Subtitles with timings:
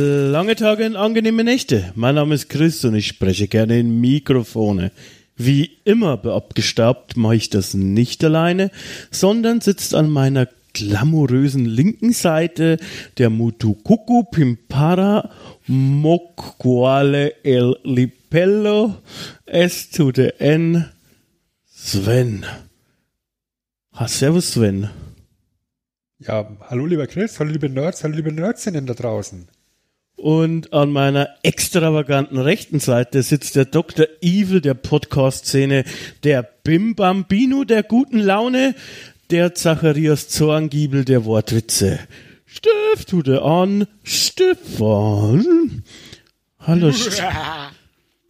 [0.00, 1.92] Lange Tage und angenehme Nächte.
[1.96, 4.92] Mein Name ist Chris und ich spreche gerne in Mikrofone.
[5.36, 8.70] Wie immer beabgestaubt mache ich das nicht alleine,
[9.10, 12.76] sondern sitzt an meiner glamourösen linken Seite
[13.16, 15.30] der Mutukuku Pimpara
[15.66, 18.98] Mokwale El Lipello
[19.46, 20.84] S to the N
[21.66, 22.46] Sven.
[23.94, 24.90] Ha, servus Sven.
[26.20, 29.48] Ja, hallo lieber Chris, hallo liebe Nerds, hallo liebe Nerdsinnen da draußen.
[30.18, 34.06] Und an meiner extravaganten rechten Seite sitzt der Dr.
[34.20, 35.84] Evil der Podcast-Szene,
[36.24, 38.74] der Bim Bambino der guten Laune,
[39.30, 42.00] der Zacharias Zorngiebel der Wortwitze.
[42.46, 45.84] Steff, tu dir an, Stefan.
[46.58, 47.22] Hallo, St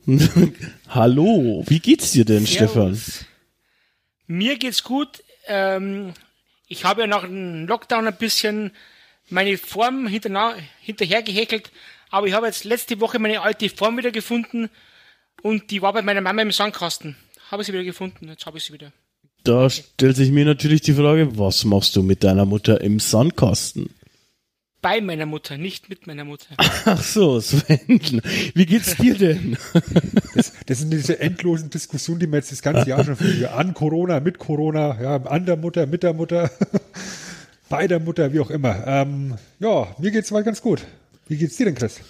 [0.89, 2.97] Hallo, wie geht's dir denn, Stefan?
[2.97, 3.25] Servus.
[4.27, 5.25] Mir geht's gut.
[5.47, 6.12] Ähm,
[6.67, 8.73] ich habe ja nach dem Lockdown ein bisschen
[9.30, 11.70] meine Form hinterna- hinterher gehäkelt,
[12.10, 14.70] aber ich habe jetzt letzte Woche meine alte Form wieder gefunden
[15.42, 17.16] und die war bei meiner Mama im Sandkasten.
[17.50, 18.92] Habe sie wieder gefunden, jetzt habe ich sie wieder.
[19.44, 23.90] Da stellt sich mir natürlich die Frage, was machst du mit deiner Mutter im Sandkasten?
[24.80, 26.46] Bei meiner Mutter, nicht mit meiner Mutter.
[26.56, 28.22] Ach so, Sven,
[28.54, 29.56] wie geht's dir denn?
[30.34, 33.46] Das, das sind diese endlosen Diskussionen, die wir jetzt das ganze Jahr schon führen.
[33.46, 36.50] An Corona, mit Corona, ja, an der Mutter, mit der Mutter,
[37.69, 38.86] bei der Mutter, wie auch immer.
[38.86, 40.83] Ähm, ja, mir geht's mal ganz gut.
[41.27, 42.00] Wie geht's dir denn, Chris?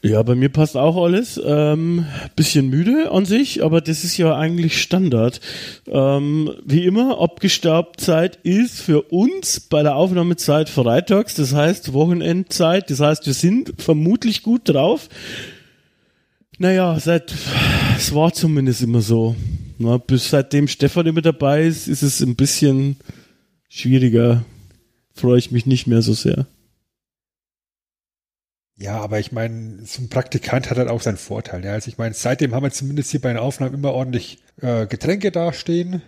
[0.00, 1.40] Ja, bei mir passt auch alles.
[1.44, 5.40] Ähm, bisschen müde an sich, aber das ist ja eigentlich Standard.
[5.88, 13.00] Ähm, wie immer, Abgestaubtzeit ist für uns bei der Aufnahmezeit freitags, das heißt Wochenendzeit, das
[13.00, 15.08] heißt, wir sind vermutlich gut drauf.
[16.58, 17.34] Naja, seit,
[17.96, 19.34] es war zumindest immer so.
[19.78, 22.96] Na, bis seitdem Stefan immer dabei ist, ist es ein bisschen
[23.68, 24.44] schwieriger.
[25.18, 26.46] Freue ich mich nicht mehr so sehr.
[28.76, 31.64] Ja, aber ich meine, so ein Praktikant hat halt auch seinen Vorteil.
[31.64, 31.72] Ja.
[31.72, 35.32] Also ich meine, seitdem haben wir zumindest hier bei den Aufnahmen immer ordentlich äh, Getränke
[35.32, 36.00] dastehen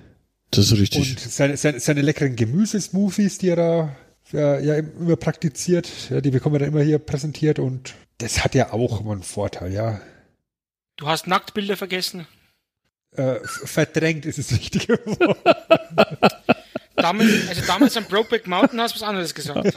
[0.53, 1.11] Das ist richtig.
[1.11, 3.97] und seine, seine, seine leckeren Gemüsesmoothies, die er da
[4.33, 8.55] äh, ja immer praktiziert, ja, die bekommen wir dann immer hier präsentiert und das hat
[8.55, 10.01] ja auch immer einen Vorteil, ja.
[10.97, 12.29] Du hast Nacktbilder vergessen.
[13.13, 15.39] Äh, verdrängt ist es richtige Wort.
[17.01, 19.77] Damals, also damals am Brokeback Mountain hast du was anderes gesagt.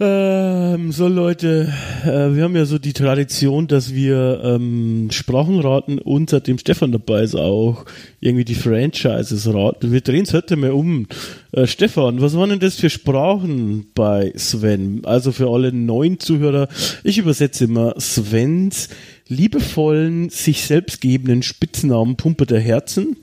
[0.00, 1.72] Ähm, so Leute,
[2.02, 6.90] äh, wir haben ja so die Tradition, dass wir ähm, Sprachen raten und seitdem Stefan
[6.90, 7.84] dabei ist auch
[8.18, 9.92] irgendwie die Franchises raten.
[9.92, 11.06] Wir drehen es heute mal um.
[11.52, 15.02] Äh, Stefan, was waren denn das für Sprachen bei Sven?
[15.04, 16.66] Also für alle neuen Zuhörer,
[17.04, 18.88] ich übersetze immer Svens
[19.28, 23.16] liebevollen, sich selbst gebenden Spitznamen Pumpe der Herzen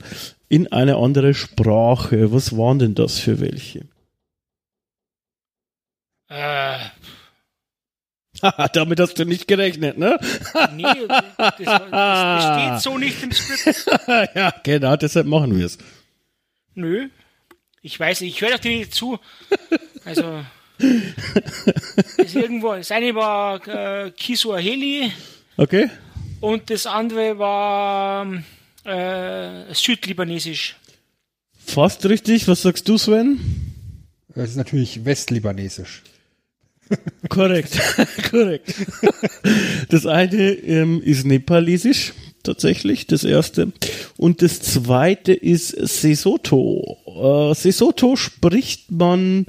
[0.52, 2.34] in eine andere Sprache.
[2.34, 3.86] Was waren denn das für welche?
[6.28, 6.78] Äh,
[8.74, 10.20] Damit hast du nicht gerechnet, ne?
[10.74, 13.86] nee, das, das, steht so nicht im Skript.
[14.36, 15.78] ja, genau, deshalb machen wir es.
[16.74, 17.08] Nö.
[17.82, 19.20] Ich weiß nicht, ich höre doch dir nicht zu.
[20.04, 20.44] Also.
[22.18, 25.12] ist irgendwo, das eine war äh, Kisuaheli
[25.56, 25.90] Okay?
[26.40, 28.26] und das andere war
[28.86, 30.76] äh, Südlibanesisch.
[31.66, 32.48] Fast richtig.
[32.48, 33.40] Was sagst du, Sven?
[34.36, 36.04] Das ist natürlich westlibanesisch.
[37.30, 37.80] Korrekt.
[38.30, 38.74] Korrekt.
[39.90, 43.72] Das eine ähm, ist Nepalesisch, tatsächlich, das erste.
[44.18, 46.98] Und das zweite ist Sesotho.
[47.52, 49.46] Äh, Sesotho spricht man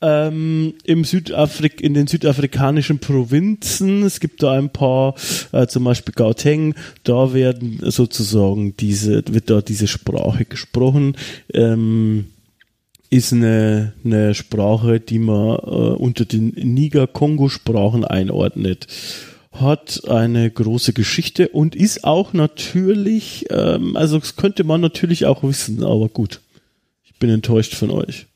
[0.00, 4.02] ähm, im Südafrik in den südafrikanischen Provinzen.
[4.02, 5.14] Es gibt da ein paar,
[5.52, 6.74] äh, zum Beispiel Gauteng,
[7.04, 11.16] da werden sozusagen diese, wird da diese Sprache gesprochen.
[11.52, 12.26] Ähm,
[13.08, 18.88] ist eine, eine Sprache, die man äh, unter den Niger-Kongo-Sprachen einordnet.
[19.52, 25.42] Hat eine große Geschichte und ist auch natürlich, ähm, also das könnte man natürlich auch
[25.42, 26.40] wissen, aber gut.
[27.04, 28.26] Ich bin enttäuscht von euch.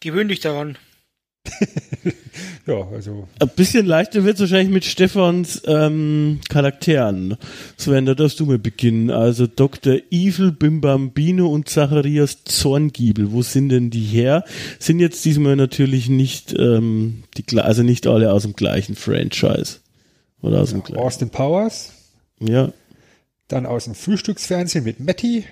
[0.00, 0.78] Gewöhn dich daran.
[2.66, 7.36] Ja, also Ein bisschen leichter wird es wahrscheinlich mit Stefans ähm, Charakteren.
[7.76, 9.10] Sven, da darfst du mal beginnen.
[9.10, 9.96] Also Dr.
[10.10, 13.32] Evil, Bimbambino und Zacharias Zorngiebel.
[13.32, 14.44] Wo sind denn die her?
[14.78, 19.80] Sind jetzt diesmal natürlich nicht, ähm, die, also nicht alle aus dem gleichen Franchise.
[20.40, 21.02] Oder aus dem Kleinen?
[21.02, 21.92] Austin Powers.
[22.40, 22.72] Ja.
[23.48, 25.44] Dann aus dem Frühstücksfernsehen mit Matty.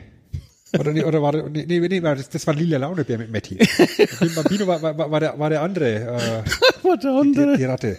[0.78, 3.56] Oder, nee, oder war der, nee, nee, nee, das, das war Lila Launebär mit Matty.
[4.20, 6.42] Bim Bambino war, war, war, der, war der andere, äh,
[6.82, 7.56] Was der die, andere?
[7.58, 7.98] die Ratte.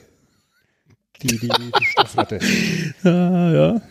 [1.22, 2.40] Die, die, die Stoffratte.
[3.04, 3.82] Ja, ja.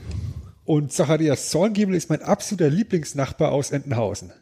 [0.65, 4.33] Und Zacharias Zorngiebel ist mein absoluter Lieblingsnachbar aus Entenhausen.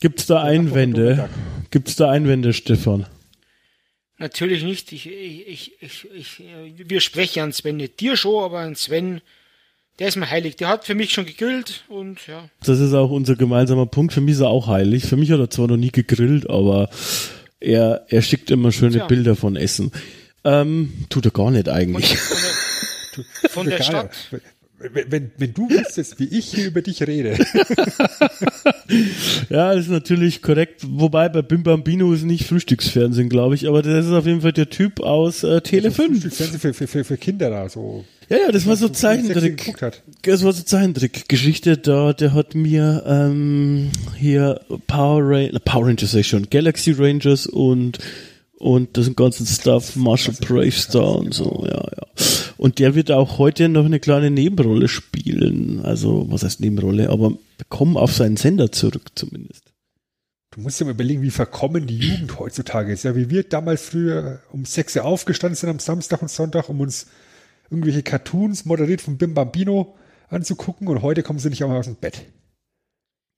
[0.00, 1.28] Gibt's da Einwände?
[1.70, 3.06] Gibt's da Einwände, Stefan?
[4.18, 4.92] Natürlich nicht.
[4.92, 6.42] Ich, ich, ich, ich, ich
[6.90, 9.20] wir sprechen an Sven nicht dir schon, aber an Sven,
[9.98, 10.56] der ist mir heilig.
[10.56, 12.48] Der hat für mich schon gegrillt und ja.
[12.64, 14.12] Das ist auch unser gemeinsamer Punkt.
[14.12, 15.06] Für mich ist er auch heilig.
[15.06, 16.88] Für mich hat er zwar noch nie gegrillt, aber
[17.60, 19.06] er, er schickt immer schöne Tja.
[19.06, 19.90] Bilder von Essen.
[20.44, 22.16] Ähm, tut er gar nicht eigentlich.
[22.16, 22.36] von
[23.42, 23.82] der, von der.
[23.82, 24.10] Stadt.
[24.80, 27.36] Wenn, wenn, wenn du wüsstest, wie ich hier über dich rede.
[29.50, 30.82] Ja, ist natürlich korrekt.
[30.86, 34.52] Wobei bei Bim Bambino ist nicht Frühstücksfernsehen, glaube ich, aber das ist auf jeden Fall
[34.52, 36.34] der Typ aus äh, Tele 5.
[36.34, 38.06] Fernsehen für, für, für, für Kinder da, so.
[38.28, 39.74] Ja, ja, das war so Zeichentrick.
[40.22, 46.20] Das war so Zeichentrick-Geschichte da, der hat mir ähm, hier Power, Ra Power Rangers sag
[46.20, 47.98] ich schon, Galaxy Rangers und
[48.58, 52.06] und das ganzen Stuff, Marshall Bravestar und so, ja, ja.
[52.56, 55.80] Und der wird auch heute noch eine kleine Nebenrolle spielen.
[55.84, 57.10] Also, was heißt Nebenrolle?
[57.10, 57.38] Aber
[57.68, 59.72] kommen auf seinen Sender zurück zumindest.
[60.50, 63.04] Du musst dir mal überlegen, wie verkommen die Jugend heutzutage ist.
[63.04, 66.80] Ja, wie wir damals früher um 6 Uhr aufgestanden sind am Samstag und Sonntag, um
[66.80, 67.06] uns
[67.70, 69.96] irgendwelche Cartoons moderiert von Bim Bambino
[70.28, 72.24] anzugucken und heute kommen sie nicht einmal aus dem Bett.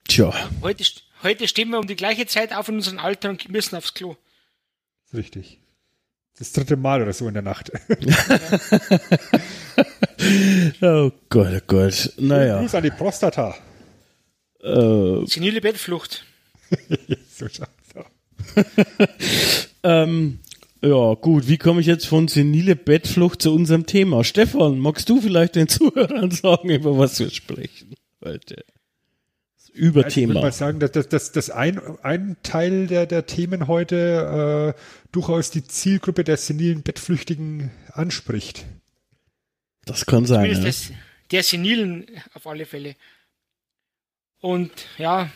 [0.08, 0.32] Tja,
[0.62, 0.84] Heute,
[1.22, 4.16] heute stehen wir um die gleiche Zeit auf in unserem Alter und müssen aufs Klo.
[5.14, 5.58] Richtig.
[6.38, 7.70] Das dritte Mal oder so in der Nacht.
[10.80, 12.12] oh Gott, oh Gott.
[12.18, 13.54] Naja, Gruß an die Prostata.
[14.62, 16.24] äh, Senile Bettflucht.
[17.36, 18.06] So schaut's aus.
[19.82, 20.40] Ähm,
[20.82, 24.24] ja, gut, wie komme ich jetzt von senile Bettflucht zu unserem Thema?
[24.24, 27.94] Stefan, magst du vielleicht den Zuhörern sagen, über was wir sprechen
[28.24, 28.64] heute?
[29.56, 33.68] Das Ich würde mal sagen, dass, dass, dass, dass ein, ein Teil der, der Themen
[33.68, 34.80] heute äh,
[35.12, 38.64] durchaus die Zielgruppe der senilen Bettflüchtigen anspricht.
[39.84, 40.50] Das kann sein.
[40.50, 40.60] Ja.
[40.60, 40.92] des,
[41.30, 42.96] der Senilen auf alle Fälle.
[44.40, 45.30] Und ja,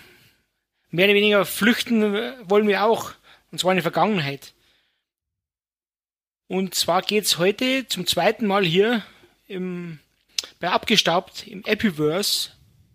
[0.91, 2.03] mehr oder weniger flüchten
[2.49, 3.13] wollen wir auch.
[3.53, 4.54] Und zwar in die Vergangenheit.
[6.49, 9.03] Und zwar geht's heute zum zweiten Mal hier
[9.49, 9.99] im,
[10.61, 12.51] bei Abgestaubt im Epiverse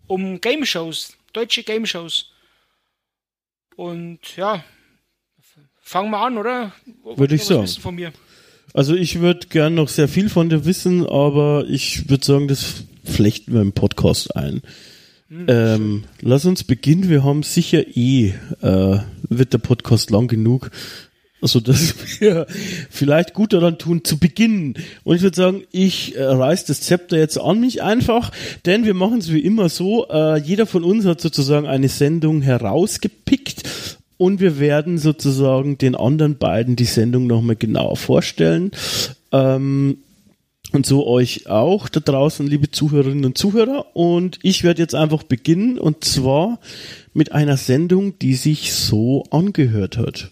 [0.06, 2.32] um Game Shows, deutsche Game Shows.
[3.76, 4.64] Und ja,
[5.80, 6.72] fangen wir an, oder?
[7.16, 7.66] Würde ich sagen.
[7.66, 8.12] Von mir.
[8.72, 12.84] Also ich würde gern noch sehr viel von dir wissen, aber ich würde sagen, das
[13.04, 14.62] flechten wir im Podcast ein.
[15.30, 17.08] ähm, lass uns beginnen.
[17.08, 18.98] Wir haben sicher eh, äh,
[19.28, 20.70] wird der Podcast lang genug,
[21.40, 22.46] also dass wir
[22.90, 24.74] vielleicht gut daran tun, zu beginnen.
[25.04, 28.30] Und ich würde sagen, ich äh, reiß das Zepter jetzt an mich einfach,
[28.66, 32.42] denn wir machen es wie immer so, äh, jeder von uns hat sozusagen eine Sendung
[32.42, 33.62] herausgepickt
[34.16, 38.70] und wir werden sozusagen den anderen beiden die Sendung nochmal genauer vorstellen.
[39.32, 39.98] Ähm,
[40.72, 43.96] und so euch auch da draußen, liebe Zuhörerinnen und Zuhörer.
[43.96, 46.60] Und ich werde jetzt einfach beginnen und zwar
[47.12, 50.30] mit einer Sendung, die sich so angehört hat.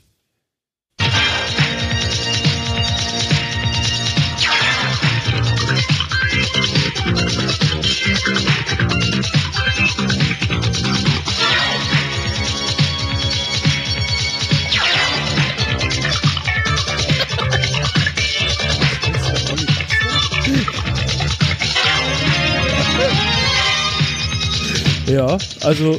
[25.08, 25.98] Ja, also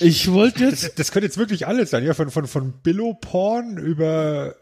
[0.00, 3.14] ich wollte jetzt Das, das könnte jetzt wirklich alles sein, ja, von, von, von Billo
[3.14, 4.56] Porn über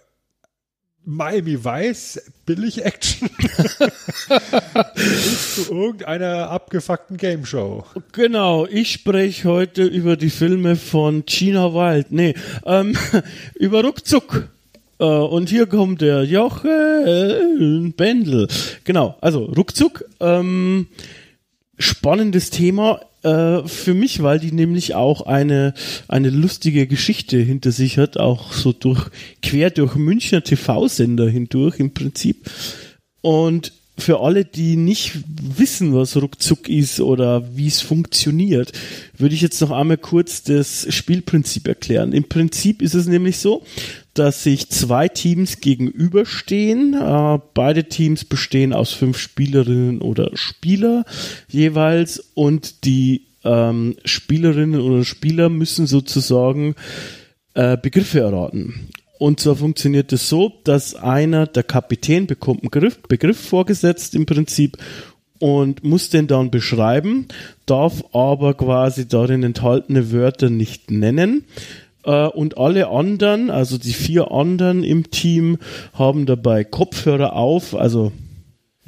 [1.05, 3.31] Miami Vice, Billig Action
[4.95, 7.85] bis zu irgendeiner abgefuckten Game Show.
[8.13, 12.13] Genau, ich spreche heute über die Filme von Gina Wild.
[12.13, 12.35] Nee,
[12.67, 12.95] ähm,
[13.55, 14.49] über Ruckzuck.
[14.99, 18.49] Äh, und hier kommt der Jochen Bendel.
[18.85, 20.05] Genau, also Ruckzuck.
[20.21, 20.89] Ähm,
[21.79, 25.75] spannendes Thema äh, für mich, weil die nämlich auch eine,
[26.07, 29.11] eine lustige Geschichte hinter sich hat, auch so durch,
[29.43, 32.49] quer durch Münchner TV-Sender hindurch im Prinzip.
[33.23, 38.73] Und für alle, die nicht wissen, was Ruckzuck ist oder wie es funktioniert,
[39.17, 42.13] würde ich jetzt noch einmal kurz das Spielprinzip erklären.
[42.13, 43.65] Im Prinzip ist es nämlich so,
[44.19, 46.95] dass sich zwei Teams gegenüberstehen.
[46.95, 51.05] Äh, beide Teams bestehen aus fünf Spielerinnen oder Spieler
[51.49, 56.75] jeweils und die ähm, Spielerinnen oder Spieler müssen sozusagen
[57.55, 58.89] äh, Begriffe erraten.
[59.19, 64.27] und zwar funktioniert es so, dass einer, der Kapitän, bekommt einen Begriff, Begriff vorgesetzt im
[64.27, 64.77] Prinzip
[65.39, 67.27] und muss den dann beschreiben,
[67.67, 71.45] darf aber quasi darin enthaltene Wörter nicht nennen.
[72.07, 75.59] Äh, und alle anderen, also die vier anderen im Team,
[75.93, 78.13] haben dabei Kopfhörer auf, also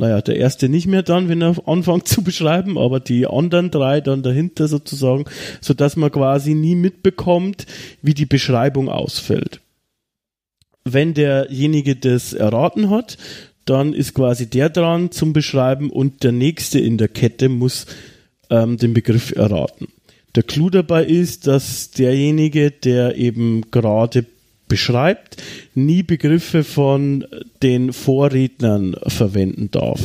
[0.01, 4.01] naja, der erste nicht mehr dann, wenn er anfängt zu beschreiben, aber die anderen drei
[4.01, 5.25] dann dahinter sozusagen,
[5.61, 7.67] so dass man quasi nie mitbekommt,
[8.01, 9.61] wie die Beschreibung ausfällt.
[10.85, 13.19] Wenn derjenige das erraten hat,
[13.65, 17.87] dann ist quasi der dran zum Beschreiben und der nächste in der Kette muss
[18.51, 19.89] ähm, den Begriff erraten.
[20.39, 24.25] Der Clou dabei ist, dass derjenige, der eben gerade
[24.69, 25.43] beschreibt,
[25.75, 27.27] nie Begriffe von
[27.61, 30.01] den Vorrednern verwenden darf.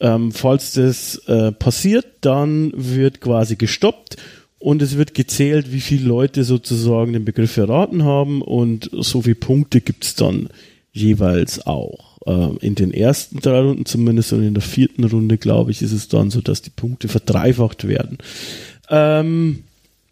[0.00, 4.18] Ähm, falls das äh, passiert, dann wird quasi gestoppt
[4.58, 9.36] und es wird gezählt, wie viele Leute sozusagen den Begriff erraten haben und so viele
[9.36, 10.50] Punkte gibt es dann
[10.92, 12.18] jeweils auch.
[12.26, 15.92] Äh, in den ersten drei Runden zumindest und in der vierten Runde, glaube ich, ist
[15.92, 18.18] es dann so, dass die Punkte verdreifacht werden.
[18.90, 19.64] Ähm,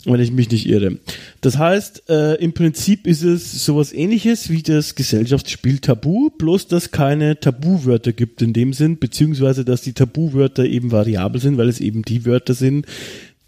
[0.04, 0.98] wenn ich mich nicht irre.
[1.40, 6.90] Das heißt, äh, im Prinzip ist es sowas ähnliches wie das Gesellschaftsspiel Tabu, bloß dass
[6.90, 11.80] keine Tabuwörter gibt in dem Sinn, beziehungsweise dass die Tabuwörter eben variabel sind, weil es
[11.80, 12.86] eben die Wörter sind,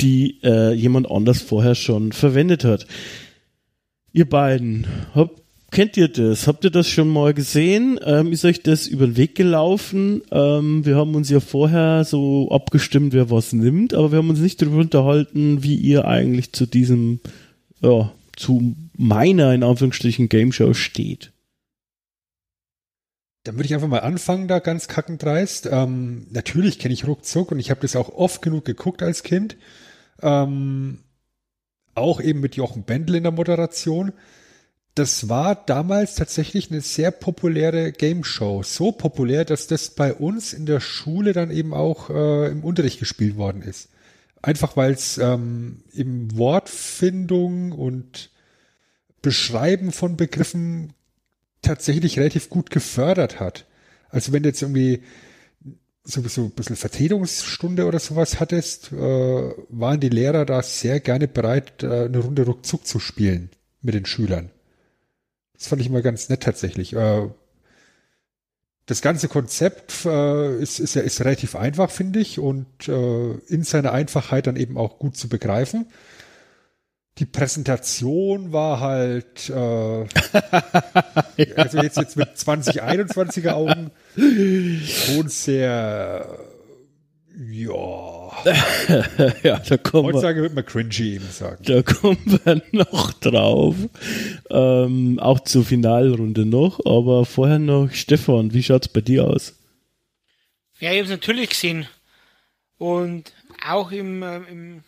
[0.00, 2.86] die äh, jemand anders vorher schon verwendet hat.
[4.12, 5.43] Ihr beiden, habt
[5.74, 6.46] kennt ihr das?
[6.46, 7.98] Habt ihr das schon mal gesehen?
[8.02, 10.22] Ähm, ist euch das über den Weg gelaufen?
[10.30, 14.38] Ähm, wir haben uns ja vorher so abgestimmt, wer was nimmt, aber wir haben uns
[14.38, 17.20] nicht darüber unterhalten, wie ihr eigentlich zu diesem,
[17.80, 21.32] ja, zu meiner, in Anführungsstrichen, Game Show steht.
[23.42, 25.68] Dann würde ich einfach mal anfangen, da ganz kackendreist.
[25.70, 29.56] Ähm, natürlich kenne ich Ruckzuck und ich habe das auch oft genug geguckt als Kind.
[30.22, 31.00] Ähm,
[31.96, 34.12] auch eben mit Jochen Bendel in der Moderation
[34.94, 38.62] das war damals tatsächlich eine sehr populäre Game Show.
[38.62, 43.00] So populär, dass das bei uns in der Schule dann eben auch äh, im Unterricht
[43.00, 43.88] gespielt worden ist.
[44.40, 48.30] Einfach weil es ähm, eben Wortfindung und
[49.20, 50.92] Beschreiben von Begriffen
[51.62, 53.66] tatsächlich relativ gut gefördert hat.
[54.10, 55.02] Also wenn du jetzt irgendwie
[56.04, 61.26] so, so ein bisschen Vertretungsstunde oder sowas hattest, äh, waren die Lehrer da sehr gerne
[61.26, 64.50] bereit, äh, eine Runde ruckzuck zu spielen mit den Schülern.
[65.64, 66.92] Das fand ich immer ganz nett tatsächlich.
[66.92, 67.26] Äh,
[68.84, 73.62] das ganze Konzept äh, ist, ist, ja, ist relativ einfach, finde ich, und äh, in
[73.62, 75.86] seiner Einfachheit dann eben auch gut zu begreifen.
[77.16, 79.54] Die Präsentation war halt, äh,
[81.56, 83.90] also jetzt, jetzt mit 2021er Augen,
[84.84, 86.28] schon sehr,
[87.38, 88.13] ja,
[89.42, 91.64] ja, da kommen Heutzutage wird man cringy eben sagen.
[91.64, 93.76] Da kommen wir noch drauf.
[94.50, 99.54] Ähm, auch zur Finalrunde noch, aber vorher noch Stefan, wie schaut's bei dir aus?
[100.80, 101.88] Ja, ich habe es natürlich gesehen.
[102.78, 103.32] Und
[103.66, 104.84] auch im, äh, im,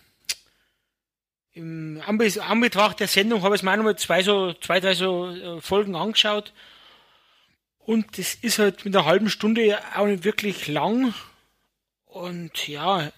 [1.52, 5.60] im Anbetracht der Sendung habe ich mir auch nochmal zwei, so, zwei, drei so äh,
[5.60, 6.52] Folgen angeschaut.
[7.78, 11.14] Und das ist halt mit einer halben Stunde auch nicht wirklich lang.
[12.04, 13.12] Und ja,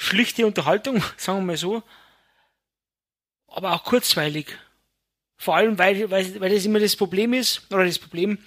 [0.00, 1.82] schlichte Unterhaltung, sagen wir mal so,
[3.46, 4.46] aber auch kurzweilig.
[5.36, 8.38] Vor allem, weil, weil, weil das immer das Problem ist, oder das Problem,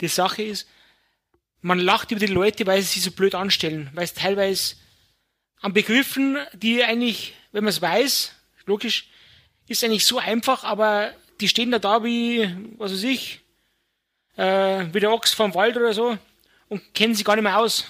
[0.00, 0.68] die Sache ist,
[1.62, 4.76] man lacht über die Leute, weil sie sich so blöd anstellen, weil es teilweise
[5.60, 8.32] an Begriffen, die eigentlich, wenn man es weiß,
[8.66, 9.08] logisch,
[9.66, 12.48] ist eigentlich so einfach, aber die stehen da da wie,
[12.78, 13.40] was weiß ich,
[14.36, 16.16] äh, wie der Ochs vom Wald oder so
[16.68, 17.84] und kennen sie gar nicht mehr aus.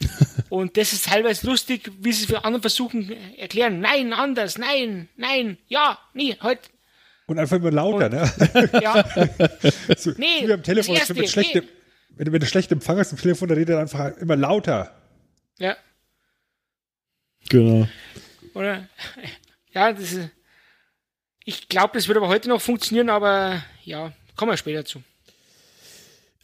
[0.48, 3.80] Und das ist teilweise lustig, wie sie es für andere versuchen erklären.
[3.80, 6.70] Nein, anders, nein, nein, ja, nie, halt.
[7.26, 8.70] Und einfach immer lauter, und, ne?
[8.82, 9.04] Ja.
[9.96, 11.68] so, nee, wie am Telefon, erste, wenn, schlechte, nee.
[12.16, 14.94] wenn, du, wenn du schlecht Empfang hast am Telefon, dann redet er einfach immer lauter.
[15.58, 15.76] Ja.
[17.50, 17.86] Genau.
[18.54, 18.88] Oder,
[19.72, 20.30] ja, das ist,
[21.44, 25.02] ich glaube, das wird aber heute noch funktionieren, aber ja, kommen wir später zu.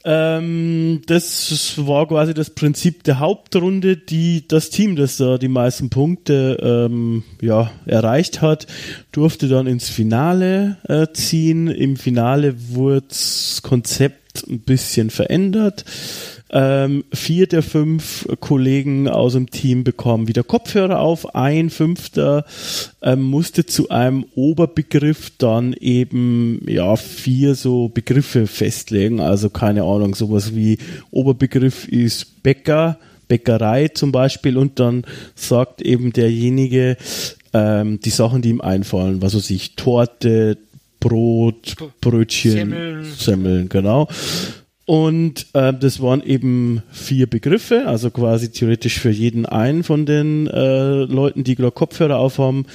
[0.07, 5.89] Ähm, das war quasi das Prinzip der Hauptrunde, die das Team, das da die meisten
[5.89, 8.67] Punkte ähm, ja, erreicht hat,
[9.13, 11.69] durfte dann ins Finale äh, ziehen.
[11.69, 15.85] Im Finale wurde das Konzept ein bisschen verändert.
[16.57, 21.35] Ähm, vier der fünf Kollegen aus dem Team bekommen wieder Kopfhörer auf.
[21.35, 22.45] Ein fünfter
[23.03, 29.19] ähm, musste zu einem Oberbegriff dann eben ja vier so Begriffe festlegen.
[29.19, 30.79] Also keine Ahnung, sowas wie
[31.11, 36.97] Oberbegriff ist Bäcker, Bäckerei zum Beispiel und dann sagt eben derjenige
[37.53, 40.57] ähm, die Sachen, die ihm einfallen, was weiß ich, Torte,
[41.01, 43.05] Brot, Brötchen, Semmeln.
[43.05, 44.09] Semmeln, genau.
[44.87, 50.47] Und äh, das waren eben vier Begriffe, also quasi theoretisch für jeden einen von den
[50.47, 52.67] äh, Leuten, die gerade Kopfhörer aufhaben.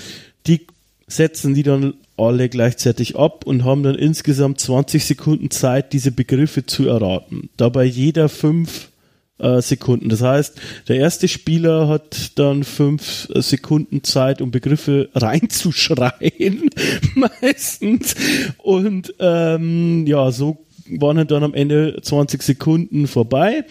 [0.47, 0.65] Die
[1.07, 6.65] setzen die dann alle gleichzeitig ab und haben dann insgesamt 20 Sekunden Zeit, diese Begriffe
[6.65, 7.49] zu erraten.
[7.57, 8.89] Dabei jeder fünf
[9.37, 10.09] äh, Sekunden.
[10.09, 16.69] Das heißt, der erste Spieler hat dann fünf äh, Sekunden Zeit, um Begriffe reinzuschreien,
[17.15, 18.15] meistens.
[18.57, 20.57] Und ähm, ja, so
[20.97, 23.65] waren dann am Ende 20 Sekunden vorbei.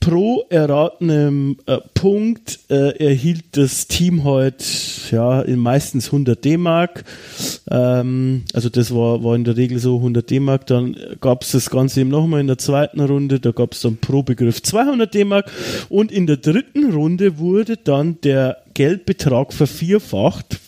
[0.00, 4.64] Pro erratenem äh, Punkt äh, erhielt das Team heute
[5.10, 7.02] ja in meistens 100 D-Mark.
[7.68, 10.66] Ähm, also das war, war in der Regel so 100 D-Mark.
[10.66, 13.40] Dann gab es das Ganze eben nochmal in der zweiten Runde.
[13.40, 15.50] Da gab es dann pro Begriff 200 D-Mark.
[15.88, 20.60] Und in der dritten Runde wurde dann der Geldbetrag vervierfacht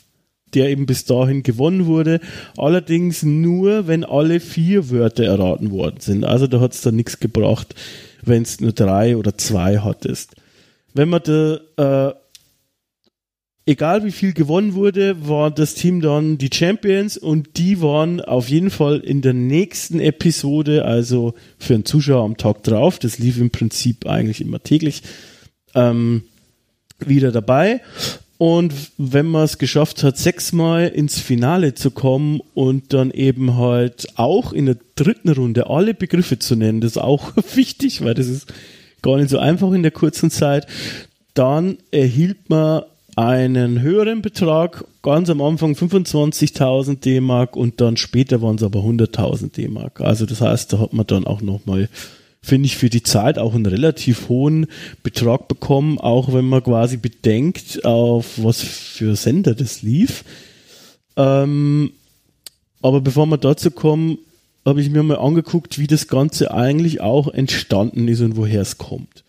[0.54, 2.20] der eben bis dahin gewonnen wurde.
[2.56, 6.24] Allerdings nur, wenn alle vier Wörter erraten worden sind.
[6.24, 7.74] Also da hat es dann nichts gebracht,
[8.22, 10.36] wenn es nur drei oder zwei hattest.
[10.94, 12.14] Wenn man da, äh,
[13.66, 18.48] egal wie viel gewonnen wurde, war das Team dann die Champions und die waren auf
[18.48, 23.38] jeden Fall in der nächsten Episode, also für einen Zuschauer am Tag drauf, das lief
[23.38, 25.02] im Prinzip eigentlich immer täglich,
[25.74, 26.22] ähm,
[26.98, 27.80] wieder dabei.
[28.38, 34.06] Und wenn man es geschafft hat, sechsmal ins Finale zu kommen und dann eben halt
[34.14, 38.28] auch in der dritten Runde alle Begriffe zu nennen, das ist auch wichtig, weil das
[38.28, 38.52] ist
[39.02, 40.68] gar nicht so einfach in der kurzen Zeit,
[41.34, 42.82] dann erhielt man
[43.16, 49.52] einen höheren Betrag, ganz am Anfang 25.000 D-Mark und dann später waren es aber 100.000
[49.52, 50.00] D-Mark.
[50.00, 51.88] Also das heißt, da hat man dann auch nochmal
[52.42, 54.66] finde ich, für die Zeit auch einen relativ hohen
[55.02, 60.24] Betrag bekommen, auch wenn man quasi bedenkt, auf was für Sender das lief.
[61.16, 61.92] Ähm,
[62.80, 64.18] aber bevor wir dazu kommen,
[64.64, 68.78] habe ich mir mal angeguckt, wie das Ganze eigentlich auch entstanden ist und woher es
[68.78, 69.24] kommt.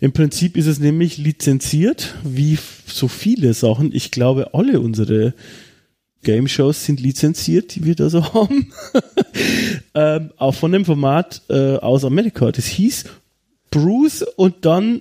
[0.00, 3.94] Im Prinzip ist es nämlich lizenziert, wie so viele Sachen.
[3.94, 5.32] Ich glaube, alle unsere
[6.22, 8.72] Game Shows sind lizenziert, die wir da so haben.
[9.94, 12.52] ähm, auch von dem Format äh, aus Amerika.
[12.52, 13.04] Das hieß
[13.70, 15.00] Bruce und dann,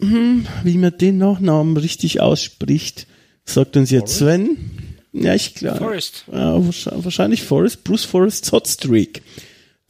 [0.00, 3.06] hm, wie man den Nachnamen richtig ausspricht,
[3.44, 4.56] sagt uns jetzt Sven.
[5.12, 5.78] Ja, ich glaube.
[5.78, 6.24] Forrest.
[6.30, 6.60] Ja,
[7.02, 9.22] wahrscheinlich Forrest, Bruce Forrest Hot Streak.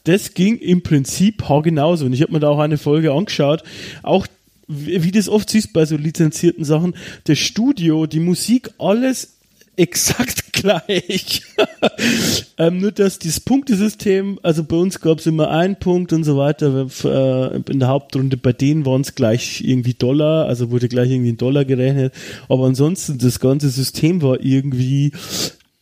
[0.05, 2.07] Das ging im Prinzip genauso.
[2.07, 3.65] Und ich habe mir da auch eine Folge angeschaut.
[4.05, 4.27] Auch
[4.69, 9.36] wie das oft siehst bei so lizenzierten Sachen, das Studio, die Musik, alles
[9.77, 11.43] exakt gleich.
[12.59, 16.37] ähm, nur dass dieses Punktesystem, also bei uns gab es immer einen Punkt und so
[16.37, 16.87] weiter.
[17.05, 21.33] Äh, in der Hauptrunde bei denen waren es gleich irgendwie Dollar, also wurde gleich irgendwie
[21.33, 22.13] ein Dollar gerechnet.
[22.49, 25.13] Aber ansonsten das ganze System war irgendwie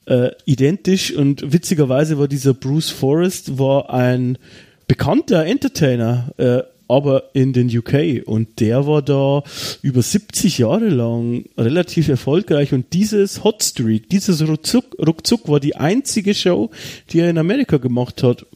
[0.07, 4.39] äh, identisch und witzigerweise war dieser Bruce Forrest war ein
[4.87, 6.33] bekannter Entertainer.
[6.37, 9.43] Äh, aber in den UK und der war da
[9.83, 16.35] über 70 Jahre lang relativ erfolgreich und dieses Hotstreak, dieses Ruckzuck, Ruckzuck war die einzige
[16.35, 16.71] Show,
[17.11, 18.47] die er in Amerika gemacht hat.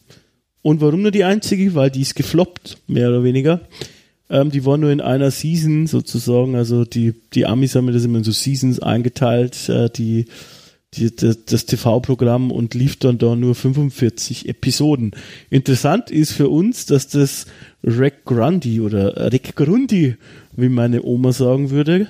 [0.62, 1.74] Und warum nur die einzige?
[1.74, 3.60] Weil die ist gefloppt, mehr oder weniger.
[4.28, 8.18] Ähm, die war nur in einer Season sozusagen, also die, die Amis haben das immer
[8.18, 10.26] in so Seasons eingeteilt, äh, die
[10.94, 15.12] die, das, das TV-Programm und lief dann da nur 45 Episoden.
[15.50, 17.46] Interessant ist für uns, dass das
[17.84, 20.16] Rick Grundy oder Rick Grundy,
[20.52, 22.08] wie meine Oma sagen würde,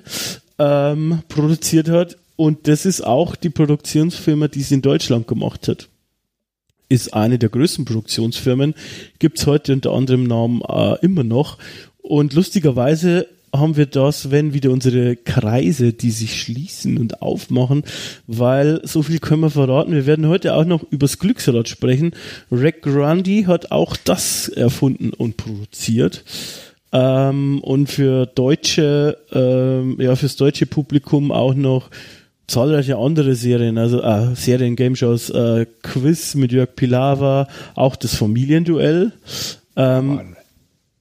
[0.58, 2.16] ähm, produziert hat.
[2.36, 5.88] Und das ist auch die Produktionsfirma, die es in Deutschland gemacht hat.
[6.88, 8.74] Ist eine der größten Produktionsfirmen,
[9.18, 11.58] gibt's heute unter anderem Namen äh, immer noch.
[11.98, 17.82] Und lustigerweise haben wir das, wenn wieder unsere Kreise, die sich schließen und aufmachen,
[18.26, 19.92] weil so viel können wir verraten.
[19.92, 22.12] Wir werden heute auch noch übers Glücksrad sprechen.
[22.50, 26.24] Rick Grundy hat auch das erfunden und produziert.
[26.92, 31.90] Ähm, und für deutsche, ähm, ja, fürs deutsche Publikum auch noch
[32.46, 38.14] zahlreiche andere Serien, also äh, Serien, Game Shows, äh, Quiz mit Jörg Pilawa, auch das
[38.14, 39.12] Familienduell.
[39.76, 40.34] Ähm,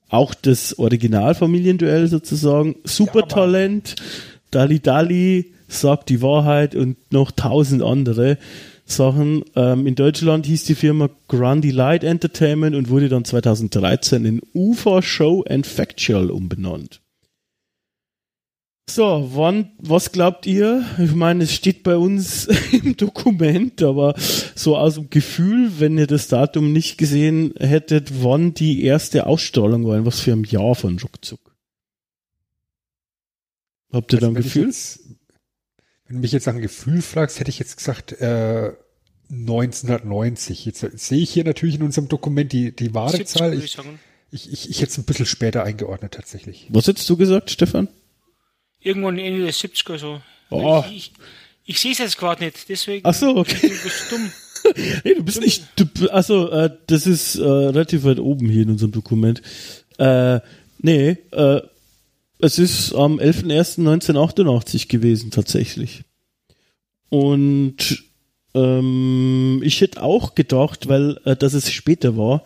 [0.10, 4.06] auch das Originalfamilienduell sozusagen, Supertalent, ja,
[4.52, 8.38] Dali Dali sagt die Wahrheit und noch tausend andere
[8.86, 9.43] Sachen.
[9.56, 15.02] Ähm, in Deutschland hieß die Firma Grundy Light Entertainment und wurde dann 2013 in UFA
[15.02, 17.02] Show and Factual umbenannt.
[18.89, 20.86] So, wann, was glaubt ihr?
[20.97, 24.15] Ich meine, es steht bei uns im Dokument, aber
[24.56, 29.86] so aus dem Gefühl, wenn ihr das Datum nicht gesehen hättet, wann die erste Ausstrahlung
[29.86, 31.41] war, in was für ein Jahr von Ruckzuck?
[33.91, 34.67] Habt ihr also, da ein Gefühl?
[34.67, 35.02] Jetzt,
[36.06, 38.71] wenn du mich jetzt nach einem Gefühl fragst, hätte ich jetzt gesagt, äh,
[39.30, 40.65] 1990.
[40.65, 43.54] Jetzt sehe ich hier natürlich in unserem Dokument die, die wahre 70, Zahl.
[43.54, 43.78] ich
[44.30, 46.67] ich, ich, ich hätte es ein bisschen später eingeordnet tatsächlich.
[46.69, 47.88] Was hättest du gesagt, Stefan?
[48.80, 50.22] Irgendwann Ende der 70er so.
[50.50, 50.84] Oh.
[50.90, 51.12] Ich, ich,
[51.66, 53.06] ich sehe es jetzt gerade nicht, deswegen.
[53.06, 53.58] Ach so, okay.
[53.63, 54.32] ein bisschen dumm.
[55.04, 55.63] Nee, du bist nicht.
[55.76, 59.42] Du, also, äh, das ist äh, relativ weit oben hier in unserem Dokument.
[59.98, 60.40] Äh,
[60.80, 61.62] nee, äh,
[62.40, 66.04] es ist am 11.01.1988 gewesen, tatsächlich.
[67.10, 68.04] Und
[68.54, 72.44] ähm, ich hätte auch gedacht, weil äh, dass es später war.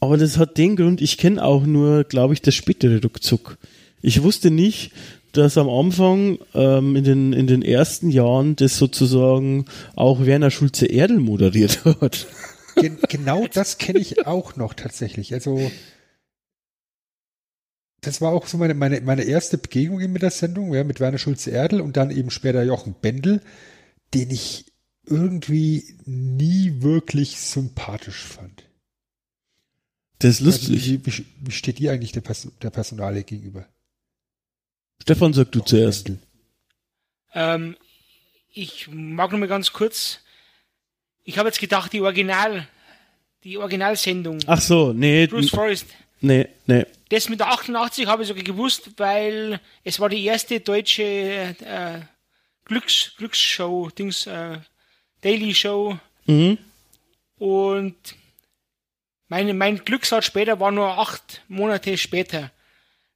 [0.00, 3.56] Aber das hat den Grund, ich kenne auch nur, glaube ich, das spätere Rückzug.
[4.02, 4.92] Ich wusste nicht,
[5.32, 10.86] dass am Anfang ähm, in, den, in den ersten Jahren das sozusagen auch Werner Schulze
[10.86, 12.26] Erdel moderiert hat.
[12.76, 15.32] Gen genau das kenne ich auch noch tatsächlich.
[15.32, 15.70] Also
[18.00, 21.18] das war auch so meine, meine, meine erste Begegnung mit der Sendung, ja, mit Werner
[21.18, 23.40] Schulze-Erdel und dann eben später Jochen Bendel,
[24.12, 24.66] den ich
[25.06, 28.64] irgendwie nie wirklich sympathisch fand.
[30.18, 30.86] Das ist Also, lustig.
[30.86, 33.66] wie, wie, wie steht dir eigentlich der, Pers der Personalie gegenüber?
[35.00, 36.12] Stefan, sag du Jochen zuerst.
[37.34, 37.76] Ähm,
[38.52, 40.20] ich mag noch mal ganz kurz.
[41.24, 42.66] Ich habe jetzt gedacht, die Original,
[43.44, 44.38] die Originalsendung.
[44.46, 45.86] Ach so, nee, Bruce Forrest.
[46.20, 46.84] nee, nee.
[47.08, 52.00] Das mit der 88 habe ich sogar gewusst, weil es war die erste deutsche äh,
[52.64, 54.58] Glücks, Glücksshow, Dings, äh,
[55.20, 55.98] Daily Show.
[56.26, 56.58] Mhm.
[57.38, 57.96] Und
[59.28, 62.50] meine, mein Glücksrad später war nur acht Monate später.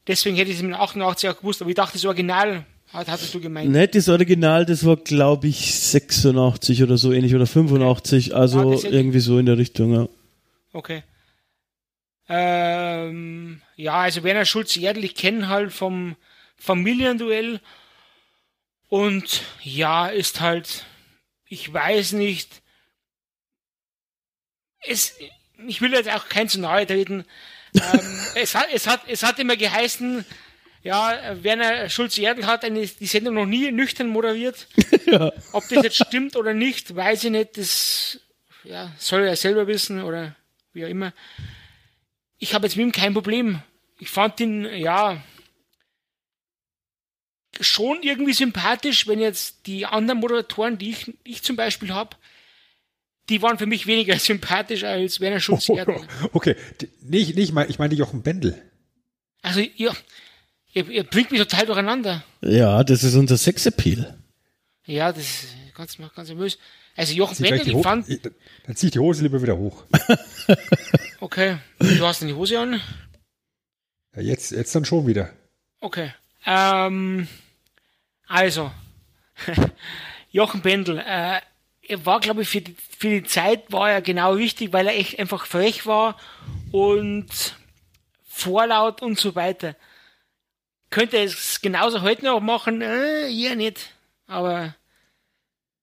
[0.06, 3.34] Deswegen hätte ich es mit 88 auch gewusst, aber ich dachte, das Original hat, hattest
[3.34, 3.70] du gemeint.
[3.70, 8.72] Nee, das Original, das war, glaube ich, 86 oder so ähnlich oder 85, Ja, also
[8.72, 10.08] hätte- irgendwie so in der Richtung, ja.
[10.72, 11.02] Okay.
[12.28, 16.16] Ähm, ja, also Werner Schulz Erdl, ich kenne halt vom
[16.56, 17.60] Familienduell.
[18.88, 20.84] Und ja, ist halt,
[21.48, 22.62] ich weiß nicht.
[24.80, 25.14] Es,
[25.66, 27.24] ich will jetzt auch kein zu nahe treten.
[27.76, 30.24] Ähm, es, hat, es, hat, es hat immer geheißen,
[30.82, 34.68] ja, Werner Schulz Erdl hat eine, die Sendung noch nie nüchtern moderiert.
[35.06, 35.32] ja.
[35.52, 37.58] Ob das jetzt stimmt oder nicht, weiß ich nicht.
[37.58, 38.20] Das
[38.64, 40.36] ja, soll er selber wissen oder
[40.72, 41.12] wie auch immer.
[42.38, 43.62] Ich habe jetzt mit ihm kein Problem.
[43.98, 45.22] Ich fand ihn, ja,
[47.60, 52.16] schon irgendwie sympathisch, wenn jetzt die anderen Moderatoren, die ich, ich zum Beispiel habe,
[53.28, 55.68] die waren für mich weniger sympathisch als Werner Schulz.
[55.68, 56.00] Erdl.
[56.32, 56.56] Okay,
[57.02, 58.60] nee, ich, nee, ich meine Jochen Bendel.
[59.42, 59.92] Also, ja,
[60.72, 62.24] ihr, ihr bringt mich total durcheinander.
[62.40, 64.18] Ja, das ist unser Sexappeal.
[64.86, 66.58] Ja, das ist ganz, ganz nervös.
[66.96, 68.08] Also, Jochen Bendel, ich fand,
[68.66, 69.84] Dann zieh ich die Hose lieber wieder hoch.
[71.20, 72.80] okay, du hast denn die Hose an?
[74.14, 75.30] Ja, jetzt, jetzt dann schon wieder.
[75.80, 76.12] Okay.
[76.46, 77.28] Ähm,
[78.26, 78.70] also,
[80.30, 81.40] Jochen Bendel, äh,
[81.88, 84.96] er war, glaube ich, für die, für die Zeit war er genau richtig, weil er
[84.96, 86.16] echt einfach frech war
[86.72, 87.26] und
[88.28, 89.76] vorlaut und so weiter.
[90.90, 92.82] Könnte es genauso heute noch machen?
[92.82, 93.90] Äh, eher nicht.
[94.26, 94.74] Aber,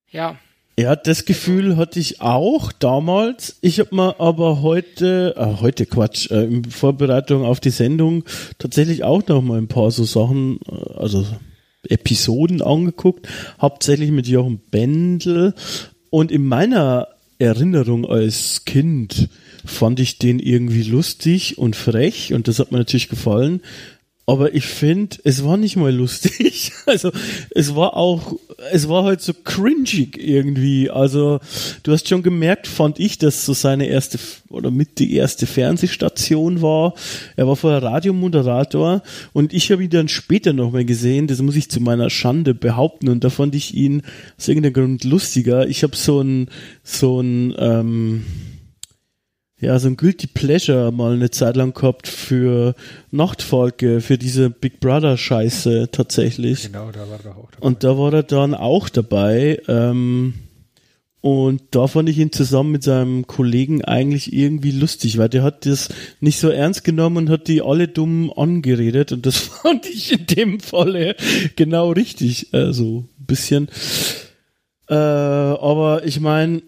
[0.09, 0.37] ja.
[0.79, 3.57] Ja, das Gefühl hatte ich auch damals.
[3.61, 8.23] Ich habe mir aber heute, äh, heute Quatsch, äh, in Vorbereitung auf die Sendung
[8.57, 11.27] tatsächlich auch noch mal ein paar so Sachen, äh, also
[11.87, 13.27] Episoden angeguckt,
[13.61, 15.53] hauptsächlich mit Jochen Bendel.
[16.13, 17.07] Und in meiner
[17.39, 19.29] Erinnerung als Kind
[19.65, 23.61] fand ich den irgendwie lustig und frech und das hat mir natürlich gefallen.
[24.25, 26.71] Aber ich finde, es war nicht mal lustig.
[26.85, 27.11] Also
[27.51, 28.35] es war auch,
[28.73, 30.89] es war halt so cringig irgendwie.
[30.89, 31.39] Also
[31.83, 36.61] du hast schon gemerkt, fand ich, dass so seine erste oder mit die erste Fernsehstation
[36.61, 36.93] war.
[37.37, 41.27] Er war vorher Radiomoderator und ich habe ihn dann später nochmal gesehen.
[41.27, 44.01] Das muss ich zu meiner Schande behaupten und da fand ich ihn
[44.37, 45.67] aus irgendeinem Grund lustiger.
[45.67, 46.49] Ich habe so ein
[46.83, 48.25] so ein ähm,
[49.63, 52.75] ja, so ein Guilty Pleasure mal eine Zeit lang gehabt für
[53.11, 56.63] Nachtfalke, für diese Big Brother Scheiße tatsächlich.
[56.63, 57.65] Genau, da war er auch dabei.
[57.65, 59.61] Und da war er dann auch dabei.
[59.69, 60.33] Ähm,
[61.21, 65.65] und da fand ich ihn zusammen mit seinem Kollegen eigentlich irgendwie lustig, weil der hat
[65.65, 65.87] das
[66.19, 69.13] nicht so ernst genommen und hat die alle dumm angeredet.
[69.13, 71.15] Und das fand ich in dem Falle
[71.55, 72.49] genau richtig.
[72.51, 73.69] Also ein bisschen.
[74.89, 76.61] Äh, aber ich meine,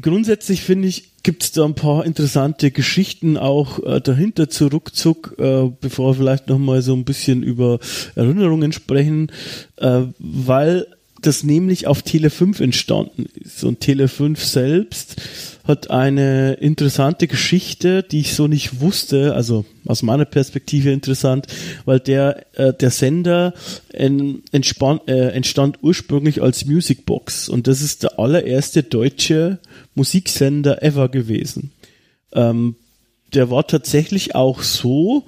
[0.00, 5.34] grundsätzlich finde ich, gibt es da ein paar interessante Geschichten auch äh, dahinter zu ruckzuck,
[5.38, 7.80] äh, bevor wir vielleicht nochmal so ein bisschen über
[8.14, 9.32] Erinnerungen sprechen,
[9.76, 10.86] äh, weil
[11.22, 13.64] das nämlich auf Tele 5 entstanden ist.
[13.64, 15.16] Und Tele 5 selbst
[15.64, 21.46] hat eine interessante Geschichte, die ich so nicht wusste, also aus meiner Perspektive interessant,
[21.86, 23.54] weil der, äh, der Sender
[23.92, 29.58] en, entspann, äh, entstand ursprünglich als Musicbox und das ist der allererste deutsche
[29.94, 31.72] Musiksender ever gewesen.
[32.32, 32.76] Ähm,
[33.32, 35.24] der war tatsächlich auch so,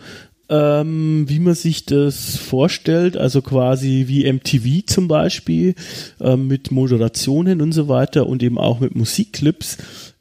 [0.49, 5.75] ähm, wie man sich das vorstellt, also quasi wie MTV zum Beispiel,
[6.21, 9.79] ähm, mit Moderationen und so weiter und eben auch mit Musikclips.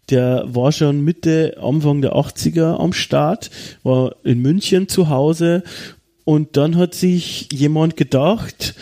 [0.09, 3.49] Der war schon Mitte, Anfang der 80er am Start,
[3.83, 5.63] war in München zu Hause
[6.23, 8.75] und dann hat sich jemand gedacht,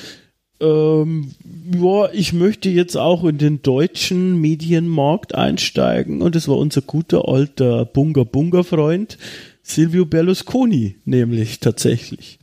[0.63, 1.31] ähm,
[1.73, 7.27] ja, ich möchte jetzt auch in den deutschen Medienmarkt einsteigen und es war unser guter
[7.27, 9.17] alter Bunga Bunga Freund
[9.61, 12.39] Silvio Berlusconi, nämlich tatsächlich.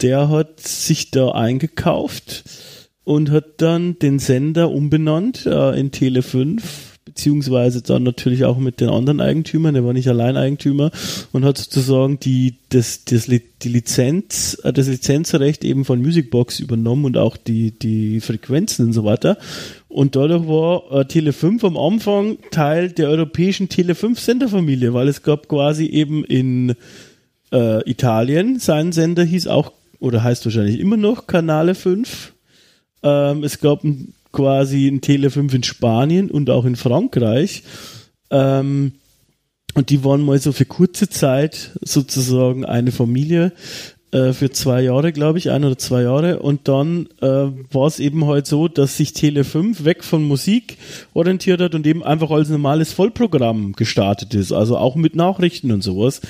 [0.00, 2.44] Der hat sich da eingekauft
[3.04, 6.87] und hat dann den Sender umbenannt äh, in Tele 5
[7.18, 10.92] beziehungsweise dann natürlich auch mit den anderen Eigentümern, der war nicht Alleineigentümer
[11.32, 17.06] und hat sozusagen die, das, das, die Lizenz, äh, das Lizenzrecht eben von Musicbox übernommen
[17.06, 19.36] und auch die, die Frequenzen und so weiter.
[19.88, 25.08] Und dadurch war äh, Tele 5 am Anfang Teil der europäischen Tele 5 Senderfamilie, weil
[25.08, 26.76] es gab quasi eben in
[27.50, 32.32] äh, Italien, sein Sender hieß auch, oder heißt wahrscheinlich immer noch Kanale 5.
[33.02, 37.62] Ähm, es gab ein quasi ein Tele 5 in Spanien und auch in Frankreich.
[38.30, 38.92] Ähm,
[39.74, 43.52] und die waren mal so für kurze Zeit sozusagen eine Familie
[44.10, 46.40] äh, für zwei Jahre, glaube ich, ein oder zwei Jahre.
[46.40, 50.78] Und dann äh, war es eben halt so, dass sich Tele 5 weg von Musik
[51.14, 54.52] orientiert hat und eben einfach als normales Vollprogramm gestartet ist.
[54.52, 56.22] Also auch mit Nachrichten und sowas.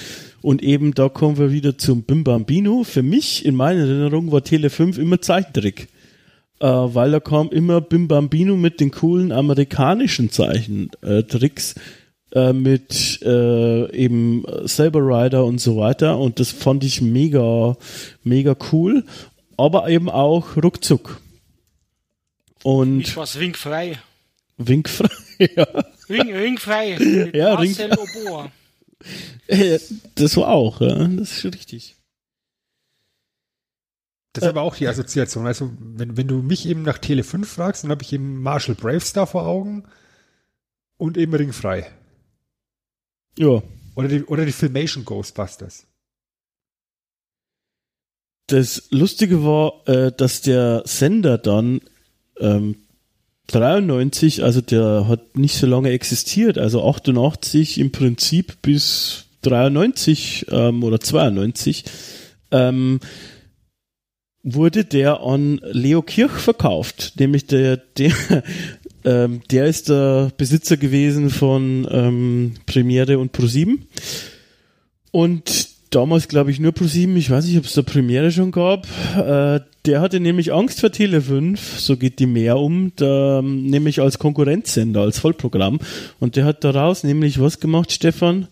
[0.43, 2.85] Und eben da kommen wir wieder zum Bim Bambino.
[2.85, 5.89] Für mich, in meiner Erinnerung, war Tele 5 immer Zeichentrick
[6.61, 11.75] äh, weil da kam immer Bim Bambino mit den coolen amerikanischen Zeichentricks
[12.33, 17.77] äh, mit äh, eben Saber Rider und so weiter und das fand ich mega,
[18.23, 19.05] mega cool,
[19.57, 21.21] aber eben auch ruckzuck.
[22.65, 23.99] Und ich war winkfrei.
[24.57, 25.09] Winkfrei,
[25.57, 25.67] ja.
[26.09, 27.31] Wink, winkfrei.
[27.35, 28.51] ja, Marcel Oboa.
[30.17, 31.98] Das war auch, ja, das ist richtig.
[34.41, 35.47] Das ist aber auch die Assoziation.
[35.47, 38.75] Also, wenn, wenn du mich eben nach Tele 5 fragst, dann habe ich eben Marshall
[38.75, 39.85] Bravestar vor Augen
[40.97, 41.91] und eben Ringfrei.
[43.37, 43.63] Ja.
[43.95, 45.87] Oder die, oder die Filmation Ghostbusters.
[48.47, 51.81] Das Lustige war, äh, dass der Sender dann
[52.41, 52.77] ähm,
[53.49, 60.83] 93, also der hat nicht so lange existiert, also 88 im Prinzip bis 93 ähm,
[60.85, 61.85] oder 92,
[62.51, 63.01] ähm,
[64.43, 68.13] wurde der an Leo Kirch verkauft, nämlich der, der,
[69.05, 73.79] ähm, der ist der Besitzer gewesen von ähm, Premiere und Pro7
[75.11, 78.87] und damals glaube ich nur Pro7, ich weiß nicht, ob es da Premiere schon gab,
[79.17, 84.01] äh, der hatte nämlich Angst vor Tele 5, so geht die mehr um, da, nämlich
[84.01, 85.79] als Konkurrenzsender, als Vollprogramm.
[86.21, 88.49] Und der hat daraus nämlich was gemacht, Stefan?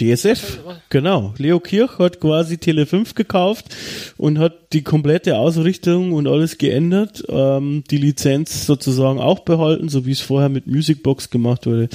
[0.00, 1.34] DSF, genau.
[1.36, 3.66] Leo Kirch hat quasi Tele 5 gekauft
[4.16, 7.22] und hat die komplette Ausrichtung und alles geändert.
[7.28, 11.88] Ähm, die Lizenz sozusagen auch behalten, so wie es vorher mit Musicbox gemacht wurde.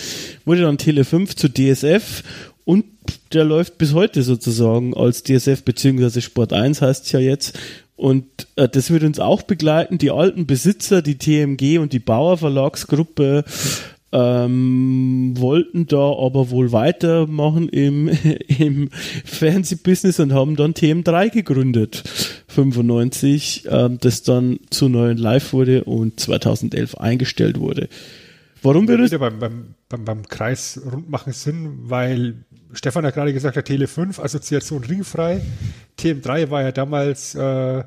[0.45, 2.23] Wurde dann Tele 5 zu DSF
[2.63, 2.85] und
[3.33, 7.57] der läuft bis heute sozusagen als DSF beziehungsweise Sport 1 heißt es ja jetzt.
[7.95, 9.97] Und äh, das wird uns auch begleiten.
[9.97, 13.45] Die alten Besitzer, die TMG und die Bauer Verlagsgruppe
[14.11, 18.07] ähm, wollten da aber wohl weitermachen im,
[18.59, 18.89] im
[19.25, 22.03] Fernsehbusiness und haben dann TM3 gegründet,
[22.47, 27.89] 95, ähm, das dann zu neuen Live wurde und 2011 eingestellt wurde.
[28.61, 29.11] Warum wir das?
[29.11, 33.87] Beim, beim, beim, beim Kreis rund machen Sinn, weil Stefan hat gerade gesagt, der Tele
[33.87, 35.41] 5, Assoziation ringfrei.
[35.99, 37.83] TM3 war ja damals äh,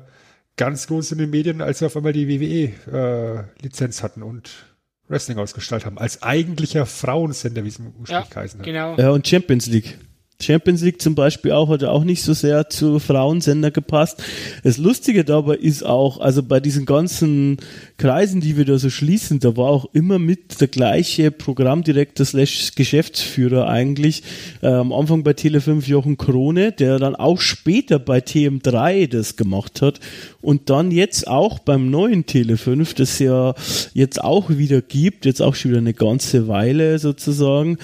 [0.55, 4.68] ganz groß in den Medien, als wir auf einmal die WWE-Lizenz äh, hatten und
[5.09, 8.65] Wrestling ausgestrahlt haben, als eigentlicher Frauensender, wie es ursprünglich ja, heißen hat.
[8.65, 8.95] Genau.
[8.95, 9.97] Ja, und Champions League.
[10.41, 14.23] Champions League zum Beispiel auch hat auch nicht so sehr zu Frauensender gepasst.
[14.63, 17.57] Das Lustige dabei ist auch, also bei diesen ganzen
[17.97, 22.71] Kreisen, die wir da so schließen, da war auch immer mit der gleiche Programmdirektor slash
[22.75, 24.23] Geschäftsführer eigentlich.
[24.61, 29.81] Äh, am Anfang bei Tele5 Jochen Krone, der dann auch später bei TM3 das gemacht
[29.81, 29.99] hat
[30.41, 33.55] und dann jetzt auch beim neuen Tele5, das ja
[33.93, 37.77] jetzt auch wieder gibt, jetzt auch schon wieder eine ganze Weile sozusagen,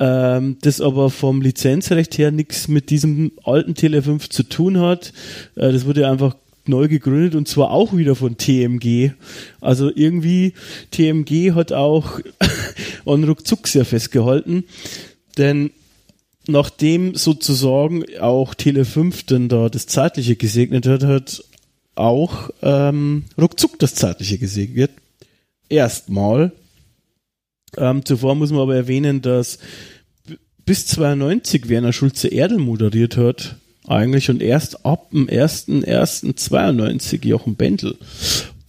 [0.00, 5.12] ähm, das aber vom Lizenzrecht her nichts mit diesem alten Tele5 zu tun hat.
[5.54, 9.12] Äh, das wurde einfach neu gegründet und zwar auch wieder von TMG.
[9.60, 10.54] Also irgendwie
[10.90, 12.20] TMG hat auch
[13.06, 14.64] an ruckzuck sehr festgehalten,
[15.36, 15.70] denn
[16.46, 21.44] nachdem sozusagen auch Tele 5 dann da das Zeitliche gesegnet hat, hat
[21.94, 24.90] auch ähm, ruckzuck das Zeitliche gesegnet.
[25.68, 26.52] Erstmal.
[27.78, 29.58] Ähm, zuvor muss man aber erwähnen, dass
[30.64, 33.56] bis 92 Werner Schulze Erdel moderiert hat,
[33.86, 37.96] eigentlich und erst ab dem 1.1.92 Jochen Bendel.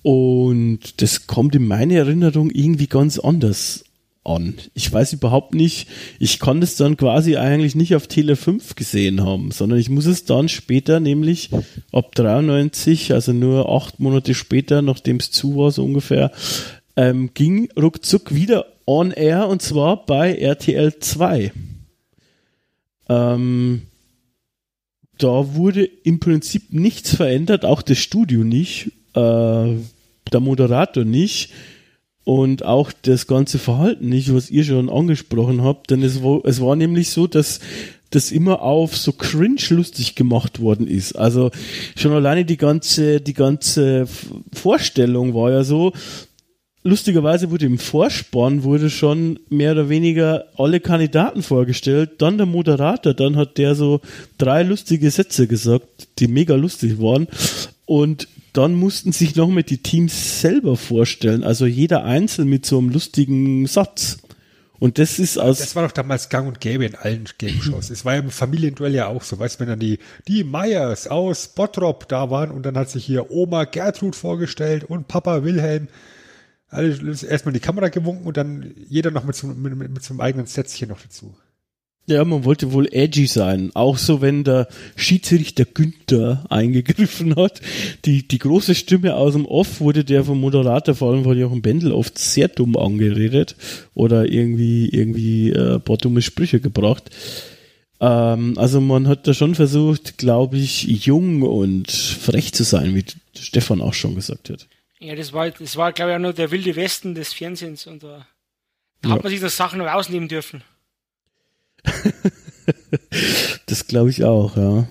[0.02, 3.86] Und das kommt in meiner Erinnerung irgendwie ganz anders
[4.26, 4.56] an.
[4.74, 5.88] Ich weiß überhaupt nicht,
[6.20, 10.06] ich konnte es dann quasi eigentlich nicht auf Tele 5 gesehen haben, sondern ich muss
[10.06, 11.52] es dann später, nämlich
[11.92, 16.32] ab 93, also nur acht Monate später, nachdem es zu war, so ungefähr,
[16.96, 21.52] ähm, ging ruckzuck wieder on air und zwar bei RTL 2.
[23.10, 23.82] Ähm,
[25.18, 29.76] da wurde im Prinzip nichts verändert, auch das Studio nicht, äh,
[30.32, 31.52] der Moderator nicht
[32.24, 36.60] und auch das ganze Verhalten nicht, was ihr schon angesprochen habt, denn es war, es
[36.60, 37.60] war nämlich so, dass
[38.10, 41.14] das immer auf so cringe lustig gemacht worden ist.
[41.14, 41.52] Also
[41.96, 44.08] schon alleine die ganze, die ganze
[44.54, 45.94] Vorstellung war ja so,
[46.86, 53.16] lustigerweise wurde im Vorspann wurde schon mehr oder weniger alle Kandidaten vorgestellt, dann der Moderator,
[53.16, 54.02] dann hat der so
[54.38, 57.28] drei lustige Sätze gesagt, die mega lustig waren
[57.86, 62.78] und dann mussten sich noch mit die Teams selber vorstellen, also jeder einzeln mit so
[62.78, 64.20] einem lustigen Satz.
[64.78, 65.60] Und das ist aus.
[65.60, 67.90] Das war doch damals gang und gäbe in allen Game-Shows.
[67.90, 69.40] es war ja im Familienduell ja auch so.
[69.40, 73.06] Weißt du, wenn dann die, die Meyers aus Bottrop da waren und dann hat sich
[73.06, 75.88] hier Oma Gertrud vorgestellt und Papa Wilhelm.
[76.68, 76.98] Alle
[77.30, 80.22] erstmal die Kamera gewunken und dann jeder noch mit so, mit, mit, mit so einem
[80.22, 81.36] eigenen Sätzchen noch dazu.
[82.08, 83.72] Ja, man wollte wohl edgy sein.
[83.74, 87.62] Auch so, wenn der Schiedsrichter Günther eingegriffen hat.
[88.06, 91.64] Die, die große Stimme aus dem Off wurde der vom Moderator, vor allem von Jochen
[91.64, 93.56] Bendel, oft sehr dumm angeredet
[93.96, 97.10] oder irgendwie, irgendwie äh, paar dumme Sprüche gebracht.
[98.00, 103.06] Ähm, also man hat da schon versucht, glaube ich, jung und frech zu sein, wie
[103.36, 104.68] Stefan auch schon gesagt hat.
[105.00, 108.04] Ja, das war, das war glaube ich, auch nur der wilde Westen des Fernsehens und
[108.04, 108.28] da,
[109.02, 109.16] da ja.
[109.16, 110.64] hat man sich das Sachen noch ausnehmen dürfen.
[113.68, 114.88] das glaube ich auch, ja.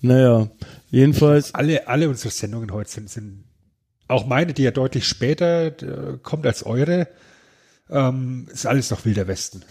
[0.00, 0.50] Naja,
[0.90, 1.54] jedenfalls.
[1.54, 3.44] Alle, alle unsere Sendungen heute sind, sind
[4.08, 7.08] auch meine, die ja deutlich später äh, kommt als eure,
[7.90, 9.64] ähm, ist alles noch Wilder Westen.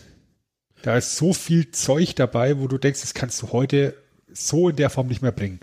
[0.81, 3.95] Da ist so viel Zeug dabei, wo du denkst, das kannst du heute
[4.31, 5.59] so in der Form nicht mehr bringen.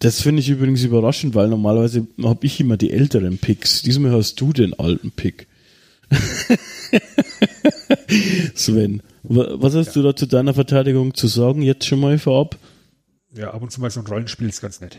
[0.00, 3.82] Das finde ich übrigens überraschend, weil normalerweise habe ich immer die älteren Picks.
[3.82, 5.48] Diesmal hast du den alten Pick.
[8.54, 9.92] Sven, was hast ja.
[9.94, 12.56] du da zu deiner Verteidigung zu sagen, jetzt schon mal vorab?
[13.34, 14.98] Ja, ab und zu mal so ein Rollenspiel ist ganz nett.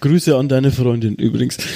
[0.00, 1.58] Grüße an deine Freundin übrigens.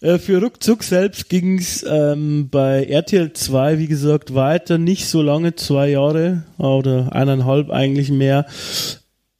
[0.00, 5.22] Äh, für Ruckzuck selbst ging es ähm, bei RTL 2, wie gesagt, weiter, nicht so
[5.22, 8.46] lange, zwei Jahre oder eineinhalb eigentlich mehr.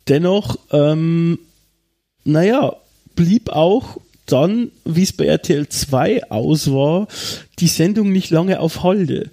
[0.09, 1.39] Dennoch, ähm,
[2.25, 2.77] naja,
[3.17, 7.09] blieb auch dann, wie es bei RTL 2 aus war,
[7.59, 9.31] die Sendung nicht lange auf Halde.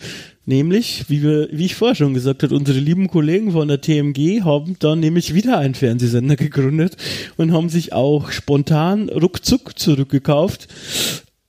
[0.49, 4.43] Nämlich, wie, wir, wie ich vorher schon gesagt habe, unsere lieben Kollegen von der TMG
[4.45, 6.95] haben dann nämlich wieder einen Fernsehsender gegründet
[7.35, 10.69] und haben sich auch spontan ruckzuck zurückgekauft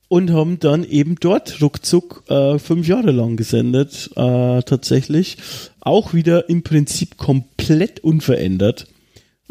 [0.09, 5.37] und haben dann eben dort ruckzuck äh, fünf Jahre lang gesendet, äh, tatsächlich.
[5.79, 8.85] Auch wieder im Prinzip komplett unverändert.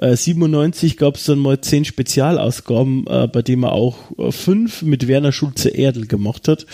[0.01, 5.09] 97 gab es dann mal zehn Spezialausgaben, äh, bei denen er auch äh, fünf mit
[5.09, 6.67] Werner Schulze Erdel gemacht hat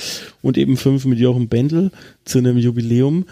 [0.42, 1.90] und eben fünf mit Jochen Bendel
[2.24, 3.24] zu einem Jubiläum.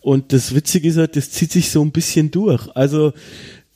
[0.00, 2.68] Und das Witzige ist halt, das zieht sich so ein bisschen durch.
[2.74, 3.12] Also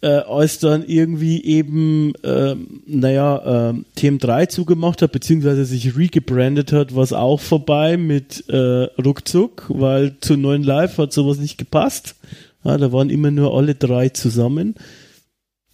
[0.04, 2.54] äh, als dann irgendwie eben, äh,
[2.86, 8.84] naja, äh, TM3 zugemacht hat, beziehungsweise sich regebrandet hat, war es auch vorbei mit äh,
[9.02, 12.16] Ruckzuck, weil zu neuen Live hat sowas nicht gepasst.
[12.64, 14.74] Ja, da waren immer nur alle drei zusammen.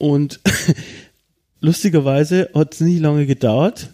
[0.00, 0.40] Und
[1.60, 3.90] lustigerweise hat es nicht lange gedauert,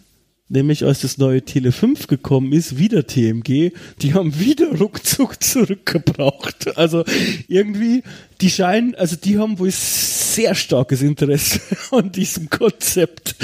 [0.47, 6.77] nämlich als das neue Tele 5 gekommen ist, wieder TMG, die haben wieder ruckzuck zurückgebraucht.
[6.77, 7.03] Also
[7.49, 8.03] irgendwie,
[8.39, 11.59] die scheinen, also die haben wohl sehr starkes Interesse
[11.91, 13.35] an diesem Konzept.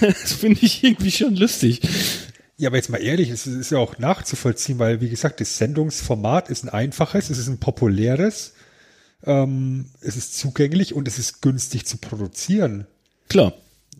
[0.00, 1.82] Das finde ich irgendwie schon lustig.
[2.56, 6.50] Ja, aber jetzt mal ehrlich, es ist ja auch nachzuvollziehen, weil, wie gesagt, das Sendungsformat
[6.50, 8.54] ist ein einfaches, es ist ein populäres
[9.24, 12.86] ähm, es ist zugänglich und es ist günstig zu produzieren.
[13.28, 13.54] Klar.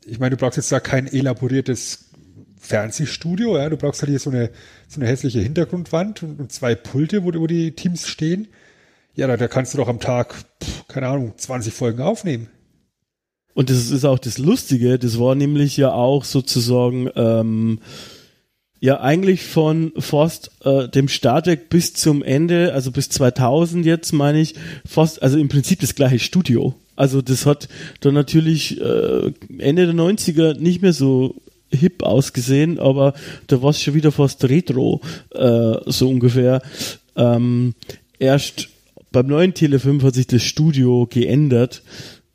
[0.04, 2.06] Ich meine, du brauchst jetzt da kein elaboriertes
[2.58, 4.50] Fernsehstudio, ja, du brauchst halt hier so eine,
[4.88, 8.48] so eine hässliche Hintergrundwand und, und zwei Pulte, wo, wo die Teams stehen.
[9.14, 12.48] Ja, da, da kannst du doch am Tag, pff, keine Ahnung, 20 Folgen aufnehmen.
[13.54, 17.80] Und das ist auch das Lustige, das war nämlich ja auch sozusagen, ähm,
[18.82, 24.40] ja eigentlich von fast äh, dem Startwerk bis zum Ende, also bis 2000 jetzt meine
[24.40, 26.74] ich, fast, also im Prinzip das gleiche Studio.
[26.96, 27.68] Also das hat
[28.00, 31.36] dann natürlich äh, Ende der 90er nicht mehr so
[31.70, 33.14] hip ausgesehen, aber
[33.46, 36.60] da war es schon wieder fast retro, äh, so ungefähr.
[37.14, 37.74] Ähm,
[38.18, 38.68] erst
[39.12, 41.82] beim neuen Tele5 hat sich das Studio geändert.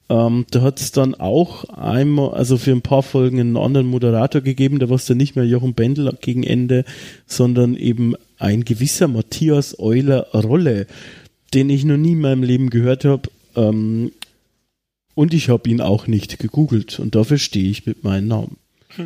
[0.10, 4.42] Ähm, da hat es dann auch einmal, also für ein paar Folgen einen anderen Moderator
[4.42, 6.86] gegeben, da war es dann nicht mehr Jochen Bendel gegen Ende,
[7.26, 10.88] sondern eben ein gewisser Matthias Euler Rolle,
[11.54, 13.30] den ich noch nie in meinem Leben gehört habe.
[13.56, 14.12] Ähm,
[15.14, 18.58] und ich habe ihn auch nicht gegoogelt und dafür stehe ich mit meinem Namen.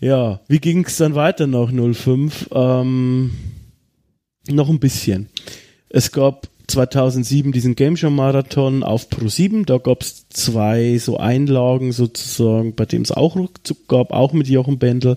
[0.00, 2.48] ja, wie ging es dann weiter nach 05?
[2.52, 3.30] Ähm,
[4.48, 5.28] noch ein bisschen.
[5.88, 9.66] Es gab 2007 diesen Game Show Marathon auf Pro 7.
[9.66, 14.48] Da gab es zwei so Einlagen sozusagen, bei dem es auch Rückzug gab, auch mit
[14.48, 15.16] Jochen Bendel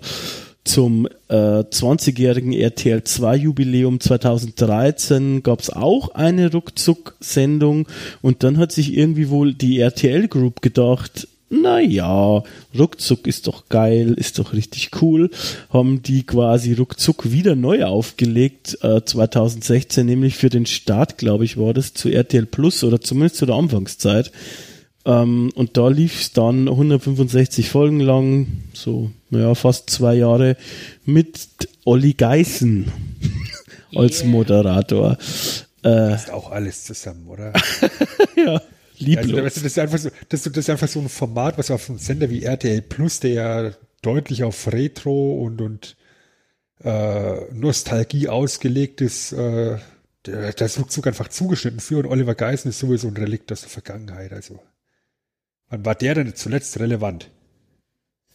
[0.63, 7.87] zum äh, 20-jährigen RTL 2 Jubiläum 2013 gab es auch eine Ruckzuck-Sendung
[8.21, 12.43] und dann hat sich irgendwie wohl die RTL Group gedacht, naja,
[12.77, 15.29] ruckzuck ist doch geil, ist doch richtig cool,
[15.71, 21.57] haben die quasi ruckzuck wieder neu aufgelegt, äh, 2016, nämlich für den Start, glaube ich,
[21.57, 24.31] war das zu RTL Plus oder zumindest zu der Anfangszeit.
[25.05, 30.55] Ähm, und da lief es dann 165 Folgen lang, so, naja, fast zwei Jahre
[31.05, 31.47] mit
[31.85, 32.91] Olli Geißen
[33.95, 34.29] als Yeah.
[34.29, 35.17] Moderator.
[35.83, 37.53] Äh, Ist auch alles zusammen, oder?
[38.35, 38.61] ja,
[38.99, 39.53] Ja, also, lieblos.
[39.53, 42.29] das, ist einfach so, das, das ist einfach so ein Format, was auf einem Sender
[42.29, 43.71] wie RTL Plus, der ja
[44.01, 45.95] deutlich auf Retro und, und
[46.83, 49.77] äh, Nostalgie ausgelegt ist, äh,
[50.25, 53.69] der, das Rückzug einfach zugeschnitten für und Oliver Geisen ist sowieso ein Relikt aus der
[53.69, 54.33] Vergangenheit.
[54.33, 54.59] Also,
[55.69, 57.31] wann war der denn zuletzt relevant?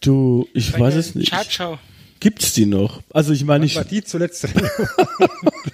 [0.01, 1.31] Du, ich Bei weiß es nicht.
[1.31, 1.79] Chartschau.
[2.19, 3.03] Gibt's die noch?
[3.11, 5.71] Also ich meine, ich, war die zuletzt relevant?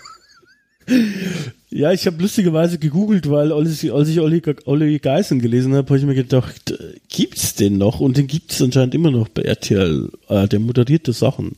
[1.71, 6.05] ja, ich habe lustigerweise gegoogelt, weil als ich, Olli, Olli Geißen gelesen habe, habe ich
[6.05, 6.73] mir gedacht,
[7.09, 8.01] gibt's den noch?
[8.01, 10.09] Und den gibt's anscheinend immer noch bei RTL.
[10.27, 11.55] Äh, der moderierte Sachen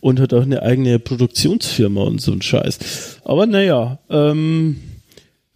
[0.00, 3.20] und hat auch eine eigene Produktionsfirma und so ein Scheiß.
[3.24, 4.76] Aber naja, ähm,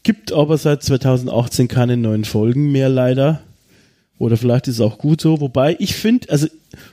[0.02, 3.40] gibt aber seit 2018 keine neuen Folgen mehr leider.
[4.18, 5.40] Oder vielleicht ist es auch gut so.
[5.40, 6.46] Wobei ich finde, also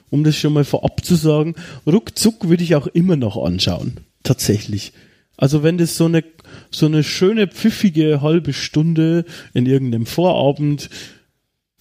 [0.10, 4.00] um das schon mal vorab zu sagen, ruckzuck würde ich auch immer noch anschauen.
[4.24, 4.94] Tatsächlich.
[5.38, 6.24] Also wenn das so eine,
[6.72, 10.90] so eine schöne, pfiffige halbe Stunde in irgendeinem Vorabend,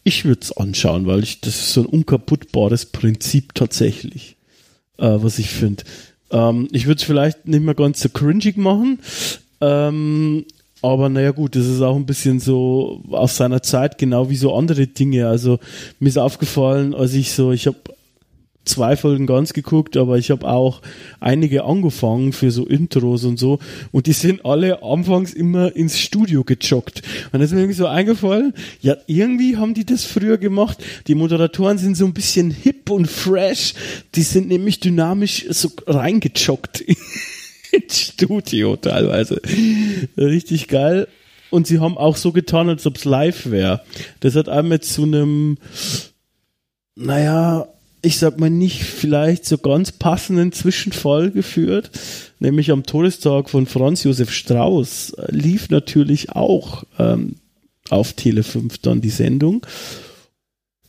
[0.03, 4.36] ich würde es anschauen, weil ich, das ist so ein unkaputtbares Prinzip tatsächlich,
[4.99, 5.84] äh, was ich finde.
[6.30, 8.99] Ähm, ich würde es vielleicht nicht mehr ganz so cringig machen,
[9.61, 10.45] ähm,
[10.82, 14.55] aber naja gut, das ist auch ein bisschen so aus seiner Zeit, genau wie so
[14.55, 15.28] andere Dinge.
[15.28, 15.59] Also
[15.99, 17.78] mir ist aufgefallen, als ich so, ich habe
[18.64, 20.82] zwei Folgen ganz geguckt, aber ich habe auch
[21.18, 23.58] einige angefangen für so Intros und so
[23.90, 27.02] und die sind alle anfangs immer ins Studio gejoggt.
[27.32, 30.82] Und da ist mir irgendwie so eingefallen, ja, irgendwie haben die das früher gemacht.
[31.06, 33.74] Die Moderatoren sind so ein bisschen hip und fresh,
[34.14, 36.80] die sind nämlich dynamisch so reingejoggt
[37.72, 39.40] ins Studio teilweise.
[40.16, 41.08] Richtig geil.
[41.50, 43.82] Und sie haben auch so getan, als ob es live wäre.
[44.20, 45.58] Das hat einmal zu einem,
[46.94, 47.66] naja,
[48.03, 51.90] ich sag mal nicht vielleicht so ganz passenden Zwischenfall geführt.
[52.38, 57.36] Nämlich am Todestag von Franz Josef Strauß äh, lief natürlich auch ähm,
[57.90, 59.66] auf Tele 5 dann die Sendung.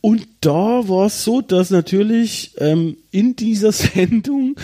[0.00, 4.56] Und da war es so, dass natürlich ähm, in dieser Sendung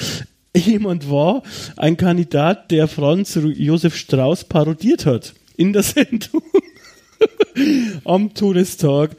[0.57, 1.43] jemand war,
[1.77, 5.35] ein Kandidat, der Franz Josef Strauß parodiert hat.
[5.57, 6.43] In der Sendung.
[8.05, 9.17] Am Todestag.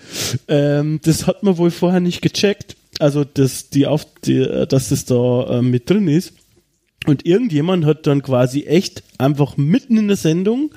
[0.48, 2.76] Ähm, das hat man wohl vorher nicht gecheckt.
[3.00, 6.34] Also, dass, die auf, die, dass das da äh, mit drin ist.
[7.08, 10.72] Und irgendjemand hat dann quasi echt einfach mitten in der Sendung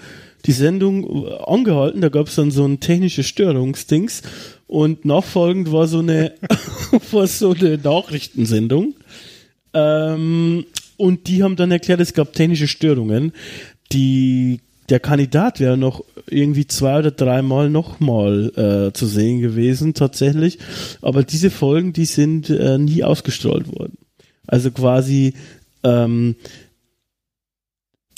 [0.46, 2.00] die Sendung äh, angehalten.
[2.00, 4.22] Da gab es dann so ein technisches Störungsdings.
[4.66, 6.34] Und nachfolgend war so eine,
[7.10, 8.94] war so eine Nachrichtensendung.
[9.74, 10.64] Ähm,
[10.96, 13.32] und die haben dann erklärt, es gab technische Störungen.
[13.92, 18.52] Die, der Kandidat wäre noch irgendwie zwei oder dreimal nochmal
[18.88, 20.58] äh, zu sehen gewesen, tatsächlich.
[21.00, 23.98] Aber diese Folgen, die sind äh, nie ausgestrahlt worden.
[24.46, 25.34] Also quasi,
[25.84, 26.36] ähm,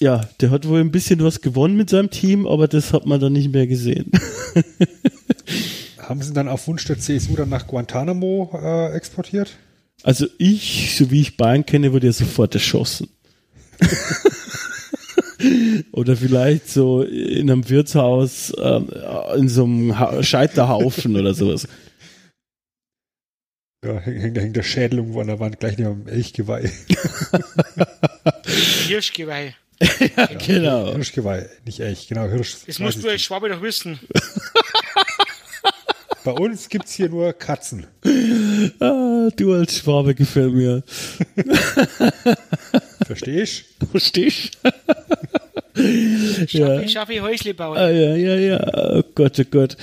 [0.01, 3.21] ja, der hat wohl ein bisschen was gewonnen mit seinem Team, aber das hat man
[3.21, 4.11] dann nicht mehr gesehen.
[5.99, 9.57] Haben sie dann auf Wunsch der CSU dann nach Guantanamo äh, exportiert?
[10.03, 13.09] Also ich, so wie ich Bayern kenne, wurde ja sofort erschossen.
[15.93, 18.89] Oder vielleicht so in einem Wirtshaus, ähm,
[19.37, 21.67] in so einem ha Scheiterhaufen oder sowas.
[23.85, 26.71] Ja, hängt, hängt der Schädel irgendwo an der Wand, gleich neben dem Elchgeweih.
[28.87, 29.55] Hirschgeweih.
[30.17, 30.95] ja, genau.
[30.95, 32.57] Hirschgeweih, nicht Elch, genau, Hirsch.
[32.67, 33.99] Das musst du als Schwabe doch wissen.
[36.25, 37.87] Bei uns gibt es hier nur Katzen.
[38.81, 40.83] Ah, du als Schwabe gefällt mir.
[43.07, 43.65] Verstehst?
[43.91, 44.59] Verstehst?
[45.75, 47.77] Schaffe, schaffe Häusle bauen.
[47.77, 48.99] Ah, ja, ja, ja.
[48.99, 49.77] Oh Gott, oh Gott.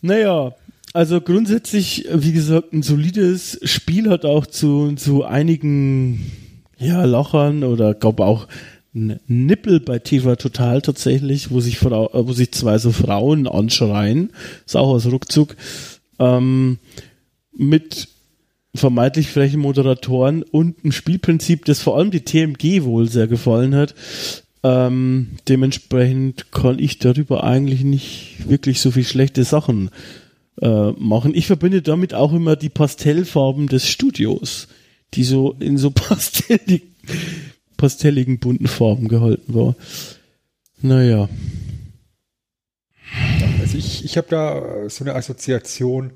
[0.00, 0.54] Naja,
[0.92, 6.32] also grundsätzlich, wie gesagt, ein solides Spiel hat auch zu, zu einigen
[6.78, 8.48] ja, Lochern oder glaube auch
[8.94, 13.46] ein Nippel bei TV Total tatsächlich, wo sich, Frau, äh, wo sich zwei so Frauen
[13.46, 14.30] anschreien.
[14.66, 15.56] Ist auch aus Ruckzuck.
[16.18, 16.78] Ähm,
[17.52, 18.08] mit
[18.74, 23.94] vermeintlich frechen Moderatoren und ein Spielprinzip, das vor allem die TMG wohl sehr gefallen hat.
[24.62, 29.90] Ähm, dementsprechend kann ich darüber eigentlich nicht wirklich so viel schlechte Sachen
[30.60, 31.34] äh, machen.
[31.34, 34.68] Ich verbinde damit auch immer die Pastellfarben des Studios,
[35.14, 36.82] die so in so pastellig,
[37.76, 39.76] pastelligen bunten Farben gehalten war.
[40.80, 41.28] Naja.
[43.60, 46.12] Also ich, ich habe da so eine Assoziation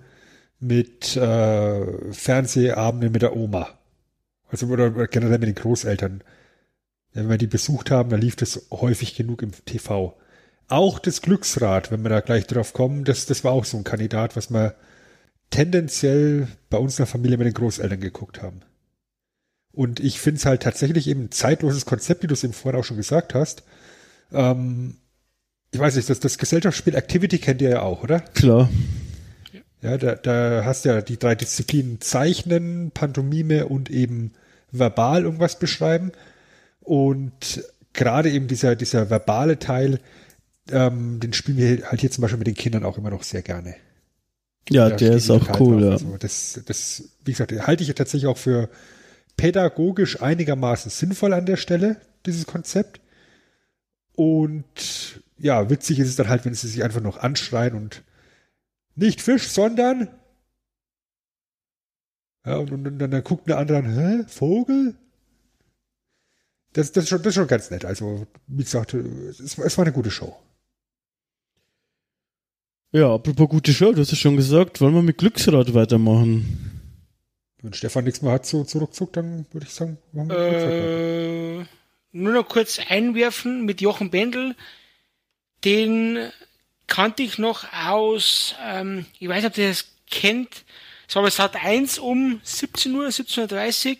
[0.58, 3.68] mit äh, Fernsehabenden mit der Oma.
[4.50, 6.22] Also oder, oder generell mit den Großeltern.
[7.14, 10.16] Wenn wir die besucht haben, dann lief das häufig genug im TV.
[10.68, 13.84] Auch das Glücksrad, wenn wir da gleich drauf kommen, das, das war auch so ein
[13.84, 14.74] Kandidat, was wir
[15.50, 18.62] tendenziell bei uns in der Familie mit den Großeltern geguckt haben.
[19.72, 22.80] Und ich finde es halt tatsächlich eben ein zeitloses Konzept, wie du es eben vorhin
[22.80, 23.62] auch schon gesagt hast.
[24.32, 24.96] Ähm,
[25.70, 28.20] ich weiß nicht, das, das Gesellschaftsspiel Activity kennt ihr ja auch, oder?
[28.20, 28.68] Klar.
[29.80, 34.32] Ja, da, da hast du ja die drei Disziplinen Zeichnen, Pantomime und eben
[34.70, 36.12] verbal irgendwas beschreiben.
[36.82, 40.00] Und gerade eben dieser, dieser verbale Teil,
[40.70, 43.42] ähm, den spielen wir halt hier zum Beispiel mit den Kindern auch immer noch sehr
[43.42, 43.74] gerne.
[44.68, 45.84] Ja, Da der ist auch total cool, drauf.
[45.84, 45.90] ja.
[45.92, 48.68] Also das, das, wie gesagt, halte ich ja tatsächlich auch für
[49.36, 53.00] pädagogisch einigermaßen sinnvoll an der Stelle, dieses Konzept.
[54.14, 58.02] Und ja, witzig ist es dann halt, wenn sie sich einfach noch anschreien und
[58.94, 60.08] nicht Fisch, sondern
[62.44, 64.94] ja, und, und, dann, dann guckt eine andere an, hä, Vogel?
[66.74, 67.84] Das, das, ist schon, das ist schon ganz nett.
[67.84, 70.34] Also, wie gesagt, es, war- es war eine gute Show.
[72.92, 76.68] Ja, apropos gute Show, du hast ja schon gesagt, wollen wir mit Glücksrad weitermachen?
[77.62, 80.72] Wenn Stefan nichts mehr hat zu, zu Ruckzuck, dann würde ich sagen, machen wir Glücksrad
[80.72, 81.60] weiter.
[81.62, 81.66] Äh,
[82.12, 84.54] nur noch kurz einwerfen mit Jochen Bendel.
[85.64, 86.30] Den
[86.86, 90.64] kannte ich noch aus, ähm, ich weiß nicht, ob ihr das kennt,
[91.08, 93.96] es war bei Sat 1 um 17 Uhr, 17.30 Uhr.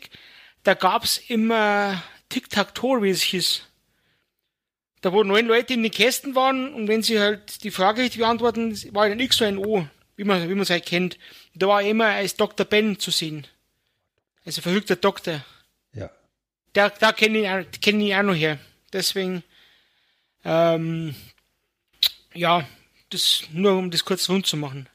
[0.65, 2.03] Da gab's immer
[2.33, 3.63] Tic-Tac-Toe, wie es hieß.
[5.03, 8.21] Da wo neun Leute in den Kästen waren und wenn sie halt die Frage richtig
[8.21, 11.19] beantworten, war ein X oder ein O, wie man wie man es halt kennt.
[11.55, 12.65] Da war er immer als Dr.
[12.65, 13.47] Ben zu sehen.
[14.45, 15.45] Also verrückter Doktor.
[15.93, 16.11] Ja.
[16.73, 18.59] Da, da kenne ich, auch- kenn ich auch noch her.
[18.93, 19.43] Deswegen,
[20.45, 21.15] ähm,
[22.35, 22.67] ja,
[23.11, 24.89] das nur um das kurz rund zu machen.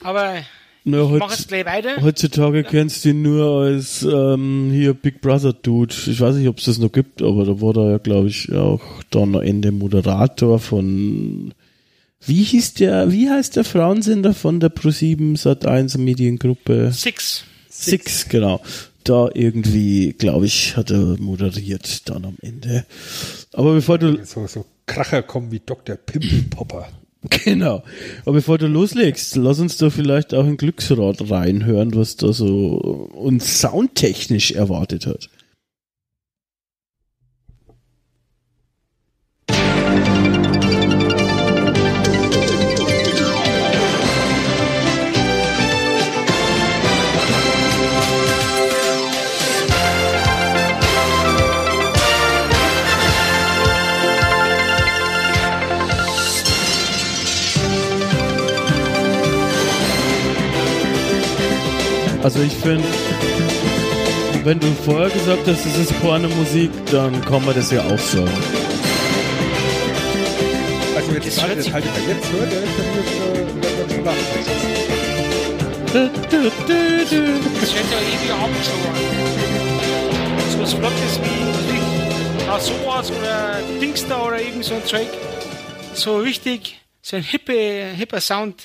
[0.00, 0.44] Aber
[0.88, 2.00] Na, heutz, jetzt gleich weiter.
[2.00, 5.92] heutzutage kennst du ihn nur als ähm, hier Big Brother Dude.
[6.06, 8.52] Ich weiß nicht, ob es das noch gibt, aber da war er ja, glaube ich,
[8.52, 11.52] auch dann am Ende Moderator von
[12.24, 16.92] wie hieß der, wie heißt der Frauensender von der Pro7 Sat1 Mediengruppe?
[16.92, 17.42] Six.
[17.68, 18.62] Six, genau.
[19.02, 22.86] Da irgendwie, glaube ich, hat er moderiert dann am Ende.
[23.52, 25.96] Aber bevor du, So, so Kracher kommen wie Dr.
[25.96, 26.88] Pimpelpopper.
[27.30, 27.82] Genau,
[28.24, 33.08] aber bevor du loslegst, lass uns da vielleicht auch in Glücksrad reinhören, was da so
[33.14, 35.28] uns soundtechnisch erwartet hat.
[62.26, 62.82] Also ich finde,
[64.42, 68.28] wenn du vorher gesagt hast, es ist Pornomusik, dann kann man das ja auch sagen.
[70.96, 74.18] Also jetzt Das hört halt jetzt hört, ist dann jetzt, äh, wird dann schon lachen.
[77.60, 78.96] Das hört ja ewig abgeschlagen an.
[80.50, 85.06] So was Flottes wie, ja, sowas oder Dingster oder irgend so ein Zeug.
[85.94, 88.64] So richtig, so ein hippe, hipper Sound,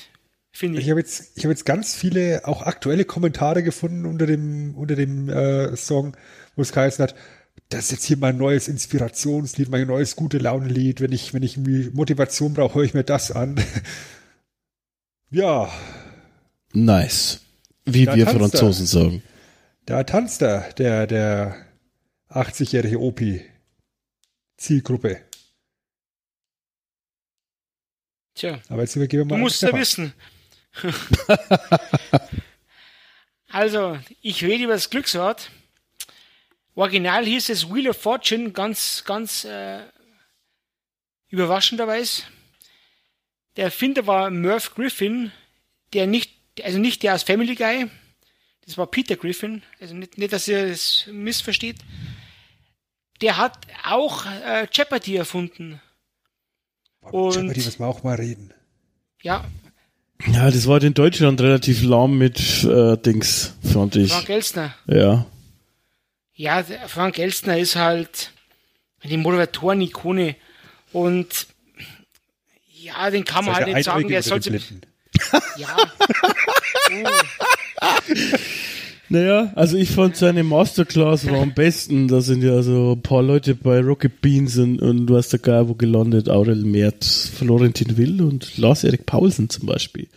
[0.52, 0.90] finde Ich ich.
[0.90, 5.28] habe jetzt, ich habe jetzt ganz viele auch aktuelle Kommentare gefunden unter dem, unter dem
[5.28, 6.16] äh, Song,
[6.56, 7.14] wo es geheißen hat,
[7.68, 11.00] das ist jetzt hier mein neues Inspirationslied, mein neues gute Laune-Lied.
[11.00, 13.56] Wenn ich, wenn ich Motivation brauche, höre ich mir das an.
[15.30, 15.70] ja.
[16.74, 17.40] Nice.
[17.84, 18.60] Wie Da wir tanzt er.
[18.60, 19.22] Franzosen sagen.
[19.86, 21.56] Da tanzt er, der, der
[22.30, 23.42] 80-jährige Opi.
[24.58, 25.18] Zielgruppe.
[28.34, 29.40] Tja, Aber jetzt übergeben wir du mal.
[29.40, 30.12] musst an ja wissen.
[33.48, 35.50] also, ich rede über das Glücksrad.
[36.74, 39.82] Original hieß es Wheel of Fortune, ganz, ganz äh,
[41.28, 42.22] überraschenderweise.
[43.56, 45.30] Der Erfinder war Merv Griffin,
[45.92, 47.90] der nicht, also nicht der aus Family Guy,
[48.64, 51.76] das war Peter Griffin, also nicht, nicht dass ihr es missversteht.
[53.20, 55.80] Der hat auch äh, Jeopardy erfunden.
[57.00, 58.54] Und- Jeopardy müssen wir auch mal reden.
[59.20, 59.44] Ja,
[60.30, 64.12] Ja, das war in Deutschland relativ lahm mit äh, Dings, fand ich.
[64.12, 64.74] Frank Elstner.
[64.86, 65.26] Ja.
[66.34, 68.30] Ja, Frank Elstner ist halt
[69.04, 70.36] die Moderatoren-Ikone
[70.92, 71.46] und
[72.72, 74.60] ja, den kann man halt nicht sagen, der sollte.
[75.56, 75.76] Ja.
[76.94, 77.86] Oh,
[79.12, 82.08] Naja, also ich fand seine Masterclass war am besten.
[82.08, 85.36] Da sind ja so ein paar Leute bei Rocket Beans und, und du hast da
[85.36, 90.08] gar wo gelandet, Aurel Merz, Florentin Will und Lars-Erik Paulsen zum Beispiel.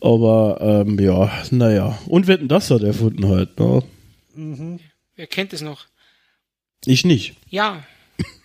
[0.00, 1.98] Aber ähm, ja, naja.
[2.06, 3.60] Und wetten, das hat er erfunden halt.
[3.60, 3.82] Ne?
[5.16, 5.84] wer kennt es noch?
[6.86, 7.34] Ich nicht.
[7.50, 7.84] Ja.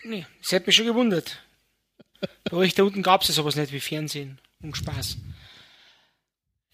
[0.03, 1.37] Nee, das hätte mich schon gewundert.
[2.51, 4.39] Bei euch da unten gab es ja sowas nicht wie Fernsehen.
[4.61, 5.19] Um Spaß.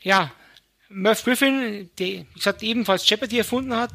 [0.01, 0.32] Ja,
[0.90, 3.92] Merv Griffin, der, wie gesagt, ebenfalls Jeopardy erfunden hat.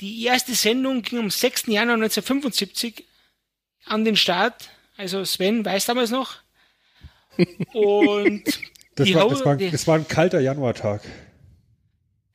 [0.00, 1.66] Die erste Sendung ging am 6.
[1.66, 3.04] Januar 1975
[3.86, 4.70] an den Start.
[4.96, 6.36] Also Sven weiß damals noch.
[7.72, 8.44] Und
[8.96, 11.02] Das war, das, war, das war ein kalter Januartag.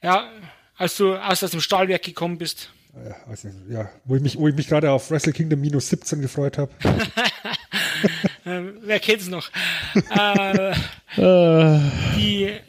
[0.02, 0.30] ja,
[0.76, 2.70] als du aus, aus dem Stahlwerk gekommen bist.
[2.96, 6.22] Ja, also, ja, wo ich mich, wo ich mich gerade auf Wrestle Kingdom minus 17
[6.22, 6.72] gefreut habe.
[8.46, 9.50] Ähm, wer kennt's noch?
[9.96, 10.72] äh,
[11.16, 11.80] Äh,
[12.18, 12.60] Die,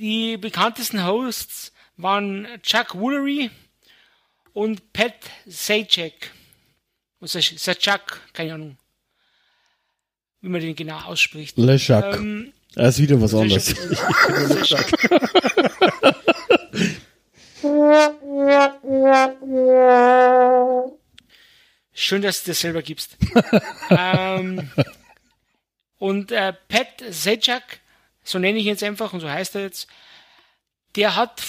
[0.00, 3.50] die bekanntesten Hosts waren Chuck Woolery
[4.54, 5.14] und Pat
[5.46, 6.32] Sajak.
[7.20, 8.78] Sajak, keine Ahnung,
[10.40, 11.58] wie man den genau ausspricht.
[11.58, 12.16] Leschak.
[12.16, 13.74] Ähm, das ist wieder was anderes.
[21.92, 23.18] Schön, dass du das selber gibst.
[23.90, 24.70] ähm,
[25.98, 27.80] und äh, Pat Sajak,
[28.30, 29.88] so nenne ich ihn jetzt einfach und so heißt er jetzt,
[30.96, 31.42] der hat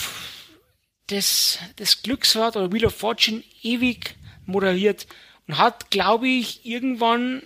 [1.07, 4.15] das, das Glücksrad oder Wheel of Fortune ewig
[4.45, 5.07] moderiert
[5.47, 7.43] und hat, glaube ich, irgendwann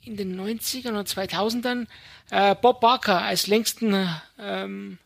[0.00, 1.86] in den 90ern oder 2000ern
[2.30, 4.08] äh, Bob Barker als längsten
[4.38, 4.98] ähm,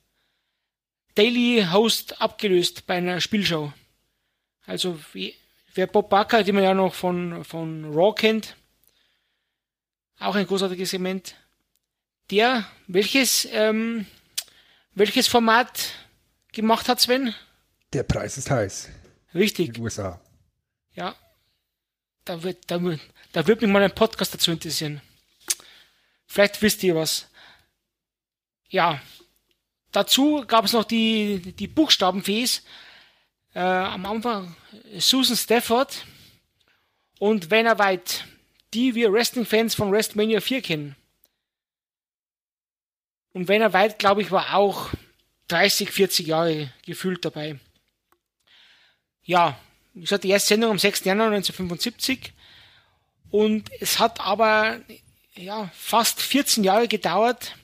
[1.14, 3.72] Daily Host abgelöst bei einer Spielshow.
[4.66, 5.35] Also wie,
[5.74, 8.57] wer Bob Barker, den man ja noch von, von Raw kennt,
[10.18, 11.35] auch ein großartiges Segment.
[12.31, 14.07] Der, welches, ähm,
[14.95, 15.93] welches Format
[16.53, 17.35] gemacht hat, Sven?
[17.93, 18.91] Der Preis ist heiß
[19.33, 20.20] in Richtig, den USA.
[20.93, 21.14] ja.
[22.24, 23.01] Da wird, da, wird-
[23.33, 25.01] da wird mich mal ein Podcast dazu interessieren.
[26.26, 27.26] Vielleicht wisst ihr was.
[28.68, 29.01] Ja.
[29.93, 32.62] Dazu gab es noch die, die Buchstabenfees.
[33.55, 34.55] Äh, am Anfang
[34.99, 36.05] Susan Stafford
[37.18, 38.24] und Vanna White,
[38.74, 40.97] die wir Wrestling-Fans von WrestleMania 4 kennen.
[43.39, 44.91] Und Vanna White, glaube ich, war auch
[45.47, 47.61] 30, 40 Jahre gefühlt dabei.
[49.22, 49.57] Ja,
[49.95, 51.05] wie gesagt, die erste Sendung am 6.
[51.05, 52.32] Januar 1975.
[53.30, 54.80] Und es hat aber
[55.36, 57.55] ja, fast 14 Jahre gedauert,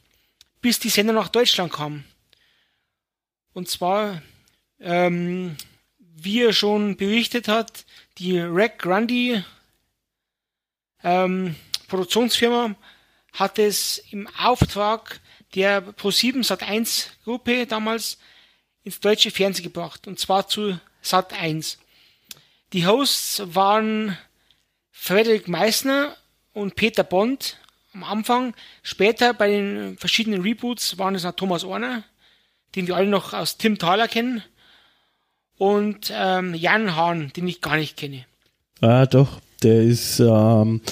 [0.61, 2.05] bis die Sendung nach Deutschland kam.
[3.53, 4.23] Und zwar,
[4.79, 5.57] ähm,
[5.99, 7.85] wie er schon berichtet hat,
[8.19, 9.43] die Rack Grundy
[11.03, 11.57] ähm,
[11.89, 12.77] Produktionsfirma
[13.33, 15.21] hat es im Auftrag
[15.55, 18.19] der Pro7 Sat1 Gruppe damals
[18.83, 20.07] ins deutsche Fernsehen gebracht.
[20.07, 21.79] Und zwar zu Sat1.
[22.73, 24.17] Die Hosts waren
[24.91, 26.17] Frederik Meissner
[26.53, 27.59] und Peter Bond
[27.93, 28.55] am Anfang.
[28.83, 32.03] Später bei den verschiedenen Reboots waren es noch Thomas Orner,
[32.75, 34.43] den wir alle noch aus Tim Thaler kennen.
[35.57, 38.25] Und ähm, Jan Hahn, den ich gar nicht kenne.
[38.81, 39.41] Ah, doch.
[39.63, 40.83] Der ist, ähm,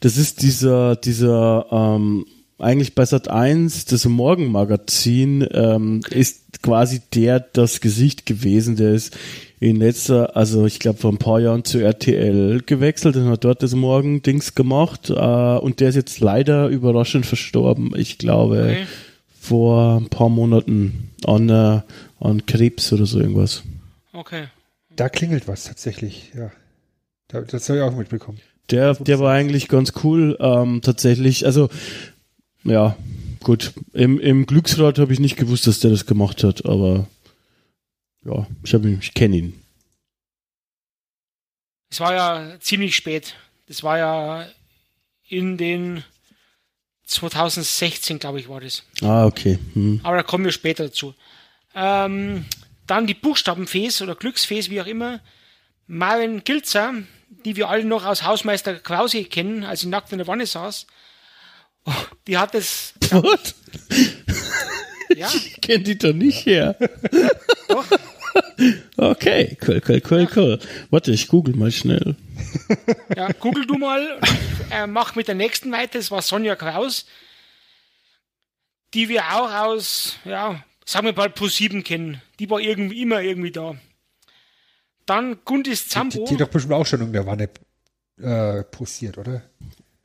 [0.00, 2.24] das ist dieser, dieser, ähm,
[2.62, 8.76] eigentlich bei Sat 1, das Morgenmagazin, ähm, ist quasi der das Gesicht gewesen.
[8.76, 9.16] Der ist
[9.60, 13.62] in letzter, also ich glaube vor ein paar Jahren zu RTL gewechselt und hat dort
[13.62, 15.10] das Morgendings gemacht.
[15.10, 17.92] Äh, und der ist jetzt leider überraschend verstorben.
[17.96, 18.86] Ich glaube Okay.
[19.40, 21.80] vor ein paar Monaten an, äh,
[22.20, 23.62] an Krebs oder so irgendwas.
[24.12, 24.44] Okay.
[24.94, 26.50] Da klingelt was tatsächlich, ja.
[27.28, 28.38] Da, das habe ich auch mitbekommen.
[28.70, 31.44] Der, der war eigentlich ganz cool, ähm, tatsächlich.
[31.46, 31.68] Also,
[32.64, 32.96] ja,
[33.40, 33.72] gut.
[33.92, 37.08] Im, im Glücksrad habe ich nicht gewusst, dass der das gemacht hat, aber
[38.24, 39.62] ja, ich, hab ich kenne ihn.
[41.90, 43.34] Es war ja ziemlich spät.
[43.66, 44.48] Das war ja
[45.28, 46.04] in den
[47.04, 48.84] 2016, glaube ich, war das.
[49.02, 49.58] Ah, okay.
[49.74, 50.00] Hm.
[50.02, 51.14] Aber da kommen wir später dazu.
[51.74, 52.46] Ähm,
[52.86, 55.20] dann die Buchstabenfees oder Glücksfees, wie auch immer.
[55.86, 56.94] Maren Gilzer,
[57.44, 60.86] die wir alle noch aus Hausmeister Krause kennen, als sie nackt in der Wanne saß.
[61.86, 61.92] Oh,
[62.26, 63.54] Die hat es, What?
[65.16, 66.76] ja, Ich kenne die doch nicht her.
[67.68, 67.86] doch,
[68.96, 70.58] Okay, cool, cool, cool, cool.
[70.90, 72.16] Warte, ich google mal schnell.
[73.16, 74.18] ja, google du mal.
[74.70, 77.04] Äh, mach mit der nächsten weiter, das war Sonja Kraus,
[78.94, 82.22] die wir auch aus, ja, sagen wir mal Pro7 kennen.
[82.38, 83.74] Die war irgendwie immer irgendwie da.
[85.04, 86.24] Dann Gundis Die, Zambo.
[86.28, 87.50] die doch bestimmt auch schon in der Wanne
[88.20, 89.42] äh, posiert, oder?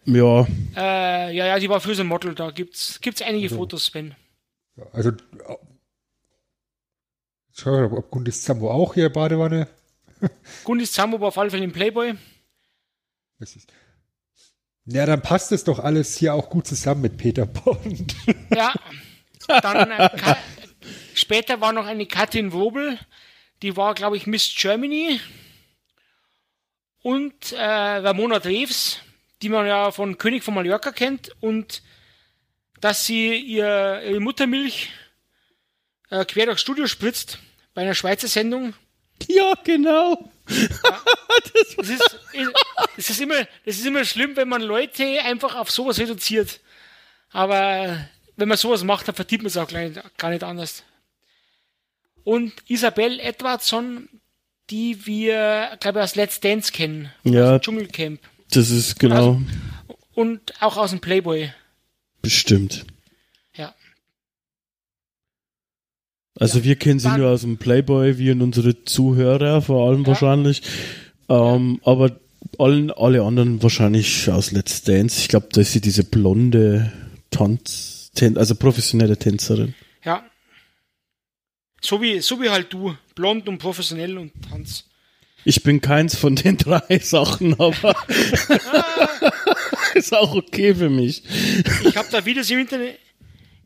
[0.08, 3.88] Ja, Äh, ja, ja, die war für so ein Model, da gibt's, gibt's einige Fotos,
[3.88, 4.16] Sven.
[4.94, 5.14] Also, äh,
[7.54, 9.68] schau mal, ob Gundis Zambo auch hier Badewanne.
[10.64, 12.16] Gundis Zambo war auf alle Fälle im Playboy.
[13.40, 13.70] Das ist,
[14.86, 18.16] ja, dann passt es doch alles hier auch gut zusammen mit Peter Bond.
[18.56, 18.74] Ja.
[19.62, 20.36] Dann äh,
[21.14, 22.98] später war noch eine Katrin Wobel,
[23.62, 25.22] die war, glaube ich, Miss Germany.
[27.02, 29.00] Und äh, Ramona Dreves,
[29.42, 31.32] die man ja von König von Mallorca kennt.
[31.40, 31.82] Und
[32.80, 34.90] dass sie ihr, ihre Muttermilch
[36.10, 37.40] äh, quer durchs Studio spritzt
[37.74, 38.74] bei einer Schweizer Sendung.
[39.28, 40.32] ja, genau.
[41.78, 42.20] Das ist,
[42.96, 46.60] das ist, immer, das ist immer schlimm, wenn man Leute einfach auf sowas reduziert.
[47.32, 50.84] Aber wenn man sowas macht, dann verdient man es auch gar nicht, gar nicht anders.
[52.24, 54.10] Und Isabel Edwardson,
[54.70, 57.12] die wir, glaube ich, aus Let's Dance kennen.
[57.24, 57.44] Ja.
[57.44, 58.20] Aus dem Dschungelcamp.
[58.52, 59.42] Das ist genau
[60.14, 61.52] Und auch aus dem Playboy.
[62.22, 62.86] bestimmt.
[63.56, 63.74] Ja.
[66.40, 70.06] Also wir kennen sie Dann- nur aus dem Playboy, wir und unsere Zuhörer vor allem
[70.06, 70.62] wahrscheinlich.
[71.30, 72.20] Ähm, aber
[72.60, 75.20] allen, alle anderen wahrscheinlich aus Let's Dance.
[75.20, 76.92] Ich glaube, da ist sie diese blonde
[77.32, 79.74] Tanz, Tän also professionelle Tänzerin.
[80.04, 80.26] Ja.
[81.82, 82.96] So wie, so wie halt du.
[83.16, 84.86] Blond und professionell und Tanz.
[85.48, 87.96] Ich bin keins von den drei Sachen, aber
[89.94, 91.24] ist auch okay für mich.
[91.86, 93.00] Ich habe da Videos im Internet,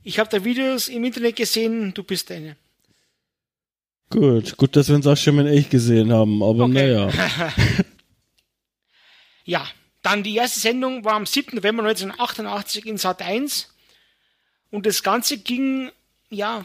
[0.04, 2.56] ich habe da Videos im Internet gesehen, du bist eine.
[4.12, 6.74] Gut, gut, dass wir uns auch schon mal in echt gesehen haben, aber Okay.
[6.74, 7.10] naja.
[9.44, 9.68] Ja,
[10.04, 11.56] dann die erste Sendung war am 7.
[11.56, 13.74] November 1988 in Sat 1
[14.70, 15.90] und das Ganze ging
[16.30, 16.64] ja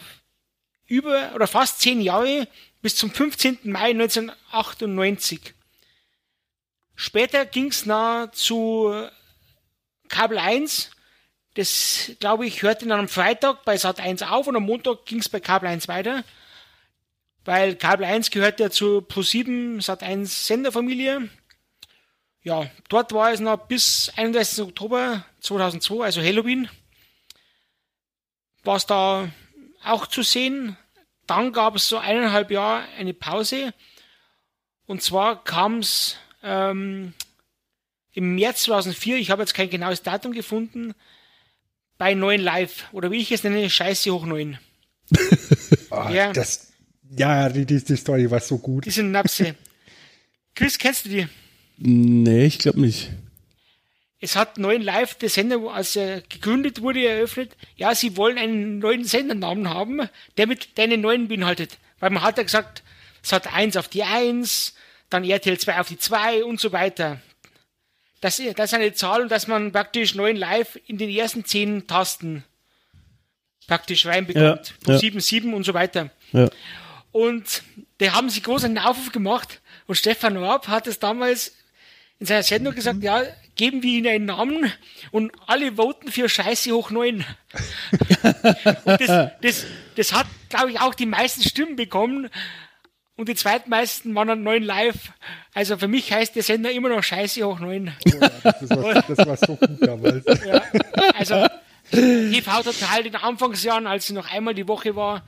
[0.87, 2.49] über oder fast zehn Jahre
[2.83, 3.59] bis zum 15.
[3.65, 5.55] Mai 1998.
[6.95, 9.09] Später ging es nach zu
[10.09, 10.91] Kabel 1.
[11.55, 15.19] Das, glaube ich, hörte dann am Freitag bei Sat 1 auf und am Montag ging
[15.19, 16.23] es bei Kabel 1 weiter.
[17.45, 21.29] Weil Kabel 1 gehört ja zur Pro7 Sat 1 Senderfamilie.
[22.43, 24.65] Ja, dort war es noch bis 31.
[24.65, 26.69] Oktober 2002, also Halloween,
[28.63, 29.29] war es da
[29.87, 30.77] auch zu sehen.
[31.27, 33.73] Dann gab es so eineinhalb Jahre eine Pause.
[34.87, 37.13] Und zwar kam es ähm,
[38.13, 40.95] im März 2004, ich habe jetzt kein genaues Datum gefunden,
[41.99, 44.59] bei 9 Live, oder wie ich es nenne, Scheiße hoch 9.
[45.91, 46.33] Ah, Ja.
[46.33, 46.73] Das,
[47.11, 48.85] ja, die, die, die Story war so gut.
[48.87, 49.55] Die sind Napse.
[50.55, 51.29] Chris, kennst du die?
[51.79, 53.11] Nee, ich glaube nicht.
[54.27, 57.55] Es hat neuen Live, der Sender, wo- als er gegründet wurde, eröffnet.
[57.77, 61.79] Ja, sie wollen einen neuen Sendernamen haben, der mit deinen neuen beinhaltet.
[62.01, 62.83] Weil man hat ja gesagt,
[63.23, 64.75] es hat 1 auf die 1,
[65.11, 67.21] dann RTL 2 auf die 2 und so weiter.
[68.21, 71.87] Das, das ist eine Zahl und dass man praktisch neuen Live in den ersten 10
[71.87, 72.43] Tasten
[73.69, 74.75] praktisch reinbekommt.
[74.89, 74.99] Ja, ja.
[74.99, 76.11] 7, 7 und so weiter.
[76.33, 76.49] Ja.
[77.13, 77.63] Und
[77.99, 81.55] da haben sie groß einen Aufruf gemacht und Stefan Raab hat es damals
[82.19, 83.23] in seiner Sendung gesagt, ja,
[83.57, 84.73] geben wir ihnen einen Namen
[85.11, 87.25] und alle voten für Scheiße hoch 9.
[88.85, 92.31] und das, das, das hat, glaube ich, auch die meisten Stimmen bekommen
[93.17, 95.13] und die zweitmeisten waren dann 9 live.
[95.55, 97.93] Also für mich heißt der Sender immer noch Scheiße hoch 9.
[98.05, 100.25] Das war, das war so gut damals.
[100.45, 100.63] Ja,
[101.19, 101.47] also
[101.91, 105.23] TV Total in den Anfangsjahren, als sie noch einmal die Woche war,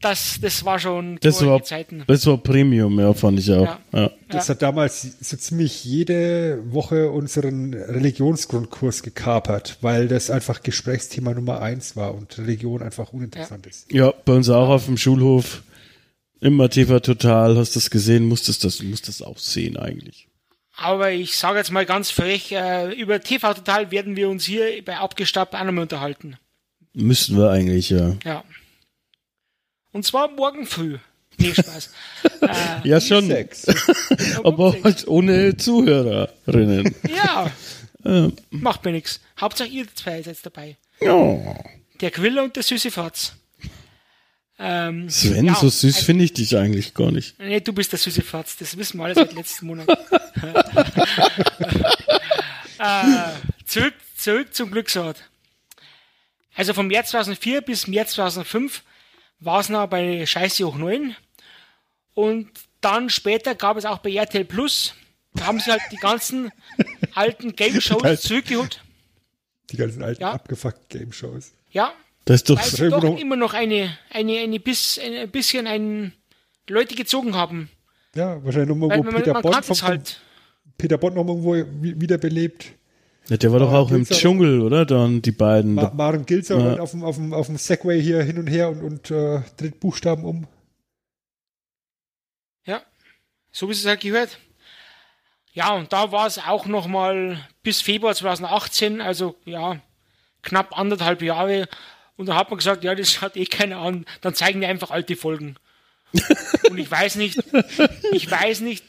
[0.00, 2.04] das, das war schon Das war, Zeiten.
[2.06, 3.64] das war Premium, ja, fand ich auch.
[3.64, 3.78] Ja.
[3.92, 4.10] Ja.
[4.28, 11.60] Das hat damals so ziemlich jede Woche unseren Religionsgrundkurs gekapert, weil das einfach Gesprächsthema Nummer
[11.60, 13.92] eins war und Religion einfach uninteressant ist.
[13.92, 15.62] Ja, bei uns auch auf dem Schulhof.
[16.40, 20.28] Immer TV Total, hast du das gesehen, musstest das, musst das auch sehen eigentlich.
[20.76, 24.84] Aber ich sage jetzt mal ganz frech, äh, über TV Total werden wir uns hier
[24.84, 26.36] bei Abgestappt auch nochmal unterhalten.
[26.94, 28.14] Müssten wir eigentlich, ja.
[28.24, 28.44] Ja.
[29.92, 30.98] Und zwar morgen früh.
[31.38, 31.90] Nee, Spaß.
[32.42, 33.26] äh, Ja, schon.
[33.28, 33.66] Sechs.
[34.44, 36.94] Aber halt ohne Zuhörerinnen.
[37.14, 37.50] ja,
[38.04, 39.20] Ähm, macht mir nix.
[39.40, 40.76] Hauptsache ihr zwei seid dabei.
[41.00, 41.54] ja.
[42.00, 43.32] Der Quiller und der süße Fatz.
[44.60, 47.36] Ähm, Sven, ja, so süß also- finde ich dich eigentlich gar nicht.
[47.40, 48.56] Nee, du bist der süße Fatz.
[48.56, 49.88] Das wissen wir alle seit letzten Monat.
[52.78, 53.32] äh,
[53.66, 55.16] zurück, zurück zum Glücksrad.
[56.54, 58.82] Also vom März 2004 bis März 2005
[59.40, 61.14] war es noch bei Scheiße hoch 9.
[62.14, 62.48] Und
[62.80, 64.94] dann später gab es auch bei RTL Plus,
[65.34, 66.50] da haben sie halt die ganzen
[67.14, 68.82] alten Game-Shows zurückgeholt.
[69.70, 70.32] Die ganzen alten Ja.
[70.32, 71.52] abgefuckten Game-Shows.
[71.70, 71.92] Ja,
[72.24, 75.66] Das ist doch, weil sie doch noch- immer noch eine, eine, eine, bis, ein bisschen
[75.66, 76.12] ein
[76.68, 77.70] Leute gezogen haben.
[78.14, 80.20] Ja, wahrscheinlich nochmal, wo man, Peter Bond, vom, halt.
[80.76, 82.72] Peter Bond noch irgendwo wi- wiederbelebt.
[83.28, 84.86] Ja, der war doch auch im gibt's auch- Dschungel, oder?
[84.86, 85.74] Dann die beiden.
[85.74, 86.80] Ma Maren Gilzer Ja.
[86.80, 89.80] auf dem, auf, dem, auf dem Segway hier hin und her und, und äh, dreht
[89.80, 90.46] Buchstaben um.
[92.64, 92.82] Ja,
[93.50, 94.38] so wie es halt gehört.
[95.52, 99.80] Ja, und da war es auch noch mal bis Februar 2018, also ja,
[100.42, 101.68] knapp anderthalb Jahre.
[102.16, 104.90] Und da hat man gesagt, ja, das hat eh keiner an, dann zeigen wir einfach
[104.90, 105.56] alte Folgen.
[106.70, 107.38] und ich weiß nicht,
[108.12, 108.84] ich weiß nicht,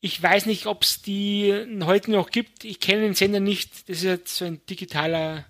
[0.00, 2.64] ich weiß nicht, ob es die heute noch gibt.
[2.64, 3.88] Ich kenne den Sender nicht.
[3.88, 5.44] Das ist jetzt so ein digitaler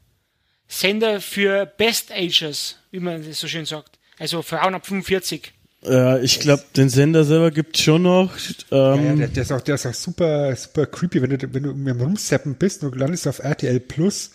[0.66, 3.98] Sender für Best Agers, wie man das so schön sagt.
[4.18, 5.52] Also Frauen ab 45.
[5.82, 8.32] Ja, ich glaube, den Sender selber gibt's schon noch.
[8.70, 11.54] Ja, ja, Ähm, der, der, ist auch, der ist auch super, super creepy, wenn du,
[11.54, 14.32] wenn du im Rumseppen bist und du landest auf RTL Plus,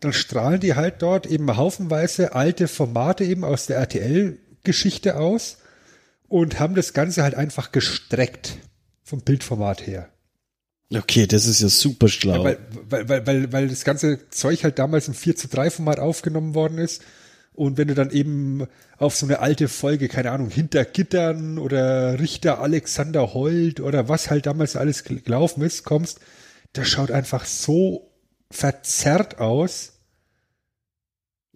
[0.00, 5.58] dann strahlen die halt dort eben haufenweise alte Formate eben aus der RTL-Geschichte aus
[6.28, 8.58] und haben das Ganze halt einfach gestreckt
[9.04, 10.08] vom Bildformat her.
[10.96, 12.42] okay, das ist ja super schlau.
[12.44, 15.98] Weil, weil, weil, weil, weil das ganze Zeug halt damals im 4 zu 3 Format
[16.00, 17.02] aufgenommen worden ist.
[17.52, 18.66] Und wenn du dann eben
[18.98, 24.30] auf so eine alte Folge, keine Ahnung, hinter Gittern oder Richter Alexander Holt oder was
[24.30, 26.18] halt damals alles gel- gelaufen ist, kommst,
[26.72, 28.10] das schaut einfach so
[28.50, 29.92] verzerrt aus.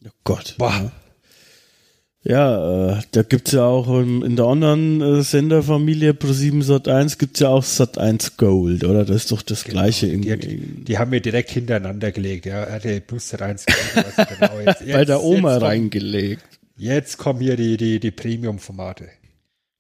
[0.04, 0.54] oh Gott.
[0.58, 0.92] Boah.
[2.24, 7.40] Ja, äh, da gibt's ja auch ähm, in der anderen äh, Senderfamilie Pro7 Sat1 gibt's
[7.40, 9.04] ja auch Sat1 Gold, oder?
[9.04, 10.56] Das ist doch das gleiche Die, irgendwie.
[10.84, 12.64] die haben wir direkt hintereinander gelegt, ja.
[12.64, 13.64] RTL Plus hat eins.
[13.64, 16.42] genau, jetzt, Bei der Oma jetzt kommen- reingelegt.
[16.76, 19.08] Jetzt kommen hier die, die, die Premium-Formate.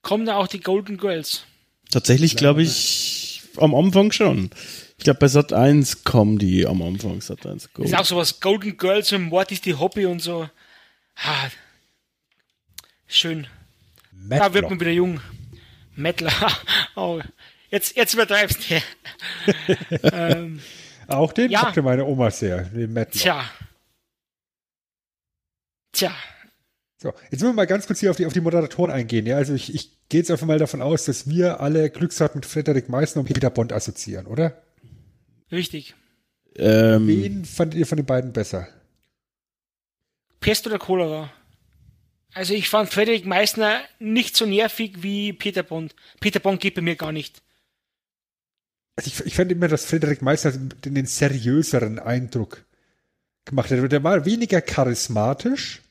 [0.02, 1.42] Kommen da auch die Golden Girls.
[1.90, 4.50] Tatsächlich glaube ich am Anfang schon.
[4.96, 7.88] Ich glaube bei Sat1 kommen die am Anfang Sat1 Gold.
[7.88, 10.48] Ist auch sowas Golden Girls und Mord ist die Hobby und so.
[11.16, 11.48] Ah,
[13.08, 13.46] schön.
[14.28, 15.20] Da wird man wieder jung.
[15.96, 16.32] Mettler.
[16.96, 17.20] Oh,
[17.70, 18.82] jetzt, jetzt übertreibst du.
[20.12, 20.60] ähm,
[21.06, 21.62] Auch den Ja.
[21.62, 23.20] mochte meine Oma sehr, den Mettler.
[23.20, 23.50] tja.
[25.92, 26.12] Tja.
[27.00, 29.26] So, jetzt müssen wir mal ganz kurz hier auf die, auf die Moderatoren eingehen.
[29.26, 32.44] Ja, also ich, ich gehe jetzt einfach mal davon aus, dass wir alle Glücksrad mit
[32.46, 34.60] Frederik Meissner und Peter Bond assoziieren, oder?
[35.52, 35.94] Richtig.
[36.56, 38.66] ähm, Wen fandet ihr von den beiden besser?
[40.40, 41.30] Pest oder Cholera?
[42.34, 45.94] Also ich fand Frederik Meissner nicht so nervig wie Peter Bond.
[46.20, 47.42] Peter Bond geht bei mir gar nicht.
[48.96, 52.64] Also ich, ich fand immer, dass Frederik Meissner den, den seriöseren Eindruck
[53.44, 53.92] gemacht hat.
[53.92, 55.82] Der war weniger charismatisch,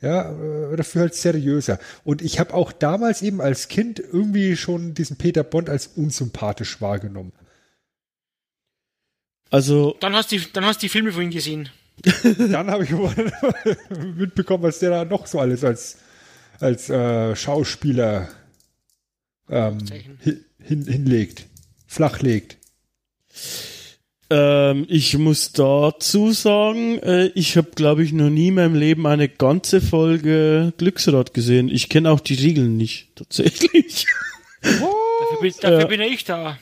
[0.00, 0.32] ja,
[0.76, 1.78] dafür halt seriöser.
[2.04, 6.80] Und ich habe auch damals eben als Kind irgendwie schon diesen Peter Bond als unsympathisch
[6.80, 7.32] wahrgenommen.
[9.50, 11.70] also Dann hast du die, dann hast du die Filme von ihm gesehen.
[12.38, 12.90] Dann habe ich
[14.16, 15.98] mitbekommen, was der da noch so alles als,
[16.60, 18.28] als äh, Schauspieler
[19.48, 19.78] ähm,
[20.20, 21.46] hin, hin, hinlegt,
[21.86, 22.56] flachlegt.
[24.30, 29.06] ähm, ich muss dazu sagen, äh, ich habe glaube ich noch nie in meinem Leben
[29.06, 31.68] eine ganze Folge Glücksrad gesehen.
[31.68, 34.06] Ich kenne auch die Regeln nicht tatsächlich.
[34.62, 35.86] Dafür bin, dafür Ja.
[35.86, 36.58] bin ja ich da.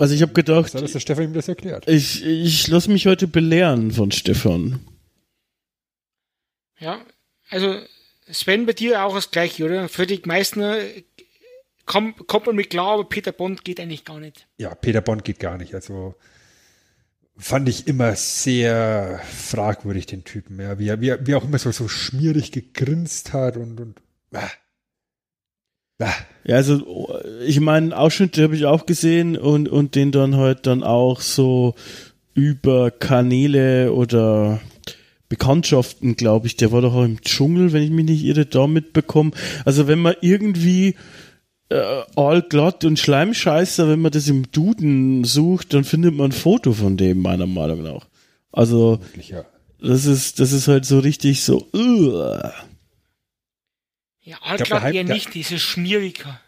[0.00, 1.86] Also ich habe gedacht, So hat das der Stefan ihm das erklärt.
[1.88, 4.80] ich ich lasse mich heute belehren von Stefan.
[6.78, 7.00] Ja.
[7.50, 7.76] Also
[8.30, 9.88] Sven, bei dir auch das gleiche, oder?
[9.88, 10.78] Frederik Meissner
[11.90, 14.46] komm, kommt man mit klar, aber Peter Bond geht eigentlich gar nicht.
[14.58, 15.74] Ja, Peter Bond geht gar nicht.
[15.74, 16.14] Also
[17.36, 20.60] fand ich immer sehr fragwürdig, den Typen.
[20.60, 23.80] Ja, wie er, wie er, wie er auch immer so, so schmierig gegrinst hat und,
[23.80, 24.00] und
[24.32, 24.48] ah.
[26.00, 26.12] Ah.
[26.44, 27.08] Ja, also
[27.46, 31.74] ich meine, Ausschnitte habe ich auch gesehen und, und den dann halt dann auch so
[32.34, 34.60] über Kanäle oder
[35.28, 36.56] Bekanntschaften, glaube ich.
[36.56, 39.32] Der war doch auch im Dschungel, wenn ich mich nicht irre, da mitbekommen.
[39.64, 40.96] Also wenn man irgendwie
[41.68, 46.72] äh, allglatt und Schleimscheißer, wenn man das im Duden sucht, dann findet man ein Foto
[46.72, 48.08] von dem, meiner Meinung nach.
[48.50, 48.98] Also,
[49.80, 52.32] das ist, das ist halt so richtig so, uh.
[54.30, 54.40] Ja,
[54.82, 56.40] Hype- eher der- nicht, dieses Schmieriger.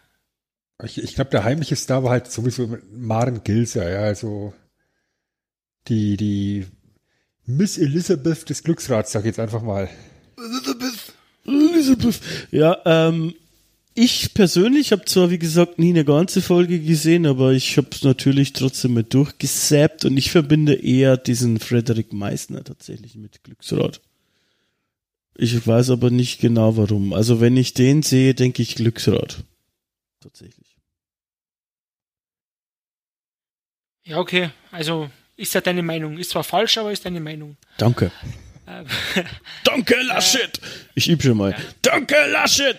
[0.83, 4.53] Ich, ich glaube, der heimliche Star war halt sowieso Maren Gilser, ja, also
[5.87, 6.65] die, die
[7.45, 9.89] Miss Elizabeth des Glücksrats, sag ich jetzt einfach mal.
[11.45, 12.19] Elizabeth.
[12.51, 13.33] Ja, ähm,
[13.93, 18.03] ich persönlich habe zwar, wie gesagt, nie eine ganze Folge gesehen, aber ich habe es
[18.03, 24.01] natürlich trotzdem mit durchgesappt und ich verbinde eher diesen Frederik Meissner tatsächlich mit Glücksrad.
[25.35, 27.13] Ich weiß aber nicht genau warum.
[27.13, 29.43] Also wenn ich den sehe, denke ich Glücksrad.
[30.19, 30.77] Tatsächlich.
[34.03, 34.51] Ja, okay.
[34.71, 36.17] Also ist ja deine Meinung.
[36.17, 37.57] Ist zwar falsch, aber ist deine Meinung.
[37.77, 38.11] Danke.
[38.67, 38.85] Ähm,
[39.63, 40.59] Danke, Laschet!
[40.95, 41.55] Ich übe schon mal.
[41.81, 42.77] Danke, Laschet!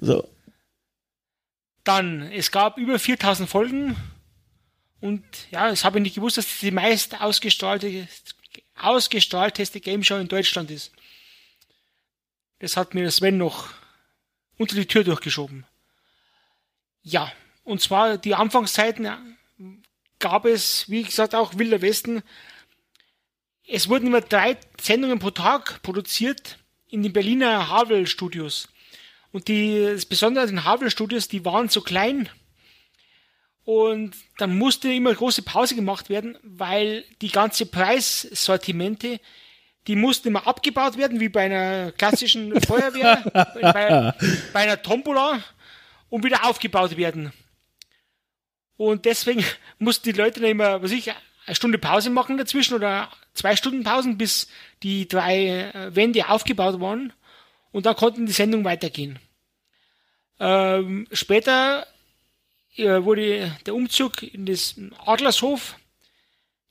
[0.00, 0.28] So.
[1.84, 3.96] Dann, es gab über 4000 Folgen
[5.00, 8.08] und ja, das habe ich nicht gewusst, dass das die meist ausgestrahlte,
[8.76, 10.92] ausgestrahlteste Game Show in Deutschland ist.
[12.58, 13.68] Das hat mir Sven noch
[14.56, 15.66] unter die Tür durchgeschoben.
[17.02, 17.32] Ja,
[17.64, 19.08] und zwar die Anfangszeiten
[20.18, 22.22] gab es, wie gesagt, auch Wilder Westen.
[23.66, 28.68] Es wurden immer drei Sendungen pro Tag produziert in den Berliner Havel Studios.
[29.32, 32.28] Und die, das Besondere an den Havel Studios, die waren so klein.
[33.64, 39.20] Und dann musste immer große Pause gemacht werden, weil die ganze Preissortimente,
[39.86, 43.22] die mussten immer abgebaut werden, wie bei einer klassischen Feuerwehr,
[43.60, 44.14] bei,
[44.52, 45.42] bei einer Tombola,
[46.14, 47.32] und wieder aufgebaut werden.
[48.76, 49.44] Und deswegen
[49.78, 53.82] mussten die Leute dann immer, was ich, eine Stunde Pause machen dazwischen oder zwei Stunden
[53.82, 54.48] Pausen, bis
[54.84, 57.12] die drei äh, Wände aufgebaut waren.
[57.72, 59.18] Und dann konnten die Sendung weitergehen.
[60.38, 61.86] Ähm, später
[62.76, 65.76] äh, wurde der Umzug in das Adlershof,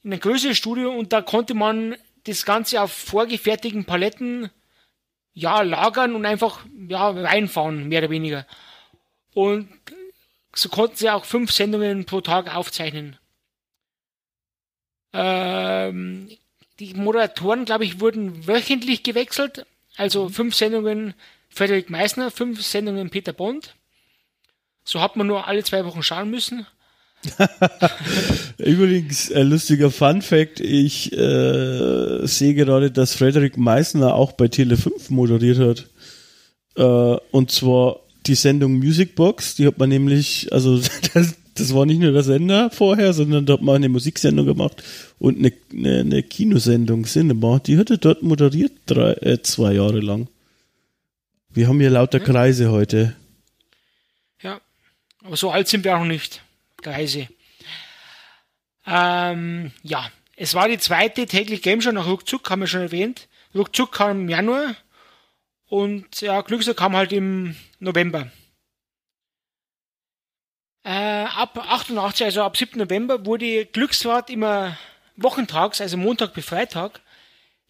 [0.04, 1.96] in ein größeres Studio und da konnte man
[2.26, 4.50] das Ganze auf vorgefertigten Paletten
[5.34, 8.46] ja, lagern und einfach ja, reinfahren, mehr oder weniger.
[9.34, 9.70] Und
[10.56, 13.18] so konnten sie auch fünf Sendungen pro Tag aufzeichnen.
[15.12, 16.30] Ähm,
[16.80, 19.66] die Moderatoren, glaube ich, wurden wöchentlich gewechselt.
[19.96, 21.14] Also fünf Sendungen
[21.50, 23.76] Frederik Meissner, fünf Sendungen Peter Bond.
[24.84, 26.66] So hat man nur alle zwei Wochen schauen müssen.
[28.58, 34.78] Übrigens, ein lustiger Fun Fact, ich äh, sehe gerade, dass Frederik Meissner auch bei Tele
[34.78, 35.88] 5 moderiert hat.
[36.76, 40.82] Äh, und zwar die Sendung Music Box, die hat man nämlich, also
[41.14, 44.84] das, das war nicht nur der Sender vorher, sondern da hat man eine Musiksendung gemacht
[45.20, 47.60] und eine, eine, eine Kinosendung Cinema.
[47.60, 50.28] Die hat er dort moderiert drei, äh, zwei Jahre lang.
[51.50, 53.16] Wir haben hier lauter Kreise heute.
[54.42, 54.60] Ja,
[55.24, 56.42] aber so alt sind wir auch nicht.
[56.84, 57.28] Kreise.
[58.86, 63.28] Ähm, ja, es war die zweite tägliche Game Show nach Ruckzuck, haben wir schon erwähnt.
[63.56, 64.76] Ruckzuck kam im Januar
[65.68, 68.32] und ja, Glücksrad kam halt im November.
[70.84, 72.78] Äh, ab 88, also ab 7.
[72.78, 74.78] November, wurde Glücksrad immer
[75.16, 77.00] wochentags, also Montag bis Freitag,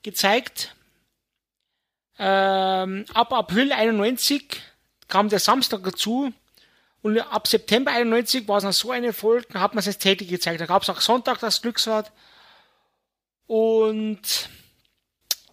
[0.01, 0.75] gezeigt.
[2.17, 4.61] Ähm, ab April 91
[5.07, 6.33] kam der Samstag dazu
[7.03, 10.01] und ab September 91 war es noch so eine Folge, da hat man es jetzt
[10.01, 10.61] täglich gezeigt.
[10.61, 12.13] Da gab es auch Sonntag das Glücksrad.
[13.45, 14.49] Und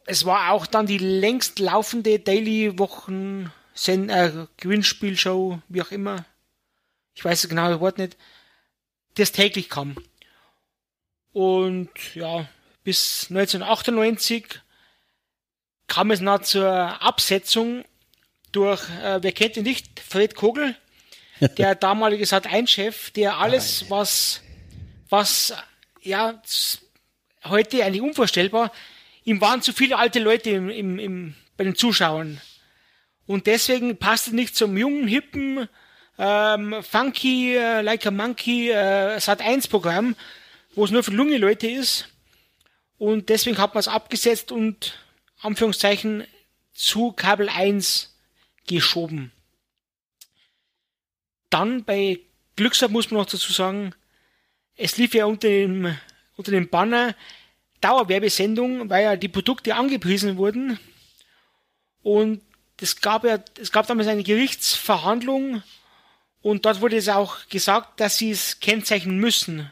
[0.06, 3.52] es war auch dann die längst laufende Daily Wochen
[3.86, 6.24] äh, Gewinnspielshow, wie auch immer.
[7.14, 8.16] Ich weiß das genaue Wort nicht.
[9.16, 9.96] Das täglich kam.
[11.32, 12.48] Und ja,
[12.84, 14.60] bis 1998
[15.88, 17.84] kam es noch zur Absetzung
[18.52, 20.76] durch, äh, wer kennt ihn nicht, Fred Kogel,
[21.40, 24.42] der damalige Sat1-Chef, der alles, was,
[25.08, 25.54] was,
[26.02, 26.40] ja,
[27.44, 28.72] heute eigentlich unvorstellbar,
[29.24, 32.40] ihm waren zu viele alte Leute im, im, im, bei den Zuschauern.
[33.26, 35.68] Und deswegen passt es nicht zum jungen, hippen,
[36.18, 40.16] ähm, funky, äh, like a monkey, äh, Sat1-Programm,
[40.74, 42.08] wo es nur für junge Leute ist.
[42.98, 44.98] Und deswegen hat man es abgesetzt und,
[45.40, 46.26] Anführungszeichen,
[46.74, 48.14] zu Kabel 1
[48.66, 49.32] geschoben.
[51.50, 52.20] Dann bei
[52.56, 53.94] Glücksrad muss man noch dazu sagen,
[54.76, 55.96] es lief ja unter dem,
[56.36, 57.14] unter dem Banner
[57.80, 60.78] Dauerwerbesendung, weil ja die Produkte angepriesen wurden.
[62.02, 62.42] Und
[62.80, 65.62] es gab ja, es gab damals eine Gerichtsverhandlung
[66.42, 69.70] und dort wurde es auch gesagt, dass sie es kennzeichnen müssen,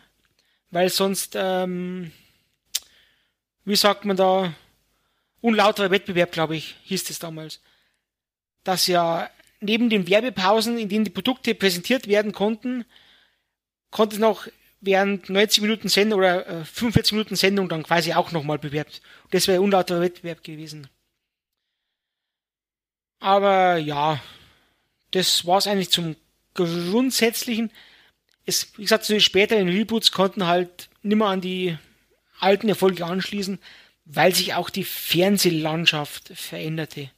[0.70, 2.12] weil sonst, ähm,
[3.64, 4.53] wie sagt man da,
[5.41, 7.61] unlauterer Wettbewerb, glaube ich, hieß es damals.
[8.64, 12.84] Dass ja neben den Werbepausen, in denen die Produkte präsentiert werden konnten,
[13.90, 14.46] konnte es noch
[14.80, 19.00] während 90 Minuten Sendung oder 45 äh, Minuten Sendung dann quasi auch nochmal bewerbt.
[19.30, 20.88] Das wäre unlauterer Wettbewerb gewesen.
[23.20, 24.22] Aber ja,
[25.11, 26.14] das war es eigentlich zum
[26.54, 27.70] Grundsätzlichen.
[28.46, 31.76] Es, wie gesagt, so später in Reboots konnten halt nimmer an die
[32.38, 33.59] alten Erfolge anschließen,
[34.04, 37.11] weil sich auch die Fernsehlandschaft veränderte.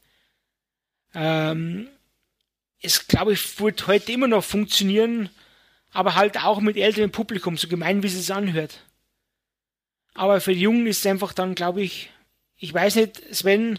[1.14, 1.88] Ähm,
[2.82, 5.28] es, glaube ich, wird heute immer noch funktionieren,
[5.92, 8.84] aber halt auch mit älterem Publikum, so gemein wie es sich anhört.
[10.14, 12.10] Aber für die Jungen ist es einfach dann, glaube ich,
[12.56, 13.78] ich weiß nicht, Sven,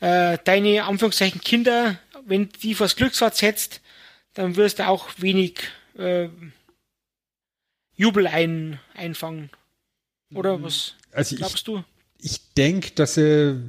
[0.00, 3.80] äh, deine Anführungszeichen Kinder, wenn die vors Glücksrad setzt,
[4.34, 5.60] dann wirst du auch wenig
[5.98, 6.28] äh,
[7.94, 9.50] Jubel ein, einfangen.
[10.32, 10.64] Oder mhm.
[10.64, 11.84] was also glaubst ich, du?
[12.18, 13.60] Ich denke, dass sie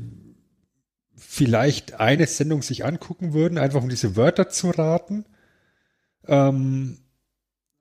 [1.33, 5.23] vielleicht eine Sendung sich angucken würden, einfach um diese Wörter zu raten.
[6.27, 6.97] Ähm,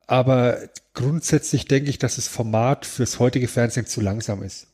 [0.07, 0.59] aber
[0.95, 4.69] grundsätzlich denke ich, dass das Format fürs heutige Fernsehen zu langsam ist.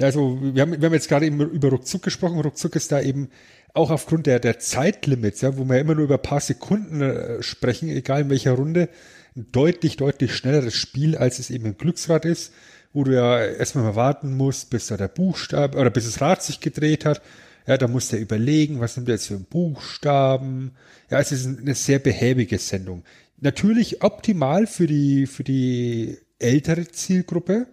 [0.00, 2.40] Also wir haben, wir haben jetzt gerade eben über Ruckzuck gesprochen.
[2.40, 3.28] Ruckzuck ist da eben
[3.72, 7.40] auch aufgrund der, der Zeitlimits, ja, wo wir immer nur über ein paar Sekunden äh,
[7.40, 8.88] sprechen, egal in welcher Runde,
[9.36, 12.52] ein deutlich, deutlich schnelleres Spiel, als es eben ein Glücksrad ist,
[12.92, 16.42] wo du ja erstmal mal warten musst, bis da der Buchstabe oder bis das Rad
[16.42, 17.22] sich gedreht hat.
[17.66, 20.72] Ja, da musst du überlegen, was nimmt er jetzt für einen Buchstaben.
[21.10, 23.04] Ja, es ist eine sehr behäbige Sendung.
[23.38, 27.66] Natürlich optimal für die, für die ältere Zielgruppe,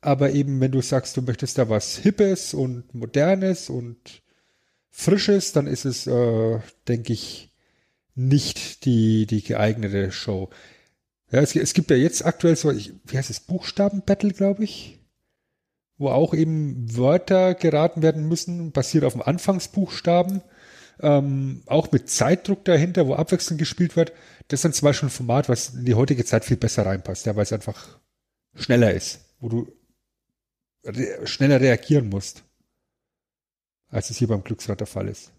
[0.00, 4.22] aber eben, wenn du sagst, du möchtest da was Hippes und Modernes und
[4.90, 7.50] Frisches, dann ist es, äh, denke ich,
[8.14, 10.50] nicht die, die geeignete Show.
[11.32, 15.00] Ja, es, es gibt ja jetzt aktuell so, ich, wie heißt es, Buchstaben-Battle, glaube ich,
[15.96, 20.42] wo auch eben Wörter geraten werden müssen, basiert auf dem Anfangsbuchstaben,
[21.00, 24.12] ähm, auch mit Zeitdruck dahinter, wo abwechselnd gespielt wird.
[24.48, 27.24] Das ist dann zum Beispiel ein Format, was in die heutige Zeit viel besser reinpasst,
[27.24, 27.98] ja, weil es einfach
[28.54, 29.72] schneller ist, wo du
[30.84, 32.44] re schneller reagieren musst,
[33.88, 35.32] als es hier beim Glücksrad der Fall ist.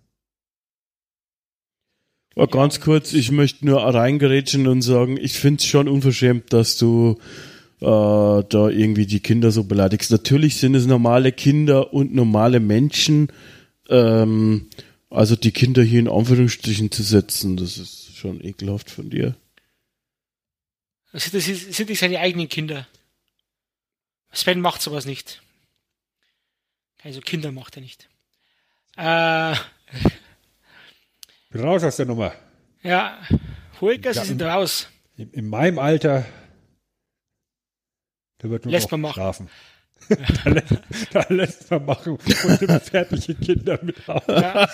[2.36, 6.78] Oh, ganz kurz, ich möchte nur reingerätschen und sagen, ich finde es schon unverschämt, dass
[6.78, 7.20] du
[7.80, 10.10] äh, da irgendwie die Kinder so beleidigst.
[10.10, 13.32] Natürlich sind es normale Kinder und normale Menschen.
[13.88, 14.70] Ähm,
[15.12, 19.36] also die Kinder hier in Anführungsstrichen zu setzen, das ist schon ekelhaft von dir.
[21.12, 22.88] Also das sind nicht seine eigenen Kinder.
[24.32, 25.44] Sven macht sowas nicht.
[27.04, 28.08] Also Kinder macht er nicht.
[28.98, 29.56] Äh,
[31.62, 32.34] raus aus der Nummer.
[32.82, 33.18] Ja,
[33.82, 34.90] Holger, Sie sind raus.
[35.16, 36.26] In, in, meinem Alter,
[38.40, 39.50] da wird nur lässt noch man schlafen.
[40.10, 40.74] da, lässt,
[41.12, 44.24] da, lässt, man machen und nimmt fertige Kinder mit raus.
[44.28, 44.68] Ja.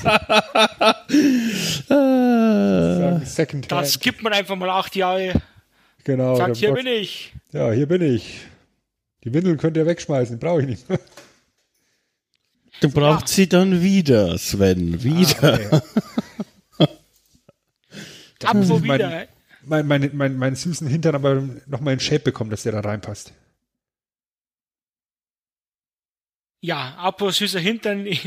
[3.68, 5.34] das gibt man einfach mal acht Jahre.
[6.04, 6.36] Genau.
[6.36, 7.34] Sagt, hier Gott, bin ich.
[7.52, 8.40] Ja, hier bin ich.
[9.24, 10.86] Die Windeln könnt ihr wegschmeißen, brauche ich nicht.
[12.82, 13.36] Du brauchst ja.
[13.36, 15.60] sie dann wieder, Sven, wieder.
[15.72, 15.82] Ah,
[18.44, 18.58] okay.
[18.58, 19.28] Apropos wieder.
[19.64, 23.34] Mein, mein, mein, mein, süßen Hintern aber nochmal in Shape bekommen, dass der da reinpasst.
[26.62, 28.06] Ja, apropos süßer Hintern.
[28.06, 28.22] ich,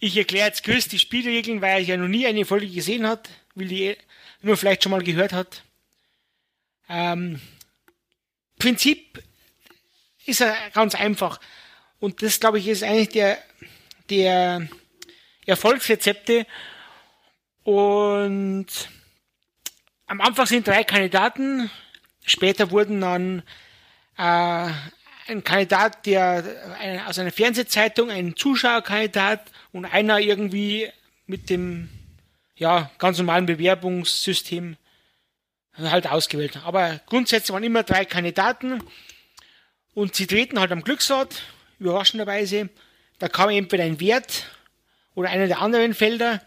[0.00, 3.28] ich erkläre jetzt Chris die Spielregeln, weil er ja noch nie eine Folge gesehen hat,
[3.54, 3.96] will die
[4.42, 5.62] nur vielleicht schon mal gehört hat.
[6.88, 7.40] Ähm,
[8.58, 9.22] Prinzip
[10.26, 11.40] ist ja ganz einfach.
[11.98, 13.38] Und das, glaube ich, ist eigentlich der,
[14.08, 14.68] der
[15.46, 16.46] Erfolgsrezepte.
[17.70, 18.66] Und
[20.08, 21.70] am Anfang sind drei Kandidaten.
[22.26, 23.44] Später wurden dann
[24.18, 24.72] äh,
[25.28, 26.42] ein Kandidat, der
[26.80, 30.90] eine, aus einer Fernsehzeitung, ein Zuschauerkandidat und einer irgendwie
[31.26, 31.88] mit dem
[32.56, 34.76] ja, ganz normalen Bewerbungssystem
[35.78, 36.58] halt ausgewählt.
[36.64, 38.82] Aber grundsätzlich waren immer drei Kandidaten
[39.94, 41.40] und sie treten halt am Glücksrad,
[41.78, 42.68] überraschenderweise.
[43.20, 44.50] Da kam entweder ein Wert
[45.14, 46.40] oder einer der anderen Felder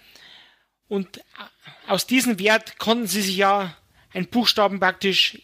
[0.87, 1.23] und
[1.87, 3.75] aus diesem Wert konnten sie sich ja
[4.13, 5.41] einen Buchstaben praktisch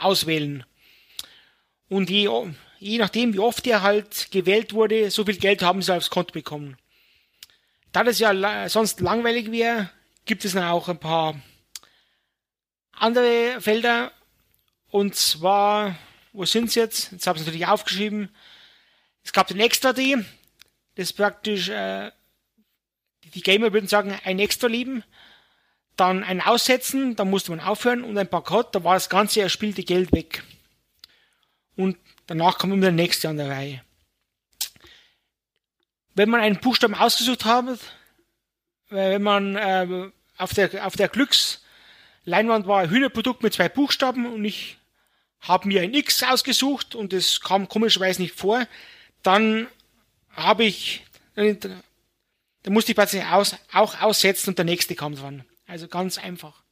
[0.00, 0.64] auswählen.
[1.88, 2.28] Und je,
[2.78, 6.32] je nachdem, wie oft er halt gewählt wurde, so viel Geld haben sie aufs Konto
[6.32, 6.76] bekommen.
[7.92, 9.90] Da das ja sonst langweilig wäre,
[10.24, 11.40] gibt es dann auch ein paar
[12.92, 14.12] andere Felder.
[14.88, 15.96] Und zwar,
[16.32, 17.12] wo sind sie jetzt?
[17.12, 18.34] Jetzt habe ich es natürlich aufgeschrieben.
[19.24, 20.16] Es gab den Extra-D.
[20.94, 22.10] Das ist praktisch, äh,
[23.34, 25.04] die Gamer würden sagen, ein Extra lieben.
[25.96, 29.82] Dann ein Aussetzen, da musste man aufhören und ein Bankrott, da war das ganze erspielte
[29.82, 30.42] Geld weg.
[31.76, 31.96] Und
[32.26, 33.82] danach kommt immer der nächste an der Reihe.
[36.14, 37.78] Wenn man einen Buchstaben ausgesucht hat,
[38.88, 44.44] wenn man äh, auf der, auf der Glücksleinwand war ein Hühnerprodukt mit zwei Buchstaben und
[44.44, 44.78] ich
[45.40, 48.66] habe mir ein X ausgesucht und es kam komischerweise nicht vor,
[49.22, 49.68] dann
[50.32, 51.04] habe ich,
[52.62, 55.44] dann musste ich plötzlich aus, auch aussetzen und der nächste kam dran.
[55.66, 56.62] Also ganz einfach.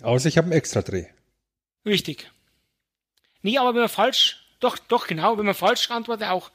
[0.00, 1.06] Außer ich habe einen Extra-Dreh.
[1.84, 2.30] Richtig.
[3.42, 6.50] Nee, aber wenn man falsch, doch, doch genau, wenn man falsch antwortet auch.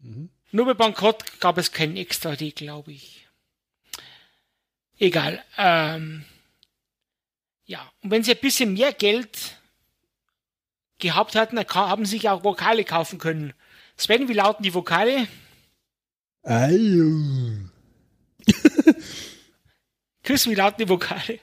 [0.00, 0.30] Mhm.
[0.52, 3.26] Nur bei Bankrott gab es keinen Extra-Dreh, glaube ich.
[4.98, 5.42] Egal.
[5.56, 6.24] Ähm,
[7.64, 9.56] ja, und wenn Sie ein bisschen mehr Geld
[10.98, 13.54] gehabt hatten, dann haben Sie sich auch Vokale kaufen können.
[13.96, 15.26] Sven, wie lauten die Vokale?
[16.42, 17.69] Ayo.
[20.22, 21.40] Chris, wie lauten die Vokale?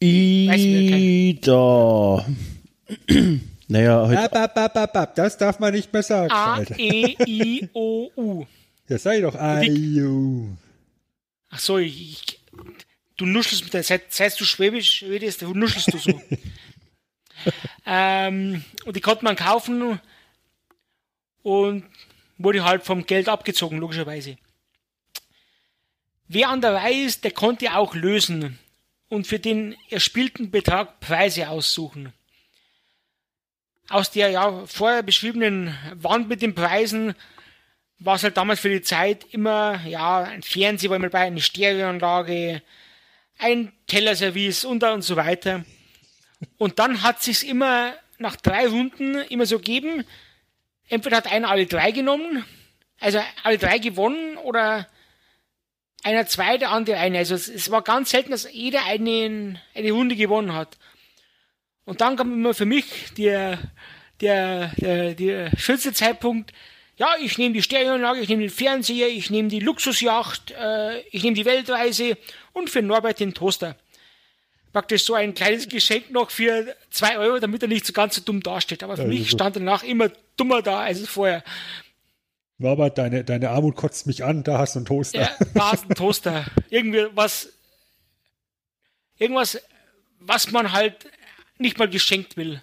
[0.00, 1.46] Ida.
[3.68, 4.32] naja, heute.
[4.32, 6.30] Ab, ab, ab, ab, Das darf man nicht mehr sagen.
[6.32, 8.46] A, E, I, O, U.
[8.88, 9.34] Ja, sag ich doch.
[9.34, 10.56] Ayo.
[11.50, 12.40] Ach so, ich,
[13.16, 16.20] du nuschelst mit der, seit, seit du Schwäbisch redest, du nuschelst du so.
[17.86, 20.00] ähm, und die konnte man kaufen
[21.42, 21.84] und
[22.38, 24.36] wurde halt vom Geld abgezogen, logischerweise.
[26.30, 28.58] Wer an der Reihe ist, der konnte auch lösen
[29.08, 32.12] und für den erspielten Betrag Preise aussuchen.
[33.88, 37.14] Aus der ja vorher beschriebenen Wand mit den Preisen
[37.98, 41.40] war es halt damals für die Zeit immer, ja, ein Fernseher war immer dabei, eine
[41.40, 42.60] Stereoanlage,
[43.38, 45.64] ein Tellerservice und, und so weiter.
[46.58, 50.04] Und dann hat sich's immer nach drei Runden immer so gegeben,
[50.88, 52.44] entweder hat einer alle drei genommen,
[53.00, 54.86] also alle drei gewonnen, oder
[56.02, 57.18] einer zwei, der andere eine.
[57.18, 60.78] Also es, es war ganz selten, dass jeder eine, eine Runde gewonnen hat.
[61.84, 63.58] Und dann kam immer für mich der,
[64.20, 66.52] der, der, der schönste Zeitpunkt,
[66.98, 71.22] ja, ich nehme die Stereoanlage, ich nehme den Fernseher, ich nehme die Luxusjacht, äh, ich
[71.22, 72.18] nehme die Weltreise
[72.52, 73.76] und für Norbert den Toaster.
[74.72, 78.20] Praktisch so ein kleines Geschenk noch für zwei Euro, damit er nicht so ganz so
[78.20, 78.82] dumm dasteht.
[78.82, 81.42] Aber für ja, mich stand danach immer dummer da als vorher.
[82.58, 85.20] Norbert, deine, deine Armut kotzt mich an, da hast du einen Toaster.
[85.20, 86.44] Ja, da hast du einen Toaster.
[86.70, 87.50] Irgendwie was,
[89.16, 89.60] irgendwas,
[90.18, 91.08] was man halt
[91.58, 92.62] nicht mal geschenkt will.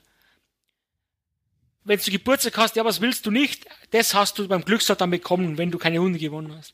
[1.86, 3.68] Wenn du Geburtstag hast, ja, was willst du nicht?
[3.92, 6.74] Das hast du beim Glücksrad dann bekommen, wenn du keine Hunde gewonnen hast.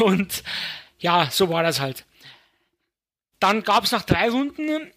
[0.00, 0.42] Und
[0.98, 2.04] ja, so war das halt.
[3.40, 4.90] Dann gab es nach drei Runden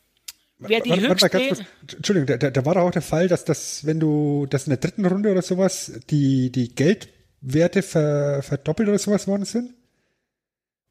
[0.59, 1.33] Wer die warte, höchste.
[1.33, 1.67] Warte
[1.97, 4.77] Entschuldigung, da, da, war doch auch der Fall, dass das, wenn du, dass in der
[4.77, 9.73] dritten Runde oder sowas die, die Geldwerte ver, verdoppelt oder sowas worden sind?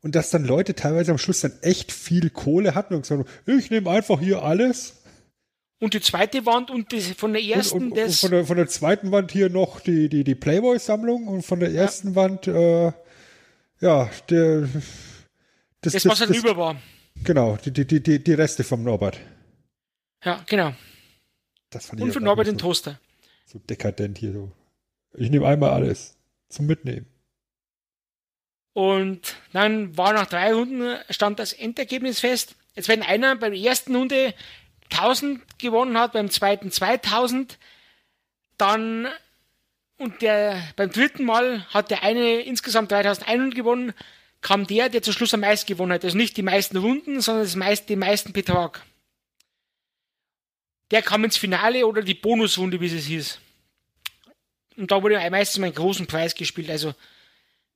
[0.03, 3.59] Und dass dann Leute teilweise am Schluss dann echt viel Kohle hatten und gesagt haben,
[3.59, 5.03] ich nehme einfach hier alles.
[5.81, 8.23] Und die zweite Wand und die, von der ersten und, und, das.
[8.23, 11.59] Und von, der, von der zweiten Wand hier noch die, die, die Playboy-Sammlung und von
[11.59, 12.15] der ersten ja.
[12.15, 12.93] Wand, äh,
[13.81, 14.69] ja, der.
[15.81, 16.77] Das, das, das was dann das, über war.
[17.25, 19.19] Genau, die, die, die, die Reste vom Norbert.
[20.27, 20.75] Ja, genau.
[21.71, 22.99] Das fand Und für Norbert den Toaster.
[23.47, 24.53] So dekadent hier so.
[25.15, 26.17] Ich nehme einmal alles
[26.49, 27.07] zum Mitnehmen.
[28.73, 32.57] Und dann war nach drei Runden stand das Endergebnis fest.
[32.75, 34.35] Jetzt wenn einer beim ersten Runde
[34.91, 37.57] 1000 gewonnen hat, beim zweiten 2000,
[38.59, 39.07] dann
[39.97, 43.95] und der beim dritten Mal hat der eine insgesamt 3100 gewonnen,
[44.41, 46.05] kam der, der zum Schluss am meisten gewonnen hat.
[46.05, 48.85] Also nicht die meisten Runden, sondern das meiste, den meisten Betrag
[50.91, 53.39] der kam ins Finale oder die Bonusrunde, wie es hieß.
[54.77, 56.71] Und da wurde meistens meinen großen Preis gespielt.
[56.71, 56.95] Also,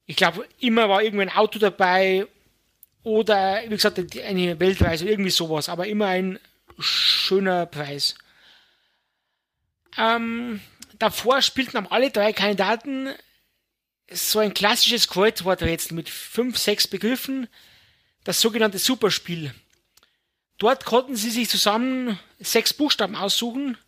[0.07, 2.27] ich glaube, immer war irgendwie ein Auto dabei
[3.03, 6.39] oder, wie gesagt, eine Weltreise, irgendwie sowas, aber immer ein
[6.79, 8.15] schöner Preis.
[9.97, 10.61] Ähm,
[10.99, 13.09] davor spielten am alle drei Kandidaten
[14.11, 17.49] so ein klassisches Kreuzworträtsel mit fünf, sechs Begriffen,
[18.25, 19.55] das sogenannte Superspiel.
[20.61, 23.79] Dort konnten sie sich zusammen sechs Buchstaben aussuchen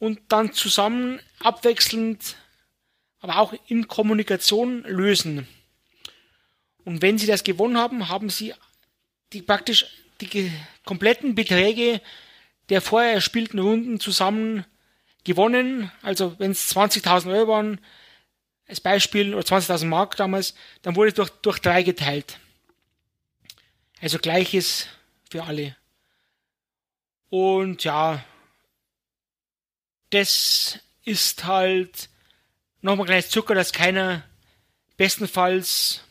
[0.00, 2.34] und dann zusammen abwechselnd,
[3.20, 5.46] aber auch in Kommunikation lösen.
[6.84, 8.54] Und wenn sie das gewonnen haben, haben sie
[9.32, 9.86] die praktisch
[10.20, 10.50] die
[10.84, 12.00] kompletten Beträge
[12.70, 14.64] der vorher erspielten Runden zusammen
[15.22, 15.92] gewonnen.
[16.02, 17.80] Also wenn es 20.000 Euro waren,
[18.66, 22.40] als Beispiel, oder 20.000 Mark damals, dann wurde es durch, durch drei geteilt.
[24.00, 24.88] Also gleiches
[25.30, 25.76] für alle.
[27.30, 28.22] Und ja,
[30.10, 32.10] das ist halt
[32.82, 34.24] nochmal kleines Zucker, dass keiner
[34.96, 36.04] bestenfalls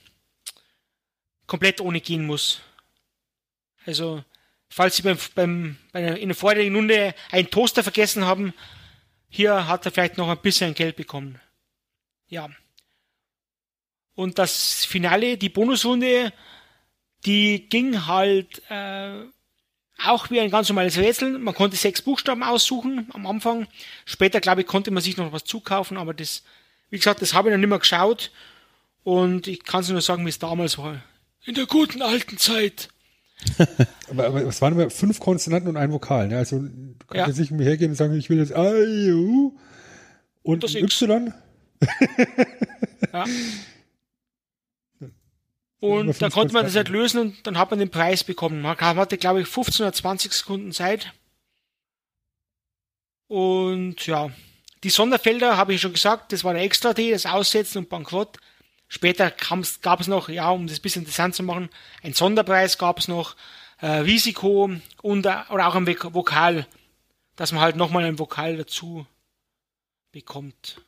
[1.46, 2.62] komplett ohne gehen muss.
[3.86, 4.24] Also,
[4.70, 8.54] falls Sie beim, beim, bei einer, in der vorherigen Runde einen Toaster vergessen haben,
[9.30, 11.40] Hier hat er vielleicht noch ein bisschen Geld bekommen.
[12.28, 12.50] Ja.
[14.16, 16.34] Und das Finale, die Bonusrunde,
[17.26, 19.24] die ging halt äh,
[20.06, 21.38] auch wie ein ganz normales Rätsel.
[21.40, 23.68] Man konnte sechs Buchstaben aussuchen am Anfang.
[24.06, 26.44] Später, glaube ich, konnte man sich noch was zukaufen, aber das,
[26.90, 28.32] wie gesagt, das habe ich noch nicht mehr geschaut.
[29.04, 31.02] Und ich kann es nur sagen, wie es damals war.
[31.46, 32.90] In der guten alten Zeit.
[34.10, 36.28] aber, aber es waren immer fünf Konsonanten und ein Vokal.
[36.28, 36.38] Ne?
[36.38, 37.28] Also du kannst Ja.
[37.28, 39.58] jetzt nicht mir hergehen und sagen, ich will jetzt A, U
[40.44, 40.76] und Das.
[40.76, 41.34] Y.
[43.14, 43.26] Ja.
[45.80, 48.62] Und da fünf konnte man das halt lösen und dann hat man den Preis bekommen.
[48.62, 51.14] Man hatte, glaube ich, 15 oder 20 Sekunden Zeit.
[53.28, 54.32] Und ja,
[54.84, 58.38] die Sonderfelder habe ich schon gesagt, das war der Extra-D, das Aussetzen und Bankrott.
[58.88, 61.70] Später gab es noch, ja, um das ein bisschen interessant zu machen,
[62.02, 63.36] ein Sonderpreis gab es noch,
[63.82, 64.72] äh, Risiko
[65.04, 66.66] und äh, oder auch ein Vok- Vokal,
[67.36, 69.06] dass man halt nochmal ein Vokal dazu
[70.12, 70.82] bekommt.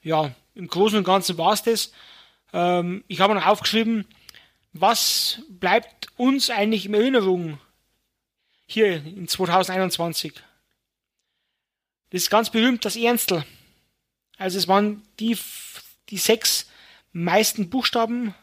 [0.00, 1.92] Ja, im Großen und Ganzen war's das.
[2.52, 4.06] Ähm, ich habe noch aufgeschrieben,
[4.72, 7.58] was bleibt uns eigentlich in Erinnerung
[8.66, 10.34] hier in 2021?
[12.10, 13.44] Das ist ganz berühmt, das Ernstl.
[14.36, 15.36] Also es waren die,
[16.08, 16.70] die sechs
[17.12, 18.34] meisten Buchstaben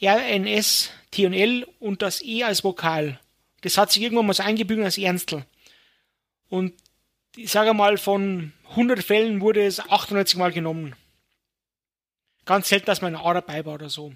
[0.00, 3.18] R, N, S, T und L und das E als Vokal.
[3.62, 5.44] Das hat sich irgendwann mal so eingebügelt als Ernstl.
[6.48, 6.74] Und
[7.36, 10.94] ich sage mal, von 100 Fällen wurde es 98 Mal genommen.
[12.48, 14.14] Ganz selten, dass mal ein A dabei war oder so.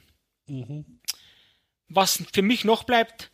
[1.88, 3.30] Was für mich noch bleibt,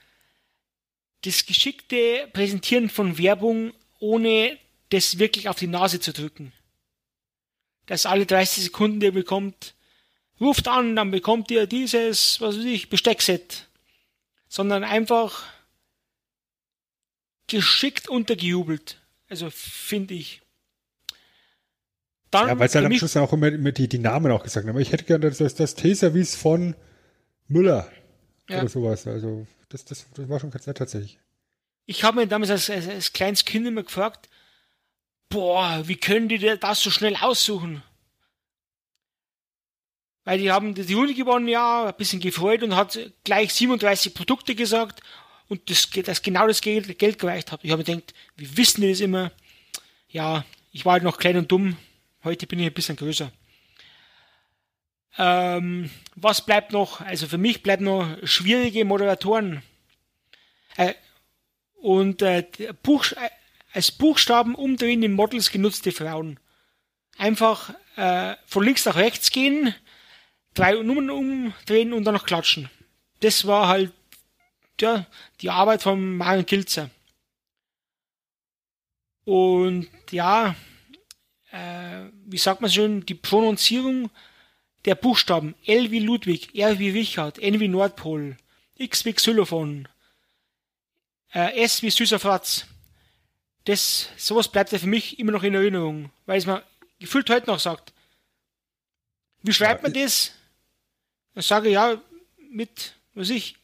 [1.21, 4.59] das geschickte Präsentieren von Werbung, ohne
[4.89, 6.53] das wirklich auf die Nase zu drücken.
[7.87, 9.77] Dass alle 30 Sekunden ihr bekommt,
[10.41, 13.69] ruft an, dann bekommt ihr dieses, was weiß ich, Besteckset.
[14.49, 15.45] Sondern einfach
[17.47, 19.01] geschickt untergejubelt.
[19.29, 20.41] Also finde ich.
[22.31, 24.65] Dann Ja, weil es halt am Schluss auch immer, immer die, die Namen auch gesagt
[24.65, 24.71] haben.
[24.71, 26.75] Aber ich hätte gerne das, das T-Service von
[27.47, 27.91] Müller
[28.49, 28.61] Ja.
[28.61, 29.07] oder sowas.
[29.07, 31.19] Also das, das, das war schon ganz nett tatsächlich.
[31.87, 34.29] Ich habe mir damals als, als, als kleines Kind immer gefragt,
[35.31, 37.83] boah, wie können die das so schnell aussuchen?
[40.25, 44.55] Weil die haben die Runde gewonnen, ja, ein bisschen gefreut und hat gleich 37 Produkte
[44.55, 45.01] gesagt
[45.49, 47.61] und das, das genau das Geld, Geld gereicht hat.
[47.63, 49.33] Ich habe mir gedacht, wie wissen die das immer?
[50.11, 51.79] Ja, ich war halt noch klein und dumm.
[52.25, 53.31] Heute bin ich ein bisschen größer.
[55.19, 57.01] Ähm, was bleibt noch?
[57.01, 59.63] Also für mich bleibt noch schwierige Moderatoren.
[60.77, 60.95] Äh,
[61.75, 62.45] und äh,
[62.83, 63.31] Buch, äh,
[63.73, 66.41] als Buchstaben umdrehen in Models genutzte Frauen.
[67.17, 69.75] Einfach äh, von links nach rechts gehen,
[70.55, 72.71] drei Nummern umdrehen und dann noch klatschen.
[73.21, 73.93] Das war halt
[74.81, 75.07] ja,
[75.41, 76.91] die Arbeit von Marion Kilzer.
[79.25, 80.55] Und ja,
[81.53, 84.11] äh, wie sagt man schön, die Pronunzierung
[84.85, 88.37] der Buchstaben L wie Ludwig, R wie Richard, N wie Nordpol,
[88.77, 89.89] X wie Xylophon,
[91.35, 92.67] äh, S wie süßer Fratz.
[93.65, 96.63] Das, sowas bleibt ja für mich immer noch in Erinnerung, weil es mir
[96.99, 97.93] gefühlt heute noch sagt.
[99.43, 100.33] Wie schreibt man das?
[101.35, 102.01] Dann sage ich ja
[102.51, 103.57] mit, was ich,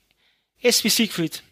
[0.61, 1.43] S wie Siegfried.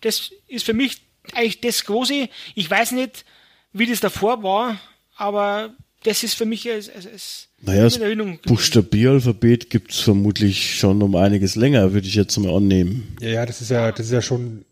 [0.00, 1.00] Das ist für mich
[1.32, 2.28] eigentlich das Große.
[2.54, 3.24] Ich weiß nicht,
[3.72, 4.78] wie das davor war,
[5.16, 5.70] aber
[6.02, 8.54] das ist für mich es, es, es Naja, das in Erinnerung geblieben.
[8.54, 13.16] Buchstabieralphabet gibt's vermutlich schon um einiges länger, würde ich jetzt mal annehmen.
[13.20, 14.64] Ja, ja, das ist ja, das ist ja schon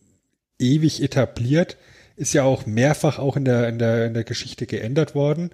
[0.58, 1.76] ewig etabliert.
[2.16, 5.50] Ist ja auch mehrfach auch in der, in der, in der Geschichte geändert worden.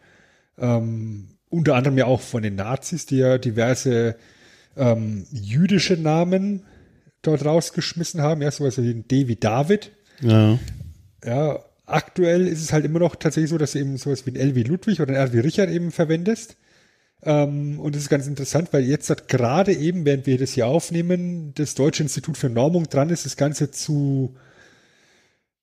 [0.58, 4.16] Ähm, unter anderem ja auch von den Nazis, die ja diverse
[4.76, 6.62] ähm, jüdische Namen
[7.22, 8.42] dort rausgeschmissen haben.
[8.42, 9.90] Ja, sowas wie ein D wie David.
[10.20, 10.58] Ja.
[11.24, 14.36] Ja, aktuell ist es halt immer noch tatsächlich so, dass du eben sowas wie ein
[14.36, 16.56] L wie Ludwig oder ein R wie Richard eben verwendest.
[17.23, 20.66] Ähm, und das ist ganz interessant, weil jetzt hat gerade eben, während wir das hier
[20.66, 24.36] aufnehmen, das Deutsche Institut für Normung dran ist, das Ganze zu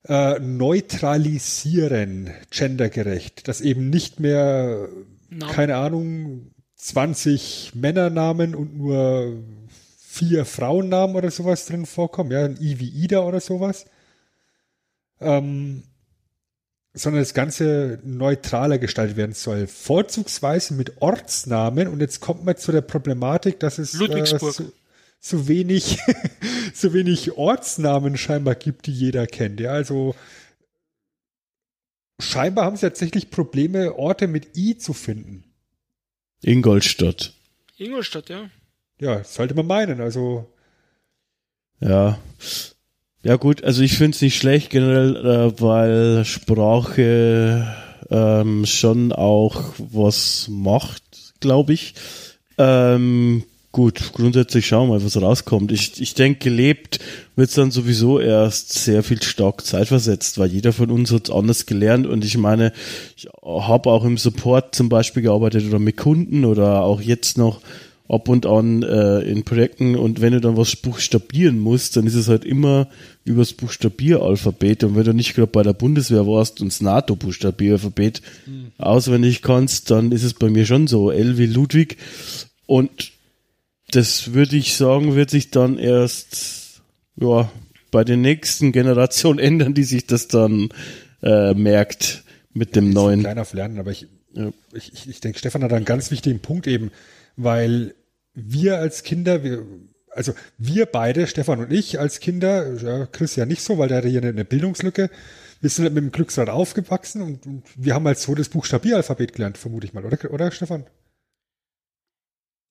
[0.07, 3.47] äh, neutralisieren, gendergerecht.
[3.47, 4.89] Dass eben nicht mehr,
[5.29, 5.53] Namen.
[5.53, 9.43] keine Ahnung, 20 Männernamen und nur
[9.99, 12.31] vier Frauennamen oder sowas drin vorkommen.
[12.31, 13.85] Ja, ein I wie Ida oder sowas
[15.21, 15.83] ähm,
[16.93, 19.67] sondern das Ganze neutraler gestaltet werden soll.
[19.67, 24.51] Vorzugsweise mit Ortsnamen und jetzt kommt man zu der Problematik, dass es äh, so,
[25.19, 25.99] so wenig
[26.73, 29.59] so wenig Ortsnamen scheinbar gibt, die jeder kennt.
[29.59, 30.15] Ja, also
[32.19, 35.45] scheinbar haben sie tatsächlich Probleme, Orte mit I zu finden.
[36.43, 37.33] Ingolstadt.
[37.77, 38.49] Ingolstadt, ja.
[38.99, 40.01] Ja, das sollte man meinen.
[40.01, 40.51] Also
[41.79, 42.19] Ja.
[43.23, 47.67] Ja gut, also ich finde es nicht schlecht generell, äh, weil Sprache
[48.09, 51.03] ähm, schon auch was macht,
[51.39, 51.93] glaube ich.
[52.57, 55.71] Ähm, gut, grundsätzlich schauen wir mal, was rauskommt.
[55.71, 56.99] Ich, ich denke, gelebt
[57.35, 62.07] wird dann sowieso erst sehr viel stark zeitversetzt, weil jeder von uns hat anders gelernt
[62.07, 62.73] und ich meine,
[63.15, 67.61] ich habe auch im Support zum Beispiel gearbeitet oder mit Kunden oder auch jetzt noch
[68.11, 72.15] ab und an äh, in Projekten und wenn du dann was buchstabieren musst, dann ist
[72.15, 72.89] es halt immer
[73.23, 78.71] übers Buchstabieralphabet und wenn du nicht gerade bei der Bundeswehr warst und das NATO-Buchstabieralphabet mhm.
[78.77, 81.97] auswendig kannst, dann ist es bei mir schon so, L wie Ludwig
[82.65, 83.13] und
[83.91, 86.81] das würde ich sagen, wird sich dann erst
[87.15, 87.49] ja,
[87.91, 90.67] bei den nächsten Generationen ändern, die sich das dann
[91.23, 92.23] äh, merkt
[92.53, 93.21] mit dem neuen.
[93.21, 94.51] Kleiner auf Lernen, aber ich, ja.
[94.73, 96.91] ich, ich denke, Stefan hat einen ganz wichtigen Punkt eben,
[97.37, 97.93] weil
[98.33, 99.65] wir als Kinder, wir,
[100.09, 103.97] also wir beide, Stefan und ich als Kinder, ja, Chris ja nicht so, weil der
[103.97, 105.09] hatte hier eine, Bildungslücke.
[105.59, 109.33] Wir sind halt mit dem Glücksrad aufgewachsen und, und wir haben halt so das Buchstabieralphabet
[109.33, 110.85] gelernt, vermute ich mal, oder, oder Stefan?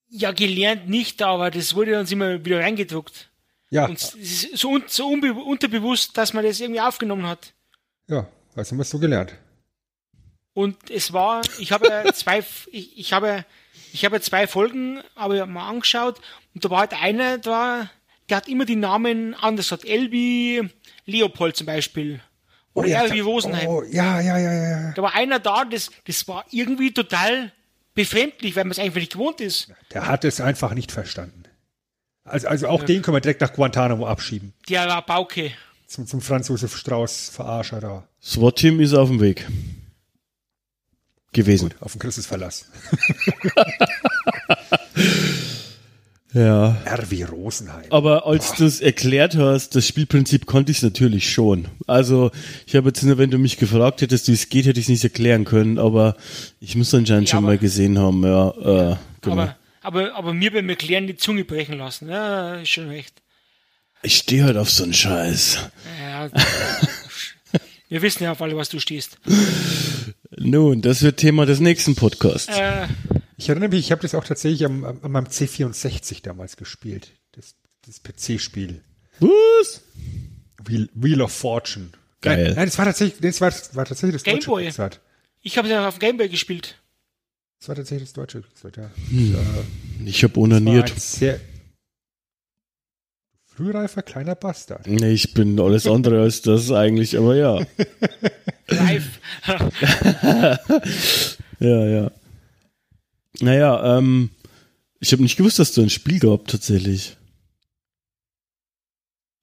[0.09, 3.31] Ja, gelernt nicht, aber das wurde uns immer wieder reingedruckt.
[3.71, 3.87] Ja.
[3.87, 7.55] Und so, un, so unterbewusst, dass man das irgendwie aufgenommen hat.
[8.09, 9.35] Ja, also haben wir es so gelernt.
[10.53, 12.41] Und es war, ich habe zwei,
[12.73, 13.45] ich, ich habe
[13.93, 16.21] ich habe zwei Folgen aber mal angeschaut
[16.55, 17.91] und da war halt einer da,
[18.29, 19.85] der hat immer die Namen anders gesagt.
[19.85, 20.69] Elbi
[21.07, 22.21] Leopold zum Beispiel.
[22.73, 23.67] Oder oh, ja, Elbi Rosenheim.
[23.69, 24.93] Oh, ja, ja, ja, ja.
[24.93, 27.53] Da war einer da, das, das war irgendwie total
[27.95, 29.73] befremdlich, weil man es einfach nicht gewohnt ist.
[29.93, 31.45] Der hat es einfach nicht verstanden.
[32.25, 32.87] Also, also auch ja.
[32.87, 34.53] den können wir direkt nach Guantanamo abschieben.
[34.69, 35.53] Der war Bauke.
[35.87, 38.09] Zum, zum Franz Josef Strauß Verarscher da.
[38.23, 39.47] SWAT-Team ist auf dem Weg
[41.33, 41.71] gewesen.
[41.71, 42.67] Gut, auf den Christus Verlass.
[46.33, 46.77] ja.
[46.85, 47.87] RW Rosenheim.
[47.91, 51.69] Aber als du es erklärt hast, das Spielprinzip konnte ich natürlich schon.
[51.87, 52.31] Also
[52.67, 54.91] ich habe jetzt nur, wenn du mich gefragt hättest, wie es geht, hätte ich es
[54.91, 56.17] nicht erklären können, aber
[56.61, 58.25] ich muss anscheinend ja, schon mal gesehen haben.
[58.25, 59.33] Ja, äh, genau.
[59.33, 63.23] aber, aber, aber mir beim Erklären die Zunge brechen lassen, ja, ist schon recht.
[64.03, 65.59] Ich stehe halt auf so einen Scheiß.
[66.01, 66.31] Ja,
[67.89, 69.19] wir wissen ja auf alle, was du stehst.
[70.43, 72.57] Nun, das wird Thema des nächsten Podcasts.
[72.57, 72.89] Äh,
[73.37, 77.13] ich erinnere mich, ich habe das auch tatsächlich am, am meinem C64 damals gespielt.
[77.33, 77.57] Das,
[77.87, 78.81] das PC-Spiel.
[79.19, 79.83] Was?
[80.65, 81.91] Wheel, Wheel of Fortune.
[82.23, 82.45] Geil.
[82.45, 84.65] Nein, nein, das war tatsächlich, das war, war tatsächlich das deutsche Gameboy.
[84.65, 85.01] Pixart.
[85.43, 86.77] Ich habe es ja auf Gameboy gespielt.
[87.59, 88.91] Das war tatsächlich das deutsche Pixart, ja.
[89.11, 89.37] Hm.
[90.07, 90.91] Ich habe onaniert.
[90.99, 91.39] Sehr,
[93.45, 94.87] frühreifer kleiner Bastard.
[94.87, 97.61] Nee, ich bin alles andere als das eigentlich, aber ja.
[98.71, 99.21] Reif.
[101.61, 102.11] ja, ja.
[103.41, 104.31] Naja, ähm,
[105.01, 107.17] ich habe nicht gewusst, dass du ein Spiel gehabt tatsächlich.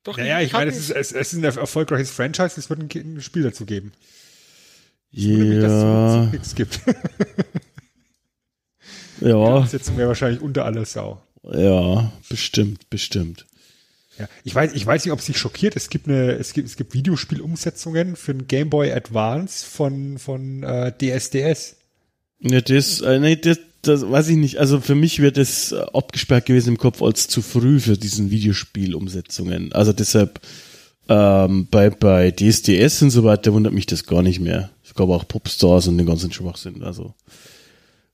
[0.03, 2.79] Doch, naja, ich, ich meine, es ist, es, es ist ein erfolgreiches Franchise, es wird
[2.79, 3.91] ein, ein Spiel dazu geben.
[5.11, 5.37] Ja.
[5.37, 6.79] Mich, dass es nichts gibt.
[9.21, 9.59] ja.
[9.59, 11.21] Das ist jetzt mir wahrscheinlich unter aller Sau.
[11.43, 13.45] Ja, bestimmt, bestimmt.
[14.19, 15.75] Ja, ich weiß, ich weiß nicht, ob es sich schockiert.
[15.75, 20.63] Es gibt eine, es gibt, es gibt Videospielumsetzungen für ein Game Boy Advance von von
[20.63, 21.77] äh, DSDS.
[22.39, 24.57] Ja, das, äh, nee, das, das weiß ich nicht.
[24.57, 28.31] Also für mich wird es äh, abgesperrt gewesen im Kopf als zu früh für diesen
[28.31, 29.71] Videospielumsetzungen.
[29.73, 30.39] Also deshalb
[31.09, 34.71] ähm, bei bei DSDS und so weiter wundert mich das gar nicht mehr.
[34.83, 36.83] Es gab auch Popstars und den ganzen Schwachsinn.
[36.83, 37.13] Also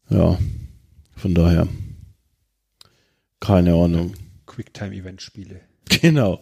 [0.10, 0.38] ja,
[1.16, 1.68] von daher
[3.40, 4.14] keine Ahnung.
[4.46, 5.60] Quicktime-Event-Spiele.
[6.02, 6.42] Genau.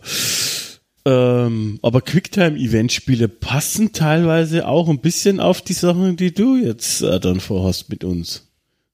[1.04, 7.20] Ähm, aber Quicktime-Event-Spiele passen teilweise auch ein bisschen auf die Sachen, die du jetzt äh,
[7.20, 8.48] dann vorhast mit uns,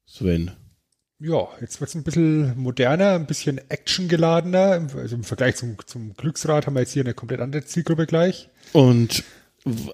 [0.05, 0.51] Sven.
[1.19, 4.87] Ja, jetzt wird es ein bisschen moderner, ein bisschen actiongeladener.
[4.95, 8.49] Also im Vergleich zum, zum Glücksrad haben wir jetzt hier eine komplett andere Zielgruppe gleich.
[8.71, 9.23] Und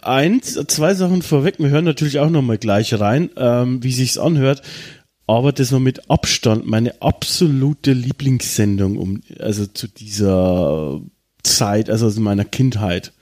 [0.02, 1.56] eins, zwei Sachen vorweg.
[1.60, 4.62] Wir hören natürlich auch nochmal gleich rein, ähm, wie sich's anhört
[5.28, 11.02] aber das war mit Abstand meine absolute Lieblingssendung um, also zu dieser
[11.44, 13.14] Zeit, also aus meiner Kindheit.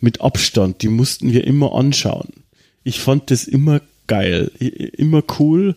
[0.00, 2.44] Mit Abstand, die mussten wir immer anschauen.
[2.84, 5.74] Ich fand das immer geil, immer cool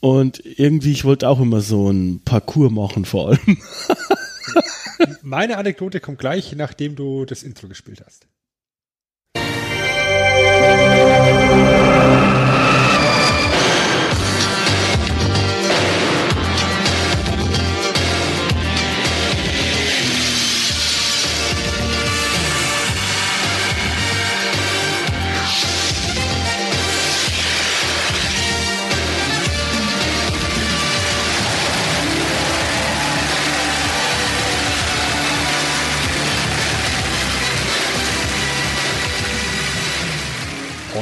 [0.00, 3.58] und irgendwie, ich wollte auch immer so ein Parcours machen vor allem.
[5.22, 8.26] Meine Anekdote kommt gleich, nachdem du das Intro gespielt hast.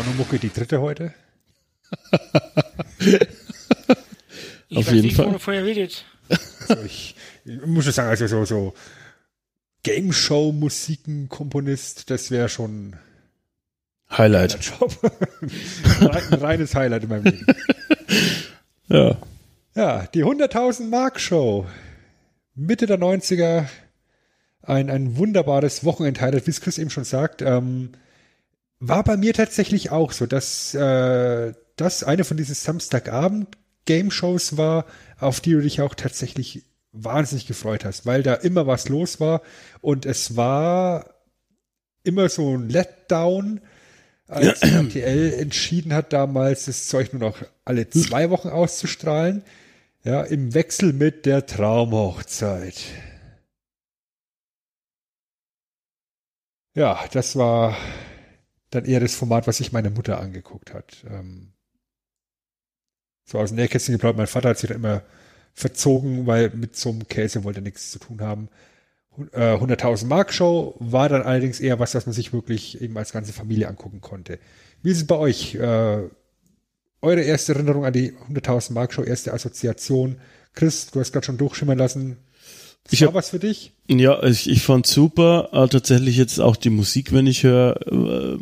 [0.04, 1.14] Pornomucke die dritte heute?
[4.68, 5.32] Ich Auf weiß jeden nicht, Fall.
[5.32, 6.04] wovon ihr redet.
[6.68, 7.14] Also ich,
[7.44, 8.74] ich muss schon sagen, also so, so
[9.82, 12.96] Game Show Musiken Komponist, das wäre schon
[14.10, 14.56] Highlight.
[14.56, 15.12] ein Job.
[16.00, 17.46] ein reines Highlight in meinem Leben.
[18.88, 19.16] Ja.
[19.74, 21.66] Ja, die 100.000 Mark Show.
[22.54, 23.66] Mitte der 90er.
[24.62, 27.42] Ein, ein wunderbares Wochenend-Highlight, wie es Chris eben schon sagt.
[27.42, 27.90] Ähm,
[28.88, 34.86] war bei mir tatsächlich auch so, dass äh, das eine von diesen Samstagabend-Game-Shows war,
[35.18, 39.42] auf die du dich auch tatsächlich wahnsinnig gefreut hast, weil da immer was los war
[39.80, 41.14] und es war
[42.04, 43.60] immer so ein Letdown,
[44.28, 49.42] als RTL entschieden hat, damals das Zeug nur noch alle zwei Wochen auszustrahlen.
[50.04, 52.74] Ja, im Wechsel mit der Traumhochzeit.
[56.74, 57.76] Ja, das war
[58.74, 61.04] dann eher das Format, was sich meine Mutter angeguckt hat.
[61.08, 61.52] Ähm,
[63.26, 64.18] so aus dem Nähkästchen geplaudert.
[64.18, 65.02] Mein Vater hat sich da immer
[65.54, 68.48] verzogen, weil mit so einem Käse wollte er nichts zu tun haben.
[69.16, 72.98] Hun- äh, 100.000 Mark Show war dann allerdings eher was, was man sich wirklich eben
[72.98, 74.38] als ganze Familie angucken konnte.
[74.82, 75.54] Wie ist es bei euch?
[75.54, 76.02] Äh,
[77.00, 80.16] eure erste Erinnerung an die 100.000 Mark Show, erste Assoziation?
[80.54, 82.16] Chris, du hast gerade schon durchschimmern lassen.
[82.90, 83.72] Ich war hab- was für dich?
[83.88, 85.48] Ja, ich, ich fand super.
[85.52, 88.38] Äh, tatsächlich jetzt auch die Musik, wenn ich höre, äh,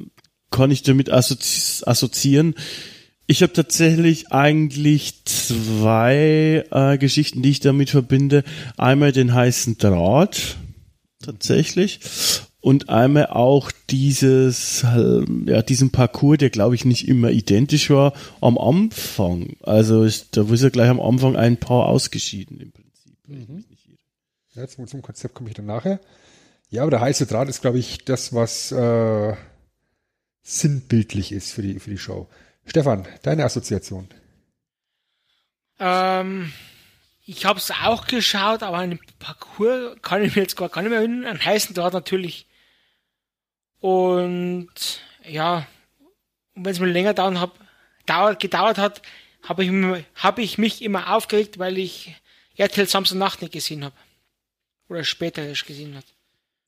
[0.53, 2.55] kann ich damit assozi assoziieren.
[3.27, 8.45] Ich habe tatsächlich eigentlich zwei äh, Geschichten, die ich damit verbinde.
[8.77, 10.57] Einmal den heißen Draht,
[11.23, 12.01] tatsächlich.
[12.61, 18.13] Und einmal auch dieses, äh, ja, diesen Parcours, der glaube ich nicht immer identisch war,
[18.41, 19.57] am Anfang.
[19.63, 23.17] Also ich, da ist ja gleich am Anfang ein Paar ausgeschieden im Prinzip.
[23.29, 23.63] irre.
[24.55, 25.99] Ja, zum, zum Konzept komme ich dann nachher.
[26.71, 29.35] Ja, aber der heiße Draht ist, glaube ich, das, was äh,
[30.43, 32.29] sinnbildlich ist für die, für die Show.
[32.67, 34.09] Stefan, deine Assoziation.
[35.79, 36.53] Ähm,
[37.25, 40.99] ich habe es auch geschaut, aber den Parcours kann ich mir jetzt gar, nicht mehr
[40.99, 41.27] erinnern.
[41.37, 42.47] An heißen Draht natürlich.
[43.81, 44.71] Und
[45.25, 45.67] ja,
[46.55, 47.59] und wenn es mal länger dauern hab,
[48.07, 49.03] dauert, gedauert hat,
[49.43, 52.15] habe ich, mir- hab ich mich immer aufgeregt, weil ich
[52.57, 53.95] RTL Samstagnacht nicht gesehen habe.
[54.89, 56.05] Oder später erst gesehen hat.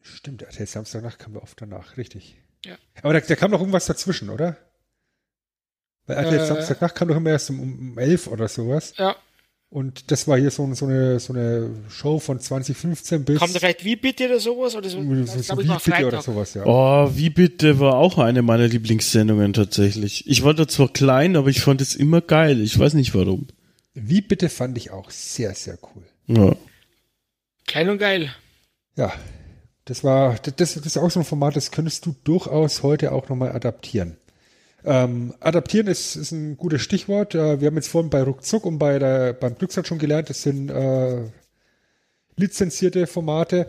[0.00, 2.36] Stimmt, RTL Samstagnacht kam da oft danach, richtig.
[2.64, 2.76] Ja.
[3.02, 4.56] Aber da, da kam noch irgendwas dazwischen, oder?
[6.06, 6.46] Weil RTL Äh.
[6.46, 8.92] Samstagnacht kam doch immer erst um, um 11 oder sowas.
[8.98, 9.16] Ja,
[9.70, 13.58] Und das war hier so, so, eine, so eine Show von 2015 bis kommt da
[13.58, 14.74] vielleicht wie bitte oder sowas?
[14.76, 14.98] Oder so?
[15.02, 16.62] so, so wie bitte oder sowas, ja.
[16.66, 20.26] Oh, wie bitte war auch eine meiner Lieblingssendungen tatsächlich.
[20.28, 22.60] Ich war da zwar klein, aber ich fand es immer geil.
[22.60, 23.46] Ich weiß nicht warum.
[23.94, 26.02] Wie bitte fand ich auch sehr, sehr cool.
[26.26, 26.56] Ja.
[27.66, 28.34] Klein und geil.
[28.96, 29.12] Ja,
[29.84, 33.28] das war, das, das ist auch so ein Format, das könntest du durchaus heute auch
[33.28, 34.16] nochmal adaptieren.
[34.84, 37.34] Ähm, adaptieren ist, ist ein gutes Stichwort.
[37.34, 40.42] Äh, wir haben jetzt vorhin bei Ruckzuck und bei der, beim Glücksrad schon gelernt, das
[40.42, 41.22] sind äh,
[42.36, 43.66] lizenzierte Formate.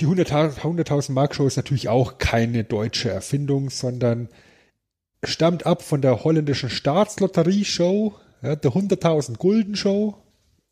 [0.00, 4.28] Die 100.000 100.000 Mark Show ist natürlich auch keine deutsche Erfindung, sondern
[5.24, 10.16] stammt ab von der holländischen Staatslotterie-Show, ja, der 100.000 Gulden Show.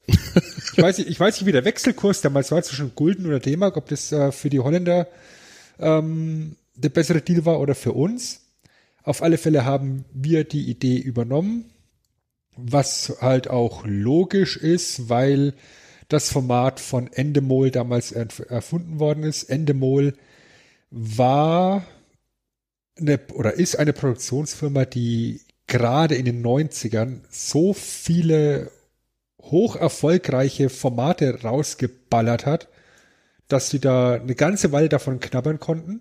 [0.06, 3.76] Ich weiß, nicht, ich weiß nicht, wie der Wechselkurs damals war zwischen Gulden oder D-Mark,
[3.76, 5.06] ob das äh, für die Holländer
[5.78, 8.42] ähm, der bessere Deal war oder für uns.
[9.02, 11.66] Auf alle Fälle haben wir die Idee übernommen,
[12.56, 15.54] was halt auch logisch ist, weil
[16.08, 19.44] das Format von Endemol damals erf- erfunden worden ist.
[19.44, 20.14] Endemol
[20.90, 21.84] war
[22.96, 28.70] eine, oder ist eine Produktionsfirma, die gerade in den 90ern so viele
[29.50, 32.68] hoch erfolgreiche Formate rausgeballert hat,
[33.48, 36.00] dass sie da eine ganze Weile davon knabbern konnten.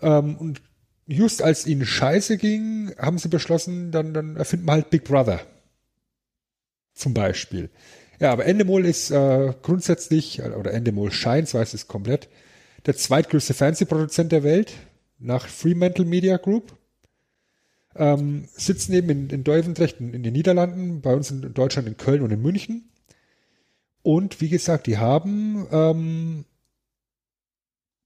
[0.00, 0.62] Ähm, und
[1.06, 5.40] just als ihnen scheiße ging, haben sie beschlossen, dann, dann erfinden wir halt Big Brother.
[6.94, 7.70] Zum Beispiel.
[8.20, 12.28] Ja, aber Endemol ist äh, grundsätzlich, oder Endemol scheint, so heißt es komplett,
[12.86, 14.72] der zweitgrößte Fernsehproduzent der Welt
[15.18, 16.76] nach Fremantle Media Group.
[17.98, 21.96] Ähm, sitzen eben in, in Duivendrecht in, in den Niederlanden, bei uns in Deutschland in
[21.96, 22.88] Köln und in München.
[24.02, 26.44] Und wie gesagt, die haben ähm,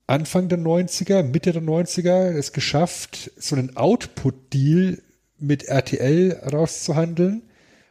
[0.07, 5.03] Anfang der 90er, Mitte der 90er es geschafft, so einen Output-Deal
[5.39, 7.43] mit RTL rauszuhandeln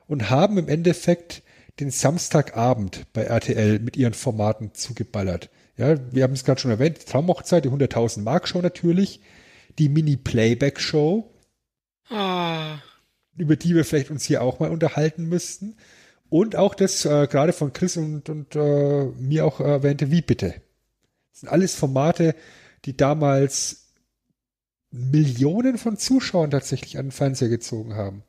[0.07, 1.43] und haben im Endeffekt
[1.79, 5.49] den Samstagabend bei RTL mit ihren Formaten zugeballert.
[5.77, 9.21] Ja, wir haben es gerade schon erwähnt, die Traumhochzeit, die 100.000 Mark Show natürlich,
[9.79, 11.29] die Mini-Playback-Show,
[12.11, 12.79] Ah,
[13.37, 15.77] über die wir vielleicht uns hier auch mal unterhalten müssten.
[16.29, 20.61] Und auch das äh, gerade von Chris und, und äh, mir auch erwähnte Wie bitte.
[21.31, 22.35] Das sind alles Formate,
[22.85, 23.93] die damals
[24.91, 28.23] Millionen von Zuschauern tatsächlich an den Fernseher gezogen haben.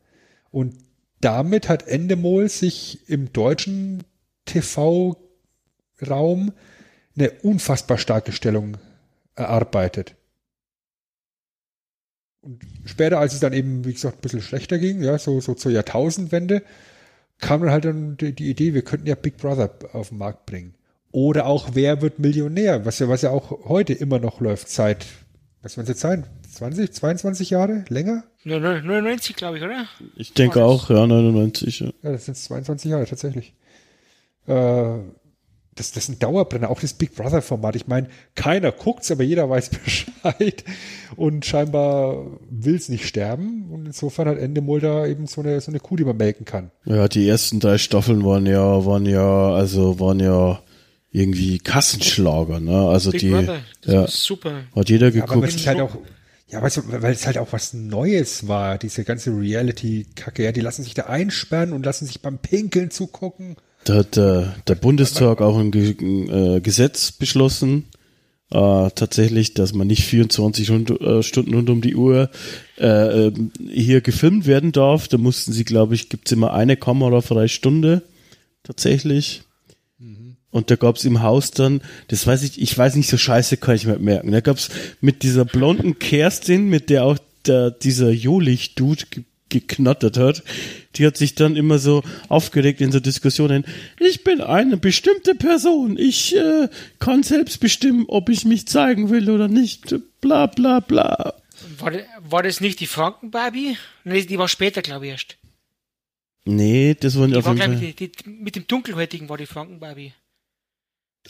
[0.51, 0.77] Und
[1.21, 4.05] damit hat Endemol sich im deutschen
[4.45, 5.23] TV-Raum
[7.17, 8.79] eine unfassbar starke Stellung
[9.35, 10.15] erarbeitet.
[12.41, 15.55] Und später, als es dann eben, wie gesagt, ein bisschen schlechter ging, ja, so, so
[15.55, 16.63] zur Jahrtausendwende,
[17.39, 20.47] kam dann halt dann die, die Idee, wir könnten ja Big Brother auf den Markt
[20.47, 20.75] bringen.
[21.11, 25.07] Oder auch Wer wird Millionär, was ja, was ja auch heute immer noch läuft, seit,
[25.63, 26.27] was werden es jetzt sein?
[26.51, 27.85] 20, 22 Jahre?
[27.89, 28.25] Länger?
[28.45, 29.87] 99, glaube ich, oder?
[30.17, 31.81] Ich denke auch, ja, 99.
[31.81, 31.87] Ja.
[32.03, 33.55] Ja, das sind 22 Jahre, tatsächlich.
[34.47, 34.99] Äh,
[35.75, 37.77] das, das ist ein Dauerbrenner, auch das Big Brother-Format.
[37.77, 40.65] Ich meine, keiner guckt's, aber jeder weiß Bescheid
[41.17, 43.71] und scheinbar will's nicht sterben.
[43.71, 46.71] Und insofern hat Endemol da eben so eine, so eine Kuh, die man melken kann.
[46.85, 50.63] ja, die ersten drei Staffeln waren ja, waren ja, also waren ja
[51.11, 52.89] irgendwie Kassenschlager, ne?
[52.89, 54.65] Also Big die, Brother, das ja, ist super.
[54.75, 55.49] hat jeder Ja, aber geguckt.
[55.49, 55.97] es ist halt auch,
[56.49, 60.43] ja, weißt du, weil es halt auch was Neues war, diese ganze Reality-Kacke.
[60.45, 63.57] Ja, die lassen sich da einsperren und lassen sich beim Pinkeln zugucken.
[63.85, 67.85] Da hat der, der Bundestag auch ein äh, Gesetz beschlossen,
[68.51, 72.31] äh, tatsächlich, dass man nicht 24 rund, äh, Stunden rund um die Uhr
[72.79, 75.09] äh, ähm, hier gefilmt werden darf.
[75.09, 78.03] Da mussten sie, glaube ich, gibt's immer eine kamerafreie Stunde
[78.63, 79.43] tatsächlich.
[80.53, 83.75] Und da gab's im Haus dann, das weiß ich, ich weiß nicht, so scheiße kann
[83.75, 84.33] ich mir merken.
[84.33, 84.69] Da gab's
[85.01, 89.05] mit dieser blonden Kerstin, mit der auch der, dieser Jolich-Dude
[89.53, 90.43] geknattert hat,
[90.97, 93.65] die hat sich dann immer so aufgeregt in so Diskussionen.
[94.01, 95.97] Ich bin eine bestimmte Person.
[95.97, 96.69] Ich äh,
[96.99, 99.95] kann selbst bestimmen, ob ich mich zeigen will oder nicht.
[100.21, 101.35] Bla bla bla.
[101.79, 101.93] War,
[102.29, 103.77] war das nicht die Franken-Barbie?
[104.05, 105.37] Nee, die war später, glaube ich, erst.
[106.45, 107.93] Nee, das waren Die auf war, jeden Fall.
[107.93, 110.13] die, die, mit dem Dunkelhäutigen war die Franken-Barbie.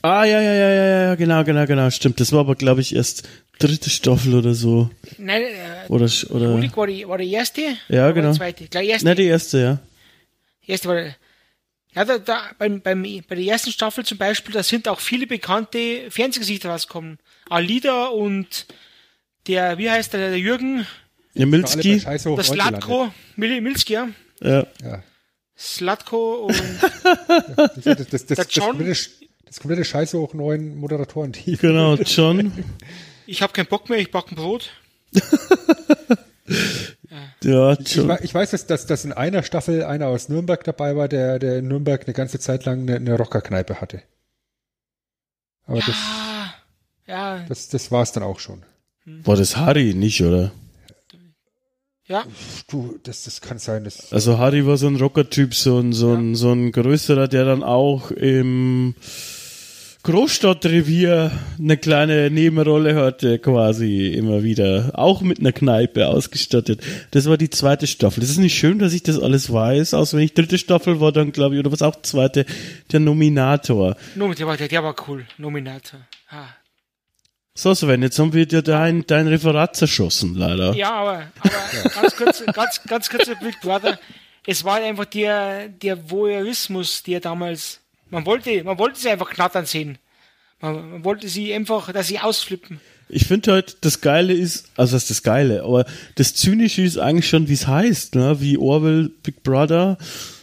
[0.00, 2.18] Ah, ja, ja, ja, ja, ja, genau, genau, genau, stimmt.
[2.18, 3.28] Das war aber, glaube ich, erst
[3.58, 4.90] dritte Staffel oder so.
[5.18, 7.60] Nein, äh, Oder, oder, Ulik war die, war die erste.
[7.88, 8.32] Ja, oder genau.
[8.32, 8.66] Die zweite.
[8.68, 9.06] Gleich erste.
[9.06, 9.78] ne, die erste, ja.
[10.66, 10.96] erste war,
[11.94, 15.26] ja, da, da, beim, beim, bei der ersten Staffel zum Beispiel, da sind auch viele
[15.26, 17.18] bekannte Fernsehgesichter rausgekommen.
[17.50, 18.66] Alida und
[19.46, 20.86] der, wie heißt der, der Jürgen,
[21.34, 22.18] Ja, Milski, der.
[22.42, 24.08] Slatko, Mil Milski, ja.
[24.40, 24.66] ja.
[24.82, 25.02] Ja.
[25.56, 26.56] Slatko und
[27.84, 29.10] Das, das, das, das, Der das, John- komplette,
[29.52, 31.58] das komplette Scheiße hoch neuen Moderatoren-Team.
[31.58, 32.52] Genau, John.
[33.26, 34.70] ich habe keinen Bock mehr, ich backen Brot.
[37.44, 38.08] Ja, Ich, John.
[38.08, 41.38] wei- ich weiß, dass, dass, dass in einer Staffel einer aus Nürnberg dabei war, der,
[41.38, 44.02] der in Nürnberg eine ganze Zeit lang eine, eine Rockerkneipe hatte.
[45.66, 46.54] Aber das, Ah,
[47.06, 48.62] ja, das, das war es dann auch schon.
[49.04, 50.52] War das Harry nicht, oder?
[52.06, 52.24] ja.
[52.68, 54.12] Du, das, das kann sein, dass.
[54.12, 57.62] Also Harry war so ein Rocker-Typ, so ein, so ein, so ein größerer, der dann
[57.64, 58.94] auch im
[60.02, 64.90] Großstadtrevier eine kleine Nebenrolle hatte, quasi immer wieder.
[64.94, 66.80] Auch mit einer Kneipe ausgestattet.
[67.12, 68.20] Das war die zweite Staffel.
[68.20, 69.94] Das ist nicht schön, dass ich das alles weiß.
[69.94, 72.46] Auswendig dritte Staffel war dann, glaube ich, oder was auch zweite,
[72.90, 73.96] der Nominator.
[74.16, 76.00] Nom- Der war, der, der war cool, Nominator.
[76.30, 76.46] Ah.
[77.54, 80.72] So, Sven, jetzt haben wir dir dein, dein Referat zerschossen, leider.
[80.74, 83.98] Ja, aber, aber ganz kurz, ganz, ganz kurz, Big Brother.
[84.46, 87.78] Es war einfach der, der Voyeurismus, der damals,
[88.12, 89.98] man wollte, man wollte sie einfach knattern sehen.
[90.60, 92.80] Man, man wollte sie einfach, dass sie ausflippen.
[93.08, 95.84] Ich finde halt, das Geile ist, also das ist das Geile, aber
[96.14, 98.40] das Zynische ist eigentlich schon, wie es heißt, ne?
[98.40, 99.98] wie Orwell, Big Brother.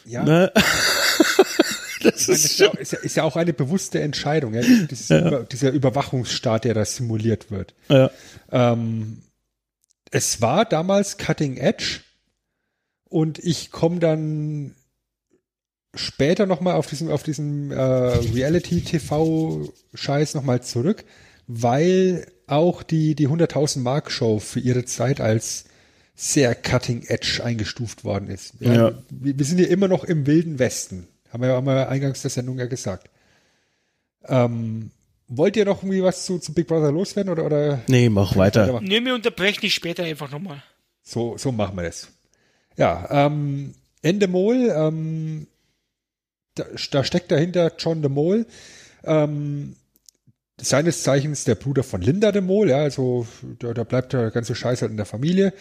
[0.06, 0.24] Ja.
[0.24, 0.52] Ne?
[2.04, 4.54] das meine, das ist ist, ja, schon, ist, ja, ist ja auch eine bewusste Entscheidung,
[4.54, 4.62] ja?
[4.62, 7.74] Dieses Über, dieser Überwachungsstaat, der da simuliert wird.
[7.90, 8.12] ja.
[8.52, 9.22] Ähm,
[10.12, 12.00] es war damals Cutting Edge
[13.10, 14.74] und ich komme dann
[15.94, 21.04] später nochmal auf diesem, auf diesem äh, Reality-TV-Scheiß nochmal zurück,
[21.48, 25.66] weil auch die, die 100.000 Mark Show für ihre Zeit als
[26.16, 28.54] sehr Cutting Edge eingestuft worden ist.
[28.60, 28.92] Ja.
[29.10, 31.08] Wir, wir sind ja immer noch im Wilden Westen.
[31.32, 33.10] Haben wir ja einmal eingangs der Sendung ja gesagt.
[34.28, 34.92] Ähm,
[35.28, 38.82] wollt ihr noch irgendwie was zu, zu Big Brother loswerden oder, oder Nee, mach weiter.
[38.82, 40.62] Nee, wir unterbrechen dich später einfach nochmal.
[41.04, 42.10] so, so machen wir das.
[42.76, 45.48] Ja, ähm, Endemol, ähm,
[46.60, 48.46] da, da steckt dahinter John de Mol,
[49.04, 49.76] ähm,
[50.62, 53.26] seines Zeichens der Bruder von Linda de Mol, ja, also
[53.60, 55.54] da, da bleibt der ganze Scheiß halt in der Familie.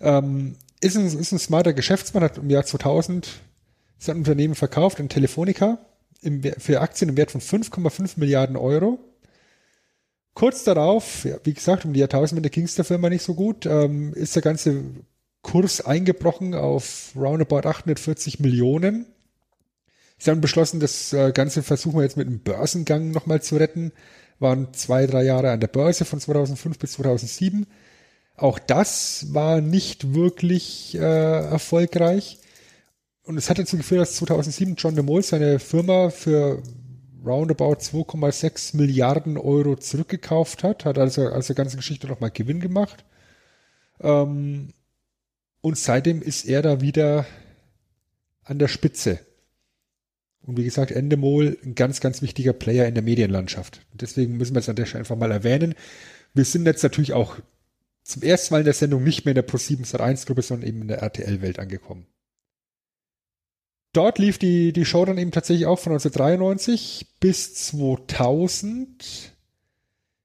[0.00, 3.28] Ähm, ist, ein, ist ein smarter Geschäftsmann, hat im Jahr 2000
[3.98, 5.78] sein Unternehmen verkauft an Telefonica
[6.20, 8.98] im, für Aktien im Wert von 5,5 Milliarden Euro.
[10.34, 13.66] Kurz darauf, ja, wie gesagt, um die Jahrtausendwende ging es der Firma nicht so gut,
[13.66, 14.82] ähm, ist der ganze
[15.42, 19.06] Kurs eingebrochen auf roundabout 840 Millionen.
[20.24, 23.92] Sie haben beschlossen, das äh, Ganze versuchen wir jetzt mit einem Börsengang nochmal zu retten.
[24.38, 27.66] Waren zwei, drei Jahre an der Börse von 2005 bis 2007.
[28.34, 32.38] Auch das war nicht wirklich äh, erfolgreich.
[33.24, 36.62] Und es hat dazu geführt, dass 2007 John de Mol seine Firma für
[37.22, 43.04] roundabout 2,6 Milliarden Euro zurückgekauft hat, hat also aus der ganzen Geschichte nochmal Gewinn gemacht.
[44.00, 44.68] Ähm,
[45.60, 47.26] und seitdem ist er da wieder
[48.42, 49.20] an der Spitze.
[50.46, 53.80] Und wie gesagt, Endemol ein ganz, ganz wichtiger Player in der Medienlandschaft.
[53.94, 55.74] Deswegen müssen wir es an der Stelle einfach mal erwähnen.
[56.34, 57.38] Wir sind jetzt natürlich auch
[58.02, 60.82] zum ersten Mal in der Sendung nicht mehr in der Pro7 Sat1 Gruppe, sondern eben
[60.82, 62.06] in der RTL-Welt angekommen.
[63.94, 69.32] Dort lief die, die Show dann eben tatsächlich auch von 1993 bis 2000,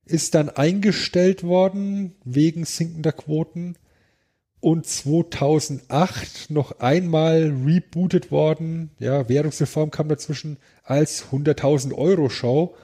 [0.06, 3.78] ist dann eingestellt worden wegen sinkender Quoten
[4.62, 8.92] und 2008 noch einmal rebootet worden.
[9.00, 12.76] Ja, Währungsreform kam dazwischen als 100.000 Euro Show.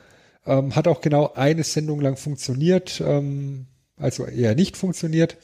[0.45, 3.65] Ähm, hat auch genau eine Sendung lang funktioniert, ähm,
[3.97, 5.37] also eher nicht funktioniert.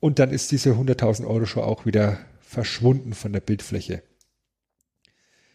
[0.00, 4.02] Und dann ist diese 100.000 Euro Show auch wieder verschwunden von der Bildfläche.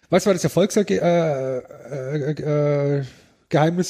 [0.10, 1.02] Was war das Erfolgsgeheimnis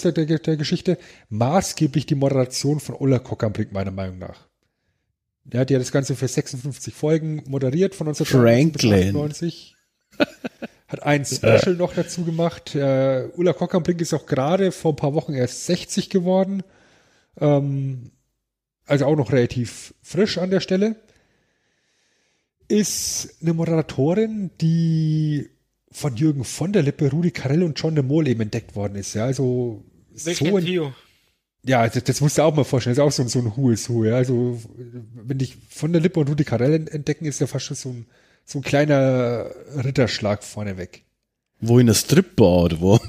[0.06, 0.98] äh, äh, äh, der, der, Geschichte?
[1.30, 4.48] Maßgeblich die Moderation von Ulla Kockambrick, meiner Meinung nach.
[5.46, 9.76] Der hat ja das Ganze für 56 Folgen moderiert von 1993
[10.18, 10.28] bis
[10.88, 12.76] Hat ein Special noch dazu gemacht.
[12.76, 16.64] Äh, Ulla Kockambrink ist auch gerade vor ein paar Wochen erst 60 geworden.
[17.40, 18.12] Ähm,
[18.86, 20.96] also auch noch relativ frisch an der Stelle.
[22.68, 25.50] Ist eine Moderatorin, die
[25.92, 29.14] von Jürgen von der Lippe, Rudi Carell und John de Mol eben entdeckt worden ist.
[29.14, 30.94] Ja, also Welchen so ein, Trio?
[31.66, 32.96] Ja, das, das musst du auch mal vorstellen.
[32.96, 34.06] Das ist auch so, so ein Who is Who.
[34.06, 34.62] Ja, also
[35.14, 38.06] wenn dich von der Lippe und Rudi Carell entdecken, ist ja fast schon so ein,
[38.46, 39.50] so ein kleiner
[39.84, 41.04] Ritterschlag vorneweg.
[41.62, 43.00] Wo in der Stripbar oder wo?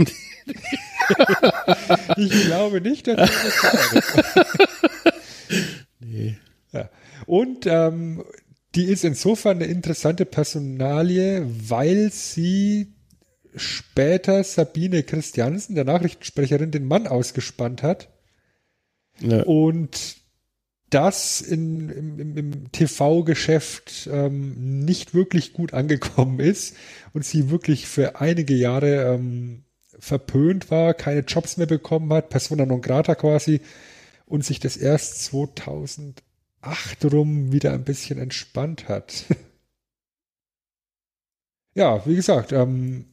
[2.17, 3.31] ich glaube nicht, dass
[3.93, 4.35] das
[6.01, 6.37] nee.
[6.73, 6.89] Ja.
[7.27, 8.23] Und ähm,
[8.75, 12.95] die ist insofern eine interessante Personalie, weil sie
[13.57, 18.09] später Sabine Christiansen, der Nachrichtensprecherin, den Mann ausgespannt hat.
[19.21, 19.43] Ja.
[19.45, 20.17] Und
[20.91, 26.77] das in, im, im TV-Geschäft ähm, nicht wirklich gut angekommen ist
[27.13, 29.65] und sie wirklich für einige Jahre ähm,
[29.99, 33.61] verpönt war, keine Jobs mehr bekommen hat, persona non grata quasi
[34.27, 36.23] und sich das erst 2000
[36.65, 39.25] 8 rum wieder ein bisschen entspannt hat.
[41.75, 43.07] ja, wie gesagt, ähm,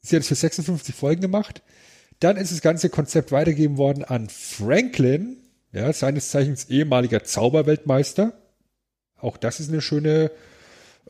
[0.00, 1.62] sie hat es für 56 Folgen gemacht.
[2.20, 5.36] Dann ist das ganze Konzept weitergegeben worden an Franklin,
[5.72, 8.32] ja, seines Zeichens ehemaliger Zauberweltmeister.
[9.20, 10.30] Auch das ist eine schöne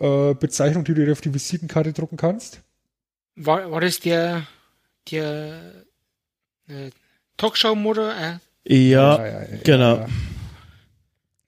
[0.01, 2.61] äh, Bezeichnung, die du dir auf die Visitenkarte drucken kannst.
[3.37, 4.47] War, war das der,
[5.11, 5.85] der
[6.69, 6.91] äh,
[7.37, 8.41] Talkshow-Mutter?
[8.65, 8.75] Äh?
[8.75, 10.07] Ja, ja, ja, ja, genau.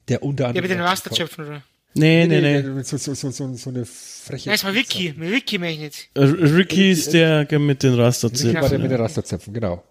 [0.08, 0.54] Der unter anderem.
[0.54, 1.62] Der mit den Rasterzöpfen, oder?
[1.94, 2.62] Nee, nee, nee.
[2.62, 2.82] nee.
[2.82, 4.48] So, so, so, so, so eine freche.
[4.48, 5.12] Nein, es war Vicky.
[5.16, 6.10] Mit Vicky meine ich nicht.
[6.14, 8.50] Äh, Ricky ist der mit den Rasterzöpfen.
[8.50, 9.82] Ricky war der mit den Rasterzöpfen, genau.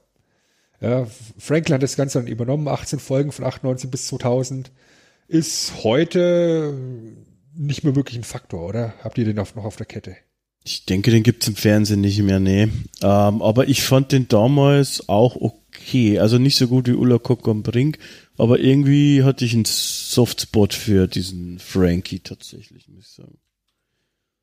[0.82, 1.08] Ja,
[1.38, 4.72] Franklin hat das Ganze dann übernommen, 18 Folgen von 98 bis 2000.
[5.28, 6.74] Ist heute
[7.56, 8.94] nicht mehr wirklich ein Faktor, oder?
[9.04, 10.16] Habt ihr den noch auf der Kette?
[10.64, 12.64] Ich denke, den gibt's im Fernsehen nicht mehr, nee.
[13.02, 16.20] Ähm, aber ich fand den damals auch okay.
[16.20, 17.98] Also nicht so gut wie Ulla Kock am Brink,
[18.38, 23.38] aber irgendwie hatte ich einen Softspot für diesen Frankie tatsächlich, muss ich sagen.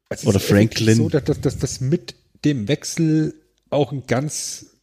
[0.09, 0.97] Also Oder Franklin.
[0.97, 2.15] so, dass, dass, dass das mit
[2.45, 3.35] dem Wechsel
[3.71, 4.76] auch ein ganz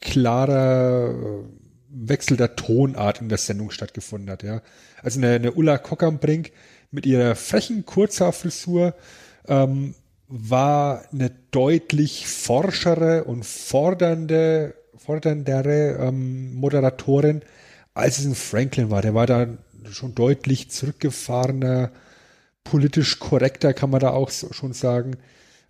[0.00, 1.44] klarer
[1.88, 4.62] Wechsel der Tonart in der Sendung stattgefunden hat, ja.
[5.02, 6.50] Also eine, eine Ulla Kockernbrink
[6.90, 8.94] mit ihrer frechen Kurzhaarfrisur
[9.48, 9.94] ähm,
[10.28, 17.42] war eine deutlich forschere und fordernde, forderndere ähm, Moderatorin,
[17.92, 19.02] als es ein Franklin war.
[19.02, 19.46] Der war da
[19.90, 21.90] schon deutlich zurückgefahrener,
[22.64, 25.16] politisch korrekter, kann man da auch so, schon sagen.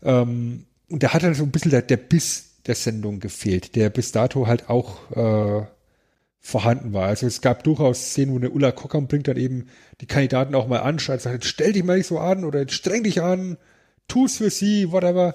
[0.03, 3.91] Ähm, und da hat dann so ein bisschen der, der Biss der Sendung gefehlt, der
[3.91, 5.67] bis dato halt auch äh,
[6.41, 7.07] vorhanden war.
[7.07, 9.69] Also es gab durchaus Szenen, wo eine Ulla Kockam bringt dann eben
[10.01, 12.75] die Kandidaten auch mal anschreit, sagt, jetzt stell dich mal nicht so an oder jetzt
[12.75, 13.57] streng dich an,
[14.09, 15.35] tu's für sie, whatever.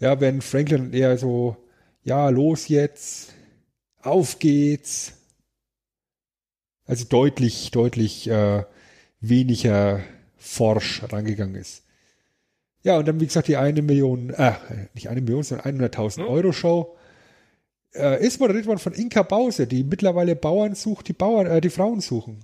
[0.00, 1.56] Ja, wenn Franklin eher so,
[2.02, 3.34] ja, los jetzt,
[4.02, 5.14] auf geht's,
[6.86, 8.64] also deutlich, deutlich äh,
[9.20, 10.00] weniger
[10.36, 11.84] forsch rangegangen ist.
[12.82, 14.54] Ja, und dann, wie gesagt, die eine Million, äh,
[14.94, 16.96] nicht eine Million, sondern 100.000 Euro Show
[17.94, 21.70] äh, ist moderiert worden von Inka Bause, die mittlerweile Bauern sucht, die Bauern, äh, die
[21.70, 22.42] Frauen suchen.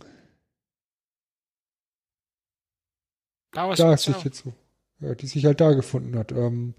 [3.52, 4.52] Bauer da sich jetzt so,
[5.00, 6.32] ja, die sich halt da gefunden hat.
[6.32, 6.74] Ähm,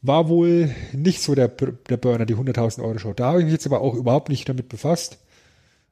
[0.00, 3.14] war wohl nicht so der, der Burner, die 100.000 Euro Show.
[3.14, 5.18] Da habe ich mich jetzt aber auch überhaupt nicht damit befasst.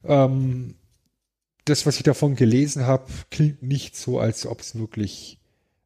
[0.03, 0.75] Ähm,
[1.65, 5.39] das, was ich davon gelesen habe, klingt nicht so, als ob es wirklich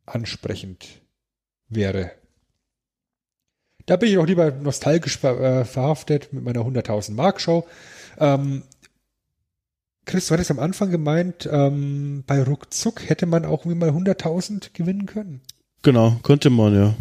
[0.06, 0.88] ansprechend
[1.70, 2.12] wäre.
[3.86, 7.68] Da bin ich noch lieber nostalgisch ver äh, verhaftet mit meiner 100.000 Mark Show.
[8.20, 8.64] Ähm,
[10.06, 14.70] Chris, du hattest am Anfang gemeint, ähm, bei Ruckzuck hätte man auch irgendwie mal 100.000
[14.74, 15.42] gewinnen können.
[15.84, 16.96] Genau, konnte man, ja.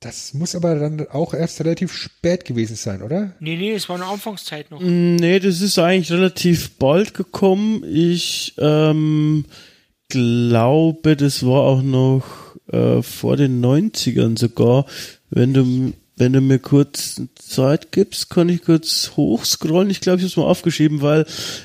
[0.00, 3.34] Das muss aber dann auch erst relativ spät gewesen sein, oder?
[3.38, 4.80] Nee, nee, es war eine Anfangszeit noch.
[4.80, 7.84] Mm, Nee, das ist eigentlich relativ bald gekommen.
[7.86, 9.44] Ich ähm,
[10.12, 12.22] glaube, das war auch noch
[12.70, 14.84] äh, vor den 90ern sogar.
[15.30, 19.88] Wenn du, wenn du mir kurz Zeit gibst, kann ich kurz hochscrollen.
[19.88, 21.24] Ich glaube, ich habe es mal aufgeschrieben, weil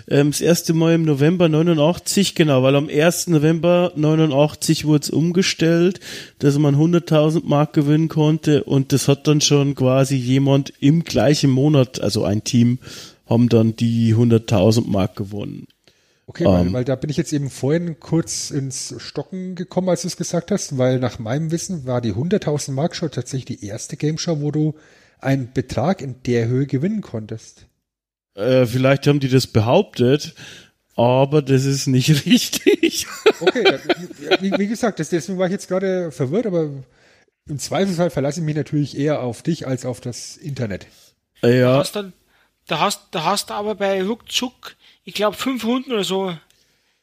[0.10, 3.28] ähm, das erste Mal im November 89, genau, weil am 1.
[3.28, 6.00] November 89 wurde es umgestellt,
[6.40, 11.52] dass man 100.000 Mark gewinnen konnte und das hat dann schon quasi jemand im gleichen
[11.52, 12.80] Monat, also ein Team,
[13.26, 15.68] haben dann die 100.000 Mark gewonnen.
[16.30, 16.74] Okay, weil, Ähm.
[16.74, 20.52] weil da bin ich jetzt eben vorhin kurz ins Stocken gekommen, als du es gesagt
[20.52, 24.42] hast, weil nach meinem Wissen war die 100.000 Mark Show tatsächlich die erste Game Show,
[24.42, 24.76] wo du
[25.20, 27.66] einen Betrag in der Höhe gewinnen konntest.
[28.36, 30.36] Äh, vielleicht haben die das behauptet,
[30.96, 33.08] aber das ist nicht richtig.
[33.40, 36.70] Okay, da- wie, wie gesagt, das, deswegen war ich jetzt gerade verwirrt, aber
[37.48, 40.88] im Zweifelsfall verlasse ich mich natürlich eher auf dich als auf das Internet.
[41.42, 42.12] Da ja, hast du,
[42.68, 44.76] da hast, da hast du aber bei Ruckzuck,
[45.08, 46.34] ich glaube, fünf Runden oder so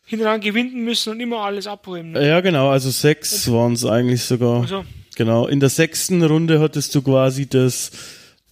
[0.04, 2.12] hintereinander gewinnen müssen und immer alles abholen.
[2.12, 2.28] Ne?
[2.28, 4.60] ja genau, also sechs waren es eigentlich sogar.
[4.60, 4.84] Also,
[5.16, 7.92] Genau, in der sechsten Runde hattest du quasi das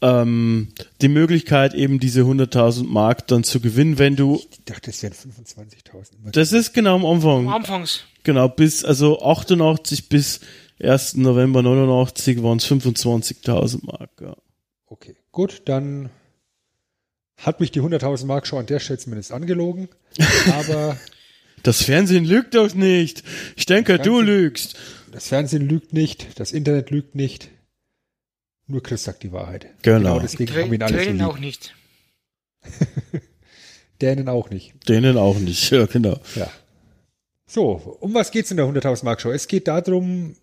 [0.01, 0.69] ähm,
[1.03, 5.13] die Möglichkeit eben diese 100.000 Mark dann zu gewinnen, wenn du Ich dachte, es wären
[5.13, 6.31] 25.000.
[6.33, 7.49] das ist genau am Anfang.
[7.49, 8.05] anfangs.
[8.23, 10.41] Genau, bis, also 88 bis
[10.83, 11.17] 1.
[11.17, 14.35] November 89 waren es 25.000 Mark, ja.
[14.87, 16.09] Okay, gut, dann
[17.43, 19.89] hat mich die 100.000 Mark Show an der Stelle zumindest angelogen.
[20.53, 20.97] Aber
[21.63, 23.23] Das Fernsehen lügt doch nicht.
[23.57, 24.77] Ich denke, du lügst.
[25.11, 27.51] das Fernsehen lügt nicht, das Internet lügt nicht.
[28.67, 29.67] Nur Chris sagt die Wahrheit.
[29.83, 30.21] Genau.
[30.21, 31.27] deswegen Trä haben wir ihn alle so Tränen lieb.
[31.27, 31.75] auch nicht.
[34.01, 34.89] Dänen auch nicht.
[34.89, 36.19] Denen auch nicht, ja, genau.
[36.37, 36.51] Ja.
[37.47, 39.31] So, um was geht's in der 100.000 Mark Show?
[39.31, 40.37] Es geht darum,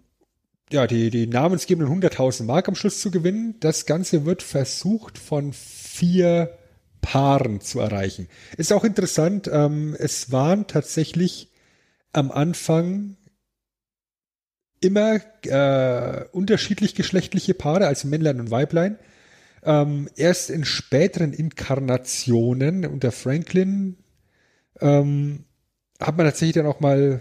[0.71, 3.55] ja, die, die namensgebenden 100.000 Mark am Schluss zu gewinnen.
[3.61, 6.58] Das Ganze wird versucht von vier
[7.01, 8.27] Paaren zu erreichen.
[8.57, 11.51] Ist auch interessant, ähm, es waren tatsächlich
[12.13, 13.17] am Anfang
[14.81, 18.97] immer äh, unterschiedlich geschlechtliche Paare, also Männlein und Weiblein.
[19.63, 23.97] Ähm, erst in späteren Inkarnationen unter Franklin
[24.79, 25.43] ähm,
[25.99, 27.19] hat man tatsächlich dann auch mal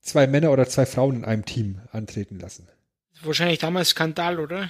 [0.00, 2.66] zwei Männer oder zwei Frauen in einem Team antreten lassen.
[3.22, 4.68] Wahrscheinlich damals Skandal, oder?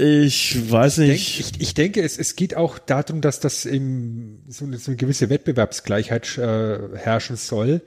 [0.00, 1.40] Ich weiß Denk, nicht.
[1.40, 4.96] ich, ich denke, es, es geht auch darum, dass das eben so eine, so eine
[4.96, 7.82] gewisse Wettbewerbsgleichheit äh, herrschen soll,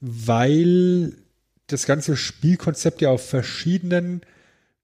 [0.00, 1.14] weil
[1.66, 4.20] das ganze Spielkonzept ja auf verschiedenen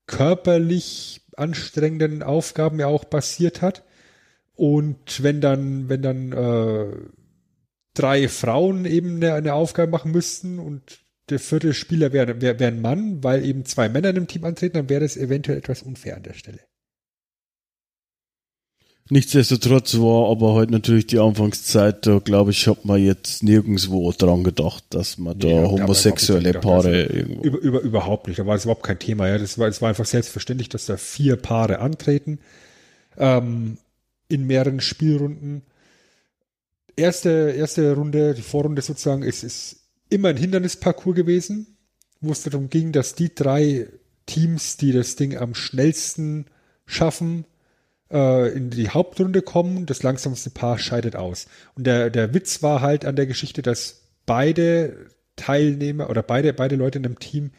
[0.06, 3.84] körperlich anstrengenden Aufgaben ja auch basiert hat.
[4.56, 6.96] Und wenn dann, wenn dann äh,
[7.94, 10.98] drei Frauen eben eine, eine Aufgabe machen müssten und
[11.30, 14.44] der vierte Spieler wäre wär, wär ein Mann, weil eben zwei Männer in einem Team
[14.44, 16.58] antreten, dann wäre das eventuell etwas unfair an der Stelle.
[19.12, 24.42] Nichtsdestotrotz war aber halt natürlich die Anfangszeit, da glaube ich, hat man jetzt nirgendwo dran
[24.42, 27.42] gedacht, dass man da da homosexuelle gedacht, Paare also, irgendwo.
[27.42, 28.38] Über, über, überhaupt nicht.
[28.38, 29.28] Da war es überhaupt kein Thema.
[29.28, 32.38] Ja, das war, es war einfach selbstverständlich, dass da vier Paare antreten
[33.18, 33.76] ähm,
[34.28, 35.60] in mehreren Spielrunden.
[36.96, 39.76] Erste, erste Runde, die Vorrunde sozusagen, ist, ist
[40.08, 41.76] immer ein Hindernisparcours gewesen,
[42.22, 43.88] wo es darum ging, dass die drei
[44.24, 46.46] Teams, die das Ding am schnellsten
[46.86, 47.44] schaffen,
[48.12, 49.86] äh, in die Hauptrunde kommen.
[49.86, 51.46] Das langsamste Paar scheidet aus.
[51.74, 56.76] Und der, der Witz war halt an der Geschichte, dass beide Teilnehmer oder beide, beide
[56.76, 57.50] Leute in einem Team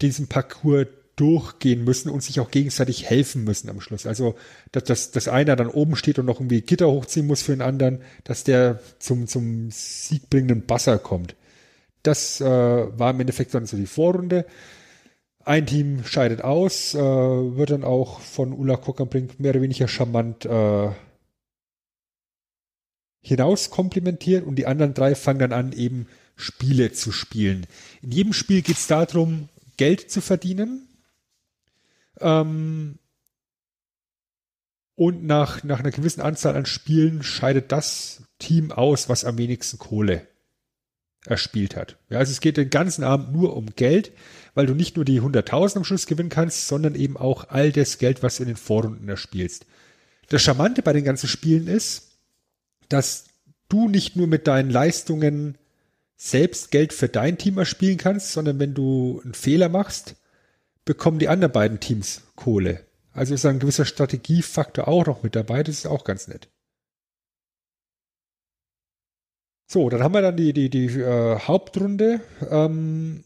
[0.00, 4.06] diesen Parcours durchgehen müssen und sich auch gegenseitig helfen müssen am Schluss.
[4.06, 4.34] Also,
[4.72, 7.62] dass, dass, dass einer dann oben steht und noch irgendwie Gitter hochziehen muss für den
[7.62, 11.36] anderen, dass der zum, zum siegbringenden Basser kommt.
[12.02, 14.46] Das äh, war im Endeffekt dann so die Vorrunde.
[15.44, 20.44] Ein Team scheidet aus, äh, wird dann auch von Ulla Kockerbrink mehr oder weniger charmant
[20.44, 20.90] äh,
[23.20, 26.06] hinaus komplimentiert und die anderen drei fangen dann an, eben
[26.36, 27.66] Spiele zu spielen.
[28.02, 30.88] In jedem Spiel geht es darum, Geld zu verdienen.
[32.20, 32.98] Ähm,
[34.94, 39.78] und nach, nach einer gewissen Anzahl an Spielen scheidet das Team aus, was am wenigsten
[39.78, 40.26] Kohle
[41.26, 41.96] erspielt hat.
[42.08, 44.12] Ja, also es geht den ganzen Abend nur um Geld,
[44.54, 47.98] weil du nicht nur die 100.000 am Schluss gewinnen kannst, sondern eben auch all das
[47.98, 49.66] Geld, was du in den Vorrunden erspielst.
[50.28, 52.12] Das Charmante bei den ganzen Spielen ist,
[52.88, 53.26] dass
[53.68, 55.56] du nicht nur mit deinen Leistungen
[56.16, 60.16] selbst Geld für dein Team erspielen kannst, sondern wenn du einen Fehler machst,
[60.84, 62.84] bekommen die anderen beiden Teams Kohle.
[63.12, 66.48] Also ist ein gewisser Strategiefaktor auch noch mit dabei, das ist auch ganz nett.
[69.72, 72.20] So, dann haben wir dann die, die, die äh, Hauptrunde,
[72.50, 73.24] ähm,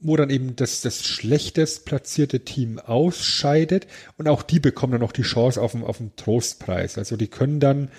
[0.00, 3.86] wo dann eben das, das schlechtest platzierte Team ausscheidet
[4.16, 6.98] und auch die bekommen dann noch die Chance auf den, auf Trostpreis.
[6.98, 7.92] Also die können dann,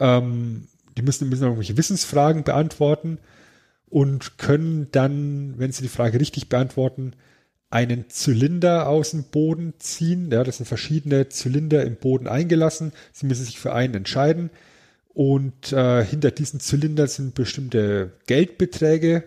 [0.00, 3.16] ähm, die müssen, müssen irgendwelche Wissensfragen beantworten
[3.88, 7.14] und können dann, wenn sie die Frage richtig beantworten,
[7.70, 10.30] einen Zylinder aus dem Boden ziehen.
[10.30, 12.92] Ja, das sind verschiedene Zylinder im Boden eingelassen.
[13.14, 14.50] Sie müssen sich für einen entscheiden.
[15.14, 19.24] Und äh, hinter diesen Zylindern sind bestimmte Geldbeträge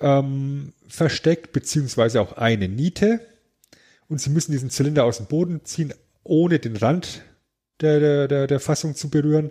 [0.00, 3.20] ähm, versteckt, beziehungsweise auch eine Niete.
[4.08, 5.92] Und sie müssen diesen Zylinder aus dem Boden ziehen,
[6.22, 7.22] ohne den Rand
[7.80, 9.50] der, der, der, Fassung zu berühren.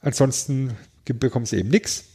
[0.00, 0.74] Ansonsten
[1.04, 2.06] bekommen sie eben nichts.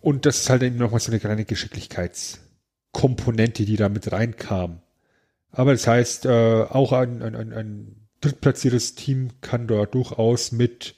[0.00, 4.82] Und das ist halt eben nochmal so eine kleine Geschicklichkeitskomponente, die da mit reinkam.
[5.52, 10.94] Aber das heißt, äh, auch ein, ein, ein, ein drittplatziertes Team kann da durchaus mit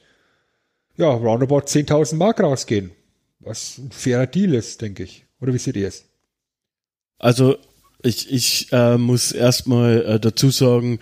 [0.97, 2.93] ja, roundabout 10.000 Mark rausgehen.
[3.41, 5.27] Was ein fairer Deal ist, denke ich.
[5.41, 6.05] Oder wie seht ihr es?
[7.19, 7.57] Also
[8.03, 10.99] ich, ich äh, muss erstmal äh, dazu sagen,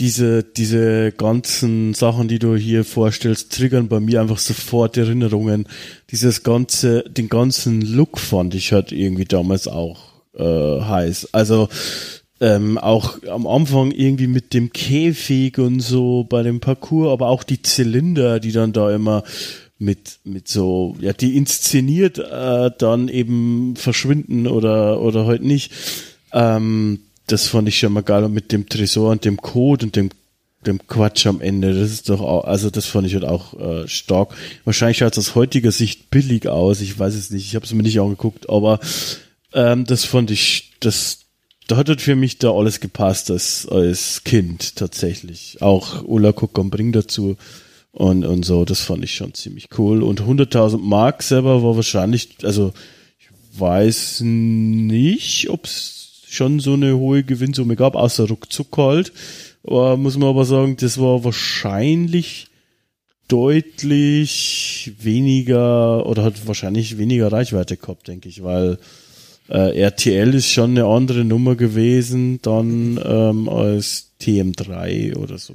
[0.00, 5.68] diese, diese ganzen Sachen, die du hier vorstellst, triggern bei mir einfach sofort Erinnerungen.
[6.10, 11.28] Dieses ganze, den ganzen Look fand ich halt irgendwie damals auch äh, heiß.
[11.32, 11.68] Also
[12.40, 17.42] ähm, auch am Anfang irgendwie mit dem Käfig und so bei dem Parcours, aber auch
[17.42, 19.22] die Zylinder, die dann da immer
[19.78, 25.72] mit mit so ja die inszeniert äh, dann eben verschwinden oder oder halt nicht.
[26.32, 29.96] Ähm, das fand ich schon mal geil und mit dem Tresor und dem Code und
[29.96, 30.10] dem
[30.66, 31.78] dem Quatsch am Ende.
[31.78, 34.34] Das ist doch auch, also das fand ich halt auch äh, stark.
[34.64, 36.80] Wahrscheinlich schaut es aus heutiger Sicht billig aus.
[36.80, 37.46] Ich weiß es nicht.
[37.46, 38.80] Ich habe es mir nicht angeguckt, aber
[39.52, 41.23] ähm, das fand ich, das
[41.66, 45.62] da hat halt für mich da alles gepasst als, als Kind tatsächlich.
[45.62, 47.36] Auch Ulla Kokon bringt dazu
[47.92, 50.02] und, und so, das fand ich schon ziemlich cool.
[50.02, 52.72] Und 100.000 Mark selber war wahrscheinlich, also
[53.18, 53.28] ich
[53.58, 59.12] weiß nicht, ob es schon so eine hohe Gewinnsumme gab, außer ruckzuck halt.
[59.64, 62.48] Aber muss man aber sagen, das war wahrscheinlich
[63.28, 68.78] deutlich weniger oder hat wahrscheinlich weniger Reichweite gehabt, denke ich, weil
[69.48, 75.54] äh, RTL ist schon eine andere Nummer gewesen dann ähm, als TM3 oder so.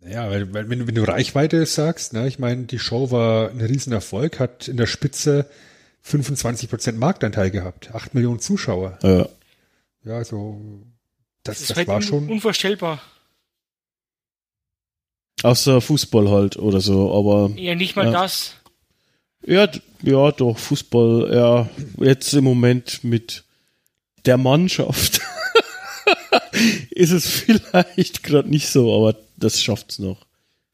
[0.00, 3.50] Naja, weil, weil wenn, du, wenn du Reichweite sagst, ne, ich meine, die Show war
[3.50, 5.46] ein Riesenerfolg, hat in der Spitze
[6.06, 8.98] 25% Marktanteil gehabt, 8 Millionen Zuschauer.
[9.02, 9.28] Ja.
[10.04, 10.60] Ja, also
[11.42, 12.28] das, Das, das, ist war halt schon.
[12.28, 13.02] unvorstellbar.
[15.42, 18.12] Außer Fußball halt oder so, aber Ja, nicht mal Ja.
[18.12, 18.54] das.
[19.44, 19.68] Ja,
[20.02, 21.68] ja, doch, Fußball, ja,
[21.98, 23.44] jetzt im Moment mit
[24.24, 25.20] der Mannschaft
[26.90, 30.26] ist es vielleicht gerade nicht so, aber das schafft's noch.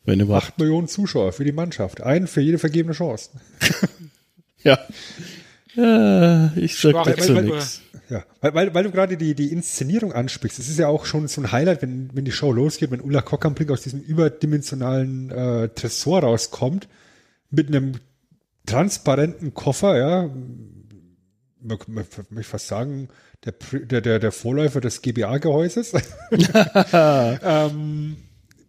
[0.05, 0.47] Wenn überhaupt.
[0.47, 2.01] 8 Millionen Zuschauer für die Mannschaft.
[2.01, 3.30] Ein für jede vergebene Chance.
[4.64, 4.78] Ja.
[5.74, 7.80] ja ich sag Schwache dazu nichts.
[8.09, 10.60] Ja, weil, weil, weil du gerade die, die Inszenierung ansprichst.
[10.60, 13.22] Es ist ja auch schon so ein Highlight, wenn, wenn die Show losgeht, wenn Ulla
[13.22, 16.86] Kockambrink aus diesem überdimensionalen äh, Tresor rauskommt,
[17.51, 17.94] mit einem
[18.66, 20.22] transparenten Koffer, ja,
[21.60, 23.09] man, man, man ich fast sagen,
[23.44, 25.93] der, der, der, der Vorläufer des GBA-Gehäuses.
[26.93, 28.16] ähm,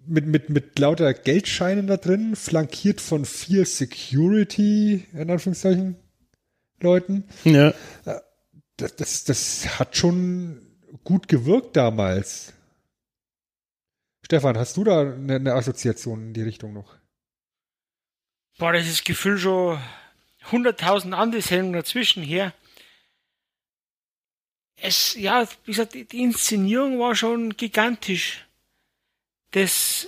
[0.05, 5.95] mit, mit, mit lauter Geldscheinen da drin, flankiert von vier Security, in Anführungszeichen,
[6.81, 7.73] Leuten Ja.
[8.77, 10.61] das, das, das hat schon
[11.03, 12.53] gut gewirkt damals.
[14.25, 16.95] Stefan, hast du da eine, eine Assoziation in die Richtung noch?
[18.57, 19.81] Boah, das ist Gefühl schon
[20.51, 22.53] 100.000 andere Sendungen dazwischen her.
[24.75, 28.45] Es, ja, wie gesagt, die, die Inszenierung war schon gigantisch.
[29.51, 30.07] Das,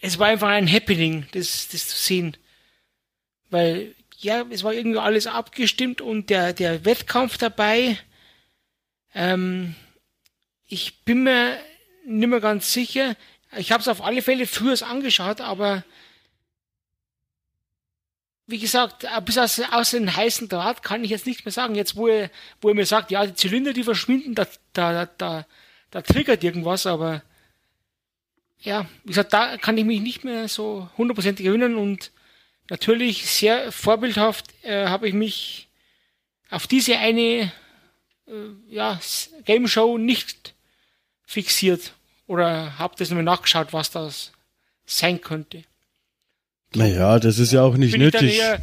[0.00, 2.36] es war einfach ein Happening, das, das zu sehen.
[3.50, 7.98] Weil, ja, es war irgendwie alles abgestimmt und der, der Wettkampf dabei,
[9.14, 9.74] ähm,
[10.66, 11.58] ich bin mir
[12.06, 13.16] nicht mehr ganz sicher.
[13.56, 15.84] Ich habe es auf alle Fälle früher angeschaut, aber
[18.46, 21.74] wie gesagt, bis aus, aus den heißen Draht kann ich jetzt nicht mehr sagen.
[21.74, 22.30] Jetzt, wo er,
[22.60, 25.46] wo er mir sagt, ja, die Zylinder, die verschwinden, da, da, da,
[25.90, 27.22] da triggert irgendwas, aber
[28.60, 32.10] ja, wie gesagt, da kann ich mich nicht mehr so hundertprozentig erinnern und
[32.70, 35.68] natürlich sehr vorbildhaft äh, habe ich mich
[36.50, 37.52] auf diese eine
[38.26, 38.32] äh,
[38.68, 39.00] ja,
[39.44, 40.54] Game Show nicht
[41.24, 41.92] fixiert
[42.26, 44.32] oder habe das nochmal nachgeschaut, was das
[44.86, 45.64] sein könnte.
[46.74, 48.60] Naja, das ist ja auch nicht bin ich dann nötig, eher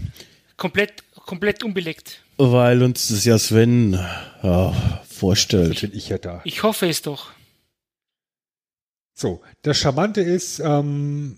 [0.57, 2.21] komplett, komplett unbelegt.
[2.38, 3.93] weil uns das ja Sven
[4.43, 5.81] ja, vorstellt.
[5.81, 6.41] bin ich ja da.
[6.43, 7.31] Ich hoffe es doch.
[9.13, 11.38] So, das Charmante ist, ähm,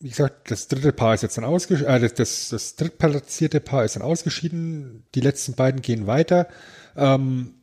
[0.00, 3.84] wie gesagt, das dritte Paar ist jetzt dann ausgeschieden, äh, das, das, das drittplatzierte Paar
[3.84, 6.48] ist dann ausgeschieden, die letzten beiden gehen weiter.
[6.96, 7.54] Ähm,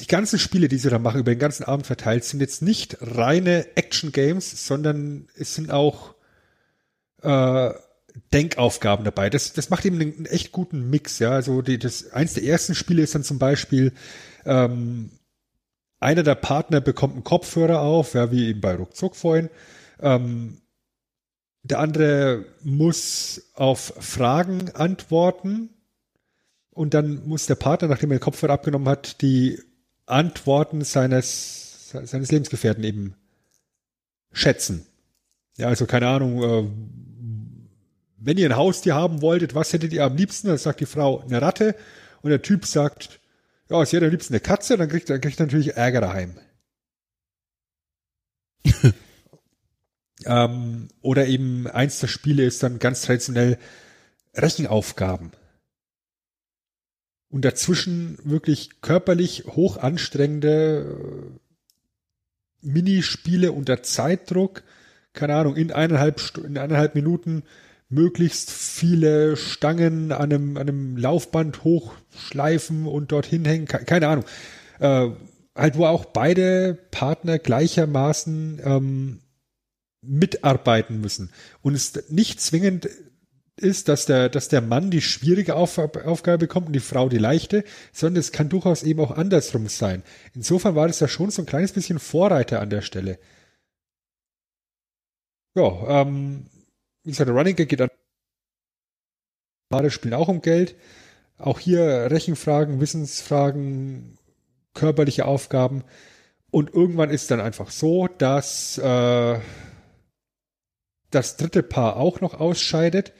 [0.00, 2.96] die ganzen Spiele, die sie da machen, über den ganzen Abend verteilt, sind jetzt nicht
[3.00, 6.14] reine Action-Games, sondern es sind auch
[7.22, 7.70] äh,
[8.32, 9.30] Denkaufgaben dabei.
[9.30, 11.30] Das, das macht eben einen, einen echt guten Mix, ja.
[11.30, 13.92] Also die, das, eins der ersten Spiele ist dann zum Beispiel,
[14.44, 15.10] ähm,
[16.00, 19.50] einer der Partner bekommt einen Kopfhörer auf, ja, wie eben bei Ruckzuck vorhin.
[20.00, 20.60] Ähm,
[21.62, 25.68] der andere muss auf Fragen antworten
[26.70, 29.60] und dann muss der Partner, nachdem er den Kopfhörer abgenommen hat, die
[30.06, 33.14] Antworten seines, seines Lebensgefährten eben
[34.32, 34.86] schätzen.
[35.58, 36.70] Ja, also keine Ahnung, äh,
[38.20, 40.48] wenn ihr ein Haustier haben wolltet, was hättet ihr am liebsten?
[40.48, 41.74] Dann sagt die Frau eine Ratte
[42.22, 43.18] und der Typ sagt,
[43.70, 46.38] ja, sie hätte am liebsten eine Katze, dann kriegt, dann kriegt er natürlich Ärger daheim.
[50.26, 53.58] ähm, oder eben eins der Spiele ist dann ganz traditionell
[54.34, 55.32] Rechenaufgaben.
[57.30, 61.30] Und dazwischen wirklich körperlich hoch anstrengende
[62.62, 64.62] äh, Minispiele unter Zeitdruck.
[65.12, 67.44] Keine Ahnung, in eineinhalb, in eineinhalb Minuten
[67.90, 73.66] möglichst viele Stangen an einem, an einem Laufband hochschleifen und dorthin hängen.
[73.66, 74.24] Ke- Keine Ahnung.
[74.78, 75.10] Äh,
[75.54, 79.20] halt, wo auch beide Partner gleichermaßen ähm,
[80.02, 81.30] mitarbeiten müssen.
[81.60, 82.88] Und es nicht zwingend
[83.56, 87.18] ist, dass der, dass der Mann die schwierige Auf Aufgabe bekommt und die Frau die
[87.18, 90.02] leichte, sondern es kann durchaus eben auch andersrum sein.
[90.34, 93.18] Insofern war das ja schon so ein kleines bisschen Vorreiter an der Stelle.
[95.54, 96.46] Ja, ähm,
[97.10, 97.90] wie gesagt, der Running Gag geht an.
[99.68, 100.76] Paare spielen auch um Geld.
[101.38, 104.16] Auch hier Rechenfragen, Wissensfragen,
[104.74, 105.82] körperliche Aufgaben.
[106.52, 109.40] Und irgendwann ist dann einfach so, dass äh,
[111.10, 113.12] das dritte Paar auch noch ausscheidet,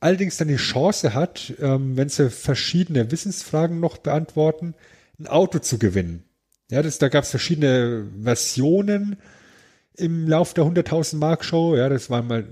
[0.00, 4.74] allerdings dann die Chance hat, ähm, wenn sie verschiedene Wissensfragen noch beantworten,
[5.20, 6.24] ein Auto zu gewinnen.
[6.68, 9.20] Ja, das, da gab es verschiedene Versionen
[9.94, 11.76] im Lauf der 100.000 Mark Show.
[11.76, 12.48] Ja, das war mal,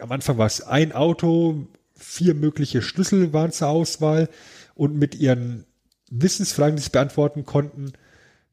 [0.00, 4.28] am Anfang war es ein Auto, vier mögliche Schlüssel waren zur Auswahl
[4.74, 5.66] und mit ihren
[6.10, 7.92] Wissensfragen, die sie beantworten konnten,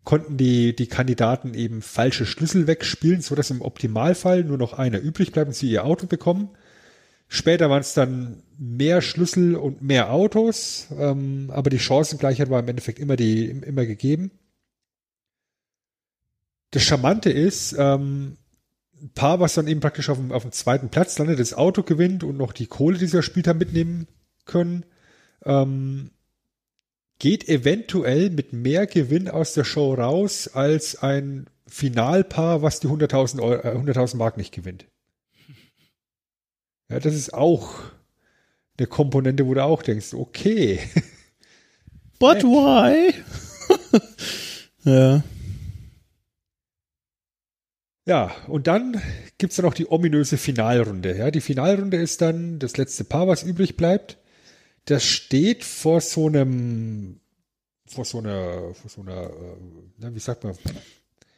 [0.04, 5.00] konnten die, die Kandidaten eben falsche Schlüssel wegspielen, so dass im Optimalfall nur noch einer
[5.00, 6.50] übrig bleibt und sie ihr Auto bekommen.
[7.28, 12.68] Später waren es dann mehr Schlüssel und mehr Autos, ähm, aber die Chancengleichheit war im
[12.68, 14.32] Endeffekt immer die immer gegeben.
[16.72, 18.38] Das Charmante ist, ähm,
[19.14, 22.24] Paar, was dann eben praktisch auf dem, auf dem zweiten Platz landet, das Auto gewinnt
[22.24, 24.08] und noch die Kohle, die sie gespielt haben, mitnehmen
[24.46, 24.86] können,
[25.46, 26.12] ähm,
[27.20, 33.42] geht eventuell mit mehr Gewinn aus der Show raus als ein Finalpaar, was die 100.000
[33.42, 34.86] Euro- äh, 100.000 Mark nicht gewinnt.
[36.90, 37.80] Ja, das ist auch
[38.78, 40.80] eine Komponente, wo du auch denkst, okay,
[42.20, 43.14] But why?
[44.84, 45.24] ja.
[48.06, 49.02] Ja, und dann
[49.40, 51.18] gibt's dann noch die ominöse Finalrunde.
[51.18, 54.18] Ja, die Finalrunde ist dann das letzte Paar, was übrig bleibt.
[54.86, 57.20] Das steht vor so einem,
[57.88, 60.54] vor so einer, vor so einer, äh, wie sagt man,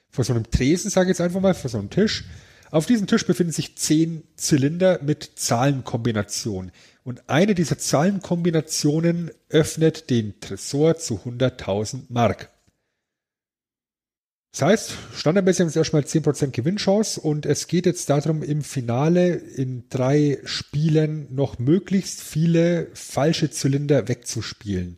[0.10, 2.26] vor so einem Tresen, sage ich jetzt einfach mal, vor so einem Tisch.
[2.70, 6.72] Auf diesem Tisch befinden sich zehn Zylinder mit Zahlenkombinationen.
[7.06, 12.50] Und eine dieser Zahlenkombinationen öffnet den Tresor zu 100.000 Mark.
[14.58, 19.36] Das heißt, standardmäßig haben sie erstmal 10% Gewinnchance und es geht jetzt darum, im Finale
[19.36, 24.98] in drei Spielen noch möglichst viele falsche Zylinder wegzuspielen.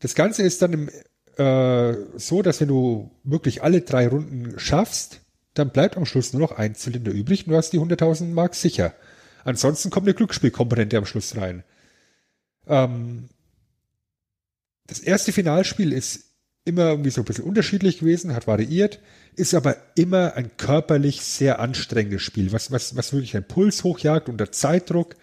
[0.00, 0.90] Das Ganze ist dann im,
[1.36, 5.20] äh, so, dass wenn du wirklich alle drei Runden schaffst,
[5.54, 8.56] dann bleibt am Schluss nur noch ein Zylinder übrig und du hast die 100.000 Mark
[8.56, 8.92] sicher.
[9.44, 11.62] Ansonsten kommt eine Glücksspielkomponente am Schluss rein.
[12.66, 13.28] Ähm,
[14.88, 16.25] das erste Finalspiel ist
[16.66, 18.98] immer irgendwie so ein bisschen unterschiedlich gewesen, hat variiert,
[19.36, 24.28] ist aber immer ein körperlich sehr anstrengendes Spiel, was, was, was wirklich einen Puls hochjagt
[24.28, 25.14] unter Zeitdruck,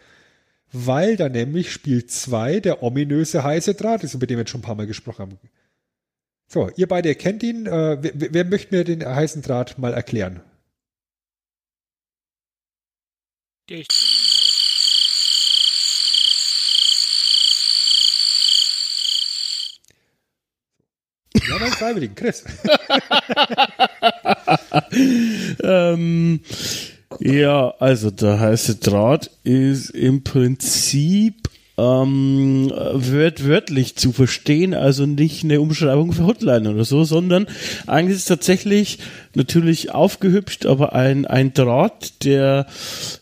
[0.72, 4.62] weil da nämlich Spiel 2 der ominöse heiße Draht ist, über den wir jetzt schon
[4.62, 5.40] ein paar Mal gesprochen haben.
[6.48, 7.66] So, ihr beide ihr kennt ihn.
[7.66, 10.42] Äh, wer, wer möchte mir den heißen Draht mal erklären?
[13.70, 14.33] Heiß.
[21.36, 22.44] Ja, mein Freiwilligen, Chris.
[25.64, 26.40] Ähm,
[27.20, 31.36] Ja, also der heiße Draht ist im Prinzip
[31.76, 37.48] ähm, wört wörtlich zu verstehen, also nicht eine Umschreibung für Hotline oder so, sondern
[37.88, 39.00] eigentlich ist es tatsächlich
[39.34, 42.68] natürlich aufgehübscht, aber ein, ein Draht, der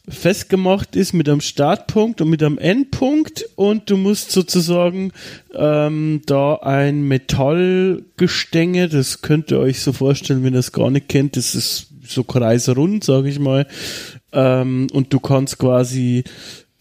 [0.09, 5.13] festgemacht ist mit einem Startpunkt und mit einem Endpunkt und du musst sozusagen
[5.55, 11.07] ähm, da ein Metallgestänge, das könnt ihr euch so vorstellen, wenn ihr es gar nicht
[11.07, 13.65] kennt, das ist so kreisrund, sage ich mal,
[14.33, 16.25] ähm, und du kannst quasi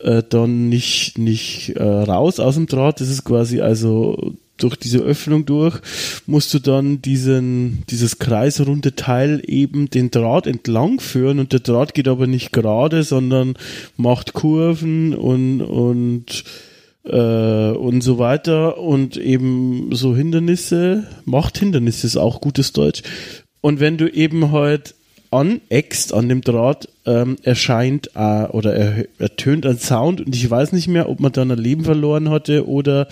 [0.02, 3.00] äh, dann nicht, nicht äh, raus aus dem Draht.
[3.00, 5.80] Das ist quasi also durch diese Öffnung durch,
[6.26, 11.94] musst du dann diesen, dieses kreisrunde Teil eben den Draht entlang führen und der Draht
[11.94, 13.54] geht aber nicht gerade, sondern
[13.96, 16.44] macht Kurven und, und,
[17.04, 23.02] äh, und so weiter und eben so Hindernisse, macht Hindernisse ist auch gutes Deutsch.
[23.62, 24.94] Und wenn du eben halt
[25.30, 30.72] aneckst an dem Draht, ähm, erscheint äh, oder er, ertönt ein Sound und ich weiß
[30.72, 33.08] nicht mehr, ob man dann ein Leben verloren hatte oder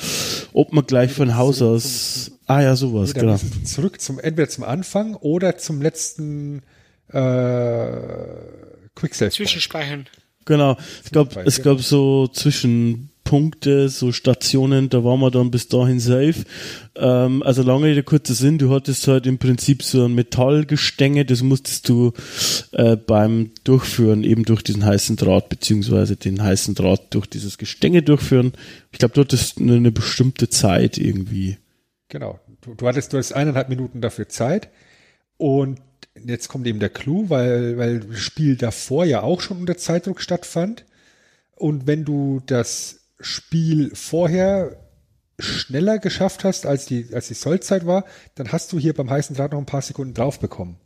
[0.53, 2.33] ob man gleich von Haus aus.
[2.47, 3.39] Ah ja, sowas, genau.
[3.65, 6.63] Zurück zum entweder zum Anfang oder zum letzten
[7.09, 7.93] äh,
[8.95, 9.31] Quicksave.
[9.31, 10.07] Zwischenspeichern.
[10.45, 10.77] Genau.
[11.05, 16.01] Es gab, es gab so zwischen Punkte, so Stationen, da waren wir dann bis dahin
[16.01, 16.47] safe.
[16.97, 21.43] Ähm, also lange Rede, kurzer Sinn, du hattest halt im Prinzip so ein Metallgestänge, das
[21.43, 22.15] musstest du
[22.73, 28.03] äh, beim Durchführen eben durch diesen heißen Draht, beziehungsweise den heißen Draht durch dieses Gestänge
[28.03, 28.55] durchführen.
[28.93, 31.59] Ich glaube, du hattest eine, eine bestimmte Zeit irgendwie.
[32.09, 32.41] Genau.
[32.63, 34.71] Du, du hattest, hattest eineinhalb Minuten dafür Zeit
[35.37, 35.83] und
[36.25, 40.23] jetzt kommt eben der Clou, weil, weil das Spiel davor ja auch schon unter Zeitdruck
[40.23, 40.87] stattfand.
[41.57, 44.77] Und wenn du das Spiel vorher
[45.39, 48.05] schneller geschafft hast, als die, als die Sollzeit war,
[48.35, 50.79] dann hast du hier beim heißen Draht noch ein paar Sekunden drauf bekommen.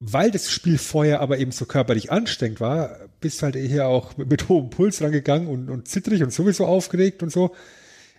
[0.00, 4.30] Weil das Spiel vorher aber eben so körperlich anstrengend war, bist halt hier auch mit,
[4.30, 7.54] mit hohem Puls rangegangen und, und zittrig und sowieso aufgeregt und so.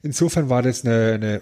[0.02, 1.42] Insofern war das eine, eine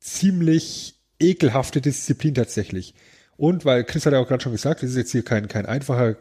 [0.00, 2.94] ziemlich ekelhafte Disziplin tatsächlich.
[3.36, 5.66] Und weil Chris hat ja auch gerade schon gesagt, das ist jetzt hier kein, kein
[5.66, 6.16] einfacher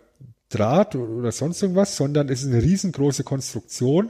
[0.54, 4.10] Draht oder sonst irgendwas, sondern es ist eine riesengroße Konstruktion,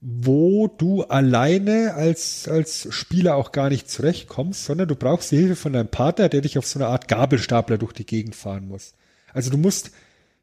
[0.00, 5.56] wo du alleine als, als Spieler auch gar nicht zurechtkommst, sondern du brauchst die Hilfe
[5.56, 8.94] von deinem Partner, der dich auf so eine Art Gabelstapler durch die Gegend fahren muss.
[9.32, 9.92] Also du musst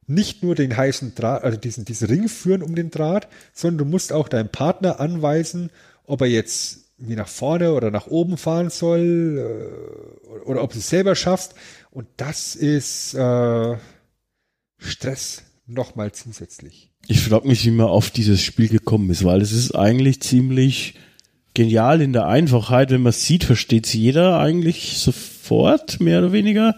[0.08, 3.86] nicht nur den heißen Draht, also diesen, diesen Ring führen um den Draht, sondern du
[3.86, 5.70] musst auch deinem Partner anweisen,
[6.06, 10.80] ob er jetzt wie nach vorne oder nach oben fahren soll äh, oder ob du
[10.80, 11.54] es selber schaffst.
[11.92, 13.78] Und das ist äh,
[14.80, 16.92] Stress nochmal zusätzlich.
[17.08, 20.96] Ich frage mich, wie man auf dieses Spiel gekommen ist, weil es ist eigentlich ziemlich
[21.54, 22.92] genial in der Einfachheit.
[22.92, 26.76] Wenn man es sieht, versteht es jeder eigentlich sofort, mehr oder weniger.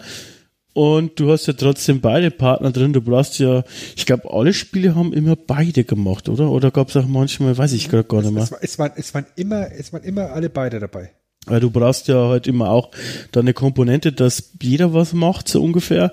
[0.74, 2.94] Und du hast ja trotzdem beide Partner drin.
[2.94, 3.62] Du brauchst ja,
[3.94, 6.50] ich glaube, alle Spiele haben immer beide gemacht, oder?
[6.50, 8.44] Oder gab es auch manchmal, weiß ich gerade gar nicht mehr.
[8.44, 11.10] Es, es, waren, es, waren immer, es waren immer alle beide dabei.
[11.44, 12.90] Weil du brauchst ja halt immer auch
[13.32, 16.12] da eine Komponente, dass jeder was macht, so ungefähr.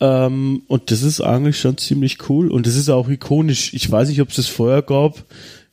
[0.00, 3.74] Ähm, und das ist eigentlich schon ziemlich cool und das ist auch ikonisch.
[3.74, 5.24] Ich weiß nicht, ob es das vorher gab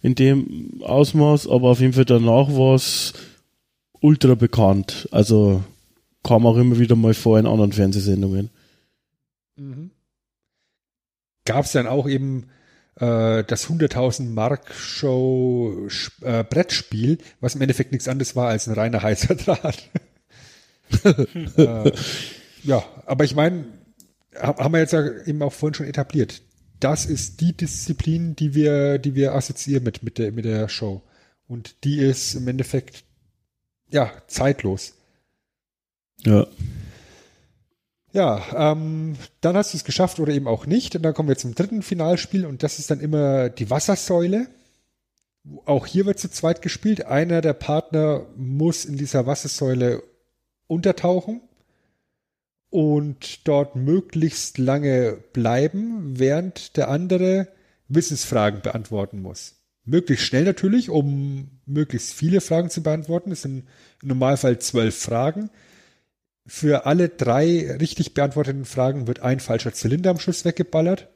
[0.02, 3.14] in dem Ausmaß, aber auf jeden Fall danach war es
[4.02, 5.08] ultra bekannt.
[5.12, 5.64] Also
[6.24, 8.50] kam auch immer wieder mal vor in anderen Fernsehsendungen.
[9.58, 9.92] Mhm.
[11.46, 12.50] Gab es dann auch eben
[12.96, 15.88] äh, das 100.000 Mark Show
[16.22, 19.90] äh, Brettspiel, was im Endeffekt nichts anderes war als ein reiner heißer Draht.
[21.58, 21.92] äh,
[22.64, 23.66] ja, aber ich meine,
[24.40, 26.42] haben wir jetzt ja eben auch vorhin schon etabliert.
[26.80, 31.02] Das ist die Disziplin, die wir, die wir assoziieren mit, mit der, mit der Show.
[31.48, 33.04] Und die ist im Endeffekt,
[33.90, 34.94] ja, zeitlos.
[36.26, 36.48] Ja.
[38.12, 40.96] Ja, ähm, dann hast du es geschafft oder eben auch nicht.
[40.96, 44.48] Und dann kommen wir zum dritten Finalspiel und das ist dann immer die Wassersäule.
[45.66, 47.06] Auch hier wird zu zweit gespielt.
[47.06, 50.02] Einer der Partner muss in dieser Wassersäule
[50.68, 51.42] untertauchen
[52.76, 57.48] und dort möglichst lange bleiben, während der andere
[57.88, 59.62] Wissensfragen beantworten muss.
[59.86, 63.32] Möglichst schnell natürlich, um möglichst viele Fragen zu beantworten.
[63.32, 63.66] Es sind
[64.02, 65.52] im Normalfall zwölf Fragen.
[66.46, 71.08] Für alle drei richtig beantworteten Fragen wird ein falscher Zylinder am Schluss weggeballert.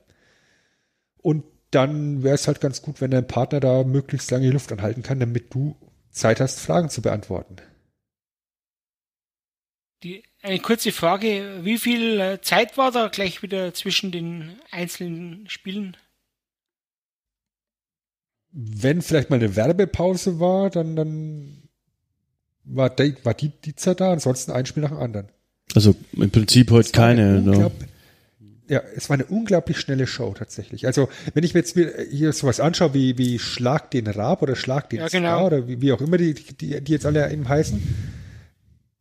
[1.17, 4.71] Und dann wäre es halt ganz gut, wenn dein Partner da möglichst lange die Luft
[4.71, 5.75] anhalten kann, damit du
[6.09, 7.57] Zeit hast, Fragen zu beantworten.
[10.03, 15.49] Die, eine kurze Frage, wie viel äh, Zeit war da gleich wieder zwischen den einzelnen
[15.49, 15.97] Spielen?
[18.51, 21.69] Wenn vielleicht mal eine Werbepause war, dann, dann
[22.63, 25.29] war, die, war die, die Zeit da, ansonsten ein Spiel nach dem anderen.
[25.75, 27.41] Also im Prinzip heute keine.
[27.41, 27.71] Ne?
[28.69, 30.85] ja, es war eine unglaublich schnelle Show tatsächlich.
[30.85, 31.77] Also, wenn ich mir jetzt
[32.11, 35.45] hier sowas anschaue, wie, wie Schlag den Rab oder Schlag den Ja, Star genau.
[35.47, 37.81] oder wie, wie auch immer die, die, die jetzt alle eben heißen,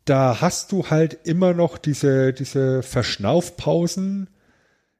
[0.08, 4.28] da hast du halt immer noch diese, diese Verschnaufpausen.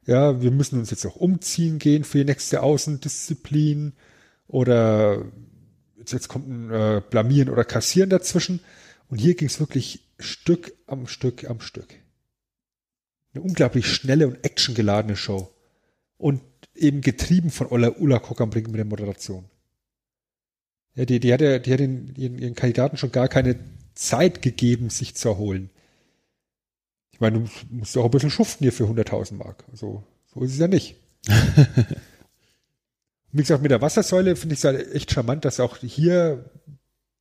[0.07, 3.93] Ja, wir müssen uns jetzt auch umziehen gehen für die nächste Außendisziplin
[4.47, 5.25] oder
[5.99, 8.61] jetzt, jetzt kommt ein äh, Blamieren oder Kassieren dazwischen.
[9.09, 11.95] Und hier ging es wirklich Stück am Stück am Stück
[13.35, 15.53] eine unglaublich schnelle und actiongeladene Show.
[16.17, 16.43] Und
[16.75, 19.45] eben getrieben von Ulla, Ulla Kockernbrink mit der Moderation.
[20.95, 23.57] Ja, die, die hat, ja, die hat den, ihren, ihren Kandidaten schon gar keine
[23.99, 25.71] Zeit gegeben, sich zu erholen.
[27.11, 29.65] Ich meine, du musst auch ein bisschen schuften hier für 100.000 Mark.
[29.73, 30.95] Also, so ist es ja nicht.
[33.33, 36.49] Wie gesagt, mit der Wassersäule finde ich es halt echt charmant, dass auch hier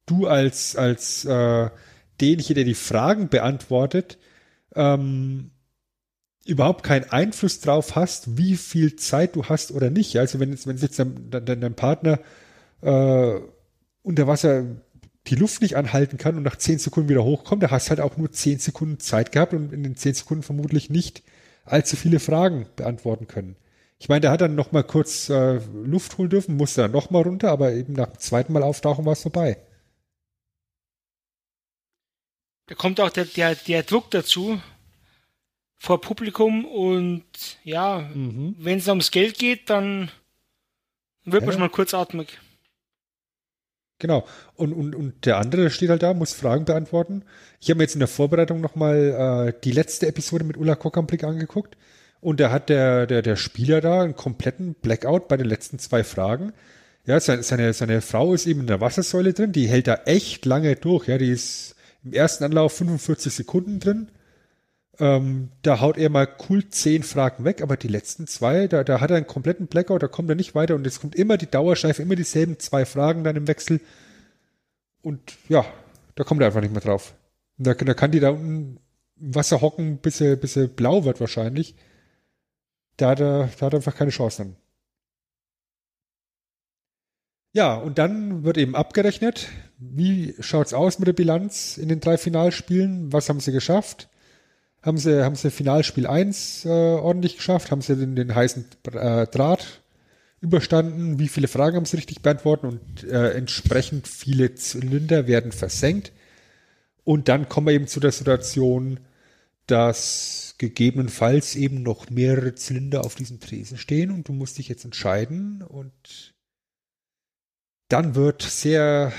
[0.05, 1.71] du als, als äh,
[2.19, 4.19] derjenige, der die Fragen beantwortet,
[4.75, 5.49] ähm,
[6.45, 10.15] überhaupt keinen Einfluss drauf hast, wie viel Zeit du hast oder nicht.
[10.17, 12.19] Also wenn jetzt, wenn jetzt dein, dein, dein Partner
[12.81, 13.39] äh,
[14.03, 14.63] unter Wasser
[15.27, 18.17] die Luft nicht anhalten kann und nach zehn Sekunden wieder hochkommt, da hast halt auch
[18.17, 21.23] nur zehn Sekunden Zeit gehabt und in den zehn Sekunden vermutlich nicht
[21.65, 23.55] allzu viele Fragen beantworten können.
[23.99, 27.09] Ich meine, der hat dann noch mal kurz äh, Luft holen dürfen, musste dann noch
[27.09, 29.57] mal runter, aber eben nach dem zweiten Mal auftauchen war es vorbei.
[32.67, 34.61] Da kommt auch der, der, der Druck dazu
[35.77, 37.23] vor Publikum und
[37.63, 40.11] ja, wenn es ums Geld geht, dann
[41.23, 41.51] wird man Ja.
[41.53, 42.39] schon mal kurzatmig.
[43.99, 44.25] Genau.
[44.55, 47.23] Und, und, und der andere steht halt da, muss Fragen beantworten.
[47.59, 51.23] Ich habe mir jetzt in der Vorbereitung nochmal äh, die letzte Episode mit Ulla Kockernblick
[51.23, 51.77] angeguckt.
[52.21, 56.03] Und da hat der, der, der Spieler da einen kompletten Blackout bei den letzten zwei
[56.03, 56.53] Fragen.
[57.05, 60.45] Ja, seine, seine, seine Frau ist eben in der Wassersäule drin, die hält da echt
[60.45, 61.07] lange durch.
[61.07, 64.09] Ja, die ist im ersten Anlauf 45 Sekunden drin.
[64.99, 68.99] Ähm, da haut er mal cool zehn Fragen weg, aber die letzten zwei, da, da
[68.99, 71.49] hat er einen kompletten Blackout, da kommt er nicht weiter und jetzt kommt immer die
[71.49, 73.79] Dauerschleife, immer dieselben zwei Fragen dann im Wechsel.
[75.03, 75.65] Und ja,
[76.15, 77.13] da kommt er einfach nicht mehr drauf.
[77.57, 78.79] Da, da kann die da unten
[79.19, 81.75] im Wasser hocken, bis er, bis er blau wird wahrscheinlich.
[82.97, 84.55] Da hat er, da hat er einfach keine Chance dann.
[87.53, 89.47] Ja, und dann wird eben abgerechnet,
[89.77, 93.13] wie schaut's aus mit der Bilanz in den drei Finalspielen?
[93.13, 94.09] Was haben sie geschafft?
[94.87, 97.71] Haben sie, haben sie Finalspiel 1 äh, ordentlich geschafft?
[97.71, 99.81] Haben sie den, den heißen äh, Draht
[100.39, 101.19] überstanden?
[101.19, 102.71] Wie viele Fragen haben sie richtig beantwortet?
[102.71, 106.13] Und äh, entsprechend viele Zylinder werden versenkt.
[107.03, 109.01] Und dann kommen wir eben zu der Situation,
[109.65, 114.85] dass gegebenenfalls eben noch mehrere Zylinder auf diesem Tresen stehen und du musst dich jetzt
[114.85, 116.33] entscheiden und
[117.89, 119.11] dann wird sehr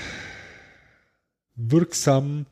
[1.55, 2.47] wirksam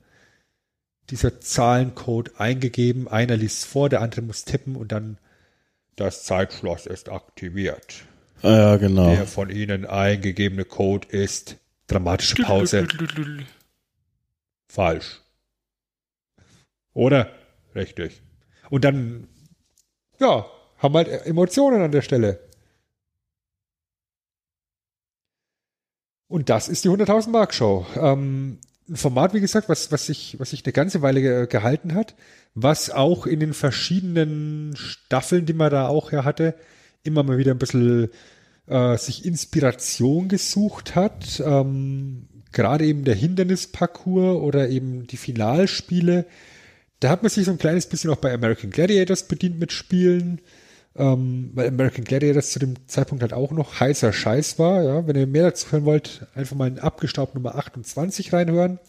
[1.09, 3.07] dieser Zahlencode eingegeben.
[3.07, 5.17] Einer liest vor, der andere muss tippen und dann
[5.95, 8.03] das Zeitschloss ist aktiviert.
[8.43, 9.09] Ah, ja, genau.
[9.09, 11.57] Der von Ihnen eingegebene Code ist
[11.87, 12.87] dramatische Pause.
[14.67, 15.21] Falsch.
[16.93, 17.31] Oder?
[17.73, 18.21] Richtig.
[18.69, 19.27] Und dann,
[20.19, 20.45] ja,
[20.77, 22.39] haben halt Emotionen an der Stelle.
[26.27, 27.85] Und das ist die 100.000 Mark Show.
[27.95, 28.59] Ähm,
[28.89, 32.15] ein Format, wie gesagt, was, was sich, was sich eine ganze Weile ge gehalten hat,
[32.55, 36.55] was auch in den verschiedenen Staffeln, die man da auch ja hatte,
[37.03, 38.09] immer mal wieder ein bisschen
[38.67, 41.41] äh, sich Inspiration gesucht hat.
[41.45, 46.25] Ähm, Gerade eben der Hindernisparcours oder eben die Finalspiele.
[46.99, 50.41] Da hat man sich so ein kleines bisschen auch bei American Gladiators bedient mit Spielen,
[50.97, 54.83] ähm, weil American Gladiators zu dem Zeitpunkt halt auch noch heißer Scheiß war.
[54.83, 58.79] Ja, wenn ihr mehr dazu hören wollt, einfach mal in abgestaubt Nummer 28 reinhören.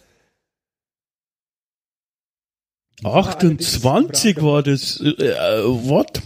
[3.05, 5.01] 28 war das.
[5.01, 6.21] Äh, äh, what?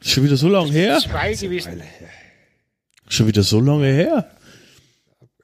[0.00, 0.98] Schon wieder so lange her?
[0.98, 1.82] Zwei gewesen.
[3.08, 4.30] Schon wieder so lange her?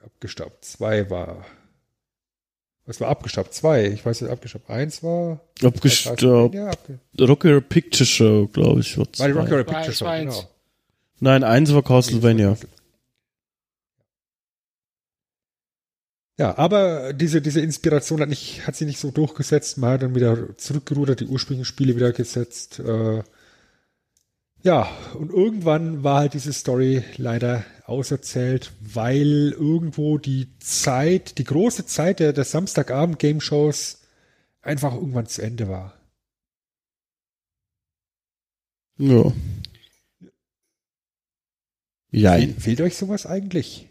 [0.03, 1.45] Abgestaubt 2 war.
[2.87, 3.53] Was war abgestaubt?
[3.53, 3.87] 2.
[3.87, 5.41] Ich weiß nicht, abgestaubt 1 war.
[5.61, 6.55] Abgestaubt.
[6.55, 8.97] Ja, abge Rocker Picture Show, glaube ich.
[8.97, 9.31] War war die zwei.
[9.33, 10.31] Rocky Horror Zwei, Picture Show, zwei, genau.
[10.31, 10.47] eins.
[11.19, 12.57] Nein, eins war Castlevania.
[16.39, 19.77] Ja, aber diese, diese Inspiration hat nicht, hat sich nicht so durchgesetzt.
[19.79, 22.79] Man hat dann wieder zurückgerudert, die ursprünglichen Spiele wieder gesetzt.
[22.79, 23.23] Äh,
[24.61, 31.85] ja, und irgendwann war halt diese Story leider auserzählt, weil irgendwo die Zeit, die große
[31.85, 34.01] Zeit der, der Samstagabend-Game-Shows
[34.61, 35.93] einfach irgendwann zu Ende war.
[38.97, 39.31] Ja.
[42.11, 42.49] Jein.
[42.49, 43.87] Fehlt, fehlt euch sowas eigentlich?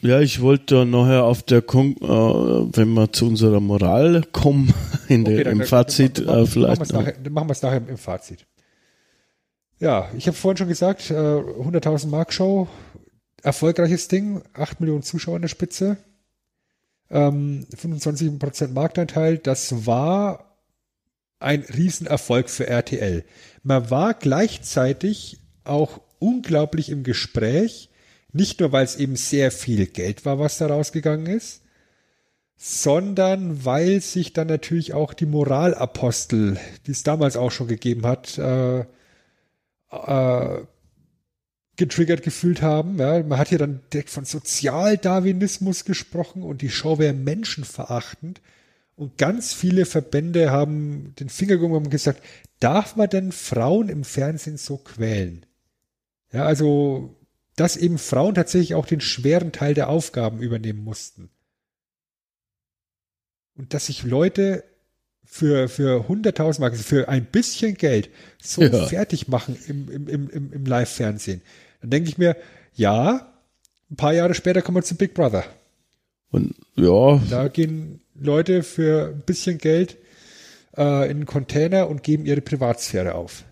[0.00, 4.72] Ja, ich wollte da nachher auf der, Kon äh, wenn wir zu unserer Moral kommen,
[5.08, 6.80] in der, Okay, dann- im dann- Fazit dann, äh, dann, vielleicht.
[6.80, 8.46] Machen wir es nachher, dann machen wir es nachher im, im Fazit.
[9.80, 12.68] Ja, ich habe vorhin schon gesagt, äh, 100.000 Mark Show,
[13.42, 15.96] erfolgreiches Ding, 8 Millionen Zuschauer an der Spitze,
[17.10, 20.58] ähm, 25% Marktanteil, das war
[21.40, 23.24] ein Riesenerfolg für RTL.
[23.62, 27.90] Man war gleichzeitig auch unglaublich im Gespräch,
[28.32, 31.62] nicht nur weil es eben sehr viel Geld war, was da rausgegangen ist,
[32.56, 38.38] sondern weil sich dann natürlich auch die Moralapostel, die es damals auch schon gegeben hat,
[38.38, 38.84] äh,
[39.90, 40.62] äh,
[41.76, 42.98] getriggert gefühlt haben.
[42.98, 48.40] Ja, man hat hier dann direkt von Sozialdarwinismus gesprochen und die Show wäre menschenverachtend.
[48.96, 52.22] Und ganz viele Verbände haben den Finger gehoben und gesagt,
[52.60, 55.44] darf man denn Frauen im Fernsehen so quälen?
[56.32, 57.16] Ja, also,
[57.56, 61.30] dass eben Frauen tatsächlich auch den schweren Teil der Aufgaben übernehmen mussten.
[63.56, 64.64] Und dass sich Leute
[65.24, 68.10] für, für 100.000 Mark, also für ein bisschen Geld,
[68.42, 68.86] so Ja.
[68.86, 71.40] fertig machen im, im, im, im, im Live-Fernsehen.
[71.80, 72.36] Dann denke ich mir,
[72.74, 73.32] ja,
[73.90, 75.44] ein paar Jahre später kommen wir zu Big Brother.
[76.30, 79.96] Und ja, Da gehen Leute für ein bisschen Geld
[80.76, 83.44] äh, in einen Container und geben ihre Privatsphäre auf.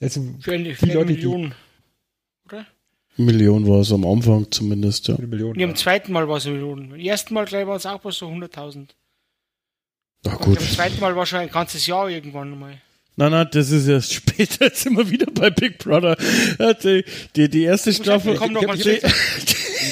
[0.00, 1.54] Also Für eine, die für Leute, die Million.
[2.46, 2.66] Oder?
[3.16, 5.16] Million war es am Anfang zumindest, ja.
[5.16, 5.56] eine Million.
[5.56, 6.90] Nee, am zweiten Mal war es eine Million.
[6.90, 8.88] Beim ersten Mal, glaube ich, war es auch bloß so 100.000.
[10.24, 10.58] Na Und gut.
[10.58, 12.74] Beim zweiten Mal war schon ein ganzes Jahr irgendwann mal.
[13.16, 14.66] Nein, nein, das ist erst später.
[14.66, 16.16] Jetzt sind wir wieder bei Big Brother.
[16.82, 17.04] Die,
[17.36, 18.34] die, die erste Staffel.
[18.38, 19.04] mal ich, ich,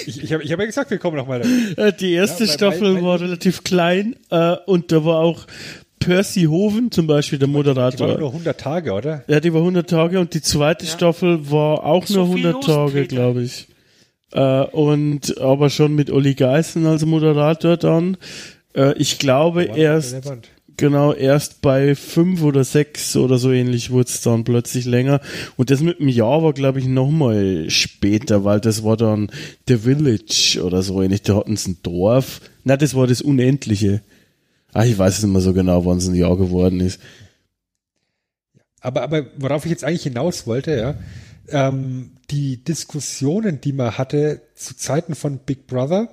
[0.06, 1.40] ich, ich habe hab ja gesagt, wir kommen noch mal.
[1.76, 1.86] da.
[1.88, 5.46] Äh, Die erste Ja, Staffel weil- war relativ klein äh, und da war auch
[5.98, 8.16] Percy Hoven zum Beispiel der Die waren Moderator.
[8.18, 9.22] nur 100 Tage, oder?
[9.28, 10.90] Ja, die war 100 Tage und die zweite Ja.
[10.92, 13.66] Staffel war auch So nur viel 100 los, Tage, glaube ich.
[14.32, 18.16] Äh, und aber schon mit Olli Geißen als Moderator dann.
[18.74, 20.16] Äh, ich glaube erst.
[20.76, 25.20] Genau, erst bei fünf oder sechs oder so ähnlich wurde es dann plötzlich länger.
[25.58, 29.30] Und das mit dem Jahr war, glaube ich, nochmal später, weil das war dann
[29.68, 31.20] The Village oder so ähnlich.
[31.20, 32.40] Da hatten sie ein Dorf.
[32.64, 34.00] Na, das war das Unendliche.
[34.72, 36.98] Ah, ich weiß es nicht mehr so genau, wann es ein Jahr geworden ist.
[38.80, 40.94] Aber, aber worauf ich jetzt eigentlich hinaus wollte, ja,
[41.48, 46.08] ähm, die Diskussionen, die man hatte zu Zeiten von Big Brother,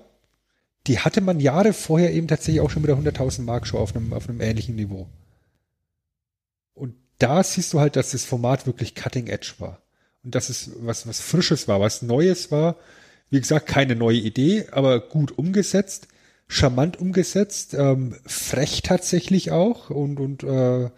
[0.88, 3.96] die hatte man Jahre vorher eben tatsächlich auch schon mit der 100.000 Mark Show auf
[3.96, 5.08] einem, auf einem ähnlichen Niveau.
[6.74, 9.82] Und da siehst du halt, dass das Format wirklich cutting edge war.
[10.24, 12.78] Und dass es was, was Frisches war, was Neues war.
[13.30, 16.08] Wie gesagt, keine neue Idee, aber gut umgesetzt,
[16.48, 20.90] charmant umgesetzt, ähm, frech tatsächlich auch und, und äh,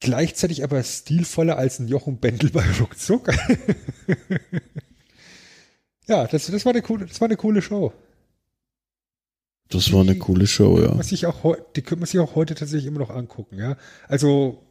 [0.00, 3.30] gleichzeitig aber stilvoller als ein Jochen Bendel bei Ruckzuck.
[6.12, 7.92] ja, das, das, war eine coole, das war eine coole Show.
[9.70, 10.94] Das war eine coole Show, ja.
[10.94, 13.56] Man sich auch, die könnte man sich auch heute tatsächlich immer noch angucken.
[13.58, 13.78] Ja?
[14.08, 14.62] Also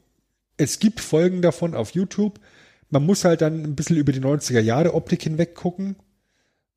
[0.58, 2.40] es gibt Folgen davon auf YouTube.
[2.92, 5.96] Man muss halt dann ein bisschen über die 90er Jahre Optik hinweg gucken.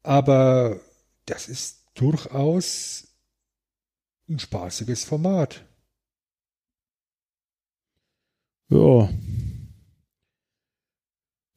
[0.03, 0.81] Aber
[1.27, 3.09] das ist durchaus
[4.31, 5.63] ein spaßiges Format.
[8.71, 9.11] Ja.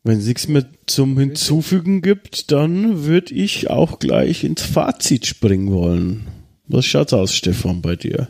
[0.08, 5.74] Wenn es nichts mehr zum Hinzufügen gibt, dann würde ich auch gleich ins Fazit springen
[5.74, 6.28] wollen.
[6.66, 8.30] Was schaut's aus, Stefan, bei dir?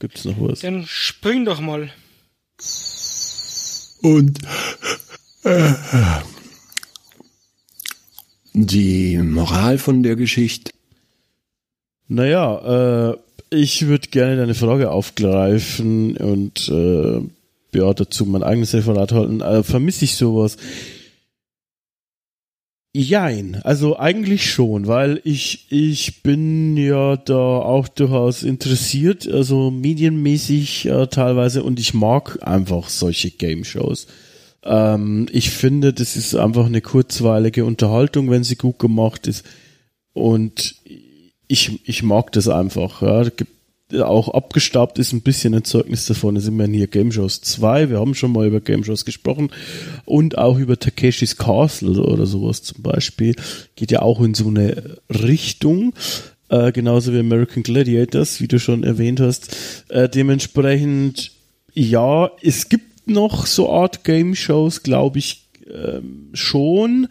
[0.00, 0.62] Gibt's noch was?
[0.62, 1.90] Dann spring doch mal.
[4.02, 4.40] Und
[5.44, 5.74] äh,
[8.52, 10.72] die Moral von der Geschichte.
[12.08, 13.16] Naja, äh,
[13.50, 17.20] ich würde gerne deine Frage aufgreifen und äh,
[17.78, 19.40] ja, dazu mein eigenes Referat halten.
[19.40, 20.56] Äh, vermisse ich sowas?
[22.98, 30.86] Jein, also eigentlich schon, weil ich, ich bin ja da auch durchaus interessiert, also medienmäßig
[30.86, 34.06] äh, teilweise und ich mag einfach solche Game Shows.
[34.64, 39.44] Ähm, ich finde, das ist einfach eine kurzweilige Unterhaltung, wenn sie gut gemacht ist
[40.14, 40.76] und
[41.48, 43.02] ich, ich mag das einfach.
[43.02, 43.24] Ja.
[43.24, 43.52] Da gibt-
[43.94, 46.34] Auch abgestaubt ist ein bisschen ein Zeugnis davon.
[46.34, 47.88] Es sind wir hier Game Shows 2.
[47.88, 49.50] Wir haben schon mal über Game Shows gesprochen
[50.04, 53.36] und auch über Takeshis Castle oder sowas zum Beispiel.
[53.76, 55.94] Geht ja auch in so eine Richtung.
[56.48, 59.84] Äh, genauso wie American Gladiators, wie du schon erwähnt hast.
[59.88, 61.30] Äh, dementsprechend,
[61.72, 67.08] ja, es gibt noch so Art Game Shows, glaube ich, ähm, schon.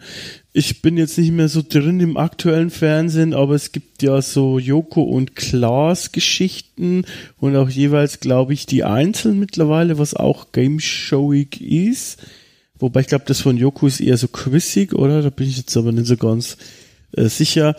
[0.52, 4.58] Ich bin jetzt nicht mehr so drin im aktuellen Fernsehen, aber es gibt ja so
[4.58, 7.04] Joko und Klaas Geschichten
[7.38, 12.22] und auch jeweils, glaube ich, die einzeln mittlerweile, was auch Game Showig ist.
[12.78, 15.22] Wobei ich glaube, das von Joko ist eher so quizig, oder?
[15.22, 16.56] Da bin ich jetzt aber nicht so ganz
[17.12, 17.74] äh, sicher.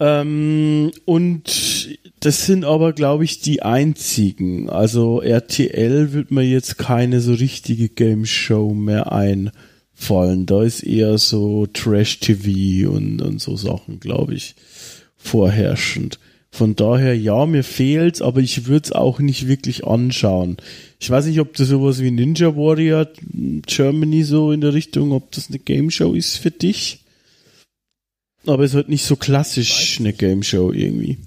[0.00, 1.88] Ähm, und
[2.20, 4.68] das sind aber, glaube ich, die einzigen.
[4.68, 9.12] Also RTL wird mir jetzt keine so richtige Game Show mehr
[10.02, 10.46] einfallen.
[10.46, 14.54] Da ist eher so Trash-TV und, und so Sachen, glaube ich,
[15.16, 16.18] vorherrschend.
[16.50, 20.58] Von daher, ja, mir fehlt's, aber ich würde es auch nicht wirklich anschauen.
[21.00, 23.08] Ich weiß nicht, ob das sowas wie Ninja Warrior
[23.66, 27.04] Germany so in der Richtung, ob das eine Game Show ist für dich.
[28.44, 31.18] Aber es ist halt nicht so klassisch eine Game Show irgendwie.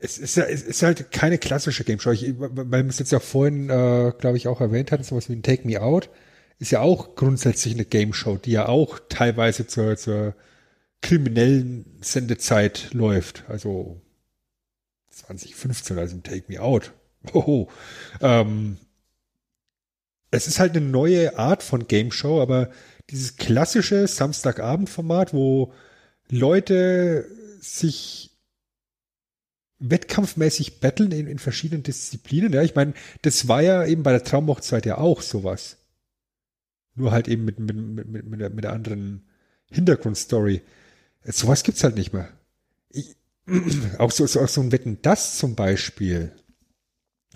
[0.00, 3.12] Es ist, ja, es ist halt keine klassische Game Show, ich, weil wir es jetzt
[3.12, 6.10] ja vorhin, äh, glaube ich, auch erwähnt hatten, sowas wie ein Take Me Out,
[6.58, 10.34] ist ja auch grundsätzlich eine Game Show, die ja auch teilweise zur, zur
[11.02, 13.44] kriminellen Sendezeit läuft.
[13.48, 14.00] Also
[15.10, 16.92] 2015, also im Take Me Out.
[17.32, 17.66] Oh,
[18.20, 18.76] ähm,
[20.30, 22.70] es ist halt eine neue Art von Game Show, aber
[23.10, 25.72] dieses klassische Samstagabend-Format, wo
[26.28, 27.26] Leute
[27.60, 28.30] sich
[29.78, 32.52] wettkampfmäßig battlen in, in verschiedenen Disziplinen.
[32.52, 35.78] Ja, ich meine, das war ja eben bei der Traumhochzeit ja auch sowas.
[36.96, 39.26] Nur halt eben mit, mit, mit, mit, mit, einer anderen
[39.70, 40.62] Hintergrundstory.
[41.24, 42.30] Sowas gibt's halt nicht mehr.
[42.90, 43.16] Ich,
[43.98, 46.32] auch so, so, so ein Wetten das zum Beispiel.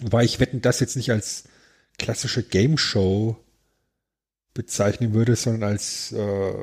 [0.01, 1.45] Wobei ich Wetten das jetzt nicht als
[1.99, 3.37] klassische Game Show
[4.55, 6.55] bezeichnen würde, sondern als äh,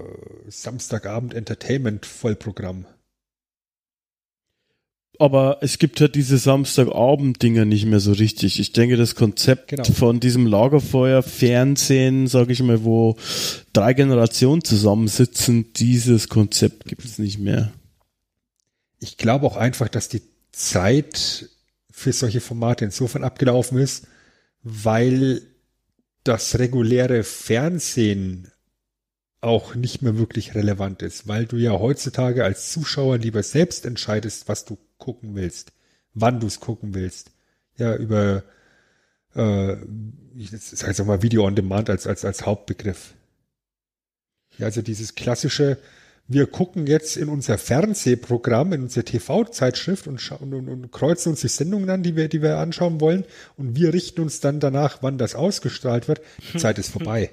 [0.48, 2.86] Samstagabend Entertainment Vollprogramm.
[5.20, 8.60] Aber es gibt halt diese Samstagabend-Dinger nicht mehr so richtig.
[8.60, 9.84] Ich denke, das Konzept genau.
[9.84, 13.18] von diesem Lagerfeuer-Fernsehen, sage ich mal, wo
[13.74, 17.72] drei Generationen zusammensitzen, dieses Konzept gibt es nicht mehr.
[19.00, 20.22] Ich glaube auch einfach, dass die
[20.52, 21.50] Zeit
[21.90, 24.06] für solche Formate insofern abgelaufen ist,
[24.62, 25.42] weil
[26.24, 28.52] das reguläre Fernsehen
[29.42, 34.48] auch nicht mehr wirklich relevant ist, weil du ja heutzutage als Zuschauer lieber selbst entscheidest,
[34.48, 35.72] was du gucken willst,
[36.14, 37.32] wann du es gucken willst.
[37.78, 38.44] Ja, über,
[39.36, 39.74] äh,
[40.36, 43.14] ich sage jetzt auch mal Video on Demand als, als, als Hauptbegriff.
[44.58, 45.78] Ja, also dieses klassische,
[46.28, 51.42] wir gucken jetzt in unser Fernsehprogramm, in unsere TV-Zeitschrift und, und, und, und, kreuzen uns
[51.42, 53.24] die Sendungen an, die wir, die wir anschauen wollen.
[53.56, 56.22] Und wir richten uns dann danach, wann das ausgestrahlt wird.
[56.54, 57.32] Die Zeit ist vorbei.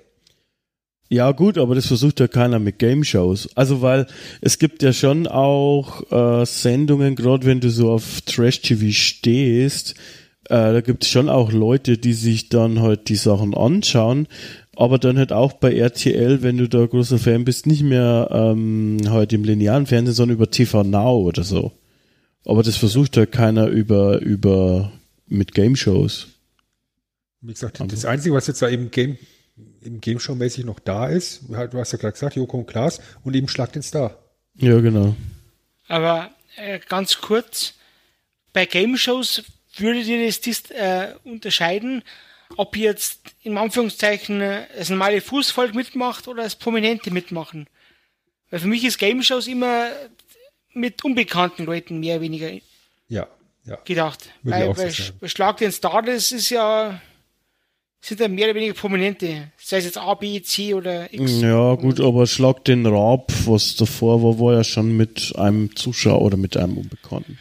[1.10, 3.48] Ja, gut, aber das versucht ja keiner mit Game Shows.
[3.55, 4.06] Also, weil
[4.40, 9.94] es gibt ja schon auch äh, Sendungen, gerade wenn du so auf Trash-TV stehst,
[10.44, 14.28] äh, da gibt es schon auch Leute, die sich dann halt die Sachen anschauen,
[14.76, 18.98] aber dann halt auch bei RTL, wenn du da großer Fan bist, nicht mehr ähm,
[19.09, 21.72] halt im linearen Fernsehen, sondern über TV Now oder so.
[22.44, 24.93] Aber das versucht halt keiner über, über
[25.28, 26.28] mit Game Shows.
[27.40, 29.16] Wie gesagt, das Einzige, was jetzt da eben Game
[29.85, 31.43] im Game Show mäßig noch da ist.
[31.48, 34.19] Du hast ja gerade gesagt, Joko und Klaas und eben Schlag den Star.
[34.55, 35.16] Ja, genau.
[35.89, 37.74] Aber äh, ganz kurz,
[38.52, 39.43] bei Game Shows
[39.77, 42.02] würdet ihr das, das äh, unterscheiden,
[42.56, 47.66] ob ihr jetzt in Anführungszeichen äh, das normale Fußvolk mitmacht oder das Prominente mitmachen?
[48.51, 49.90] Weil für mich ist Game Shows immer
[50.73, 52.51] mit unbekannten Leuten mehr oder weniger
[53.09, 53.27] ja,
[53.65, 53.77] ja.
[53.85, 54.31] gedacht.
[54.43, 57.01] Weil, weil Schlag den Star, das ist ja
[58.05, 61.40] sind da mehr oder weniger Prominente, sei es jetzt A, B, C oder X.
[61.40, 66.20] Ja, gut, aber Schlag den Raab, was davor war, war ja schon mit einem Zuschauer
[66.20, 67.39] oder mit einem Unbekannten.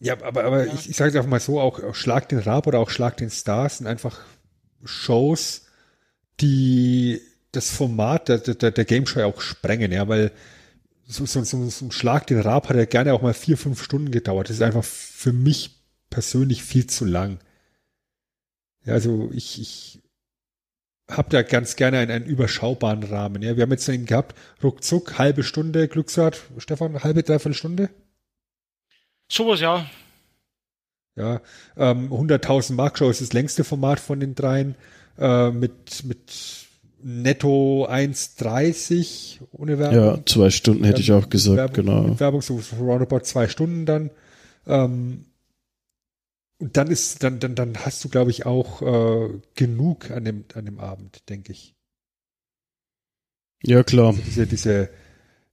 [0.00, 0.74] Ja, aber, aber ja.
[0.74, 3.16] ich, ich sage es einfach mal so, auch, auch Schlag den Raab oder auch Schlag
[3.18, 4.20] den Star sind einfach
[4.84, 5.66] Shows,
[6.40, 7.20] die
[7.52, 10.32] das Format der, der, der Game Show auch sprengen, ja, weil
[11.06, 13.82] so, so, so, so ein Schlag den Raab hat ja gerne auch mal vier, fünf
[13.82, 14.48] Stunden gedauert.
[14.48, 15.70] Das ist einfach für mich
[16.10, 17.38] persönlich viel zu lang.
[18.88, 20.00] Ja, also ich, ich
[21.10, 23.42] habe da ganz gerne einen, einen überschaubaren Rahmen.
[23.42, 27.90] Ja, wir haben jetzt eben gehabt, ruckzuck, halbe Stunde, Glücksrad, Stefan, halbe, dreiviertel Stunde?
[29.30, 29.84] Sowas, ja.
[31.16, 31.42] Ja,
[31.76, 34.74] ähm, 100.000 Mark Show ist das längste Format von den dreien,
[35.18, 36.66] äh, mit, mit
[37.02, 39.98] netto 1,30 ohne Werbung.
[39.98, 42.20] Ja, zwei Stunden hätte ich auch gesagt, Werbung, genau.
[42.20, 44.10] Werbung so roundabout zwei Stunden dann.
[44.66, 45.26] Ähm,
[46.58, 50.44] und dann ist, dann, dann, dann hast du, glaube ich, auch äh, genug an dem,
[50.54, 51.74] an dem Abend, denke ich.
[53.62, 54.08] Ja, klar.
[54.08, 54.90] Also diese, diese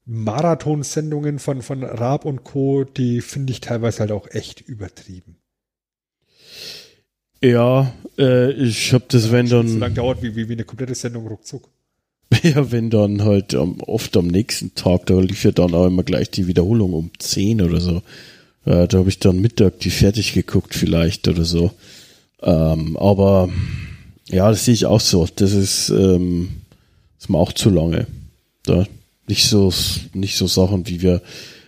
[0.05, 5.37] Marathonsendungen von, von Raab und Co., die finde ich teilweise halt auch echt übertrieben.
[7.41, 9.67] Ja, äh, ich habe das, ja, wenn dann.
[9.67, 11.69] So lange dauert wie, wie, wie eine komplette Sendung ruckzuck.
[12.43, 16.03] Ja, wenn dann halt um, oft am nächsten Tag, da lief ja dann auch immer
[16.03, 18.01] gleich die Wiederholung um 10 oder so.
[18.65, 21.71] Äh, da habe ich dann Mittag die fertig geguckt vielleicht oder so.
[22.41, 23.49] Ähm, aber
[24.29, 25.27] ja, das sehe ich auch so.
[25.35, 26.49] Das ist, ähm,
[27.19, 28.07] ist mir auch zu lange.
[28.63, 28.85] Da
[29.27, 29.71] nicht so,
[30.13, 31.21] nicht so Sachen, wie wir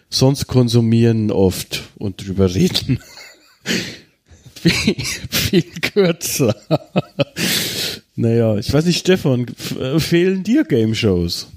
[0.10, 3.00] sonst konsumieren oft und drüber reden.
[4.56, 4.96] viel,
[5.30, 6.56] viel kürzer.
[8.16, 9.48] naja, ich weiß nicht, Stefan,
[9.98, 11.48] fehlen dir Game Shows?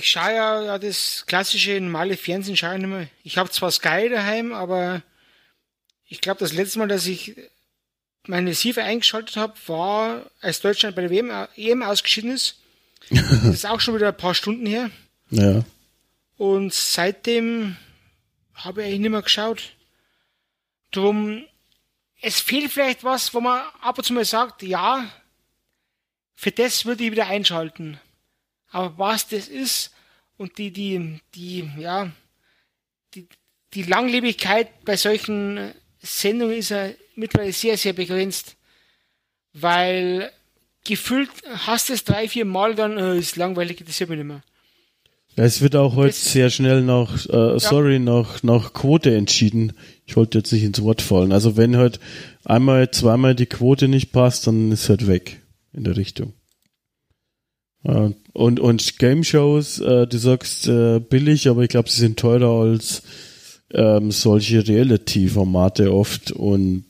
[0.00, 3.08] Ich schaue ja, das klassische normale Fernsehen schaue ich nicht mehr.
[3.22, 5.02] Ich habe zwar Sky daheim, aber
[6.06, 7.36] ich glaube, das letzte Mal, dass ich
[8.26, 12.56] meine Receiver eingeschaltet habe, war, als Deutschland bei der WM, EM ausgeschieden ist.
[13.10, 14.90] Das ist auch schon wieder ein paar Stunden her.
[15.28, 15.64] Ja.
[16.38, 17.76] Und seitdem
[18.54, 19.74] habe ich eigentlich nicht mehr geschaut.
[20.92, 21.44] Drum,
[22.22, 25.10] es fehlt vielleicht was, wo man ab und zu mal sagt, ja,
[26.36, 28.00] für das würde ich wieder einschalten.
[28.70, 29.92] Aber was das ist
[30.36, 32.10] und die, die, die, ja,
[33.14, 33.26] die,
[33.74, 38.56] die Langlebigkeit bei solchen Sendungen ist ja mittlerweile sehr, sehr begrenzt.
[39.52, 40.30] Weil
[40.84, 41.28] gefühlt
[41.66, 44.42] hast du es drei, vier Mal, dann äh, ist langweilig, das mich nicht mehr.
[45.36, 49.72] Ja, es wird auch heute Das- sehr schnell nach, äh, sorry, nach, nach Quote entschieden.
[50.06, 51.32] Ich wollte jetzt nicht ins Wort fallen.
[51.32, 52.00] Also wenn halt
[52.44, 55.40] einmal, zweimal die Quote nicht passt, dann ist halt weg
[55.72, 56.32] in der Richtung.
[57.82, 62.62] Und, und Game Shows, äh, du sagst äh, billig, aber ich glaube, sie sind teurer
[62.62, 63.02] als
[63.72, 66.84] ähm, solche Reality-Formate oft und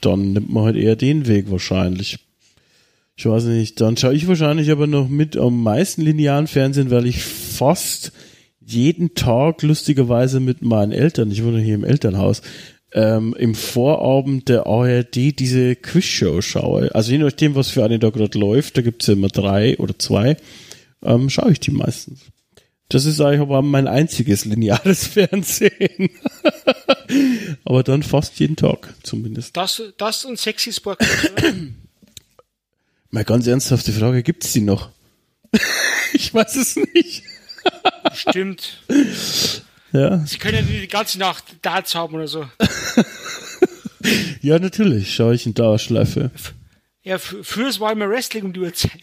[0.00, 2.18] dann nimmt man halt eher den Weg wahrscheinlich.
[3.16, 7.06] Ich weiß nicht, dann schaue ich wahrscheinlich aber noch mit am meisten linearen Fernsehen, weil
[7.06, 8.12] ich fast
[8.64, 12.40] jeden Tag lustigerweise mit meinen Eltern, ich wohne hier im Elternhaus,
[12.92, 16.94] ähm, im Vorabend der ARD diese Quizshow schaue.
[16.94, 19.98] Also je nachdem, was für eine da gerade läuft, da gibt's ja immer drei oder
[19.98, 20.36] zwei,
[21.02, 22.20] ähm, schaue ich die meistens.
[22.88, 26.10] Das ist eigentlich aber mein einziges lineares Fernsehen.
[27.64, 29.56] aber dann fast jeden Tag zumindest.
[29.56, 30.98] Das, das und Sexy Sport.
[33.10, 34.90] Mal ganz ernsthafte Frage, gibt's die noch?
[36.12, 37.22] ich weiß es nicht.
[38.12, 38.82] Stimmt.
[39.92, 42.46] Ja, Sie können ja die ganze Nacht Darts haben oder so.
[44.40, 46.30] ja natürlich schaue ich in Dauerschleife.
[47.02, 49.00] Ja, f- früher war immer Wrestling um die Uhrzeit.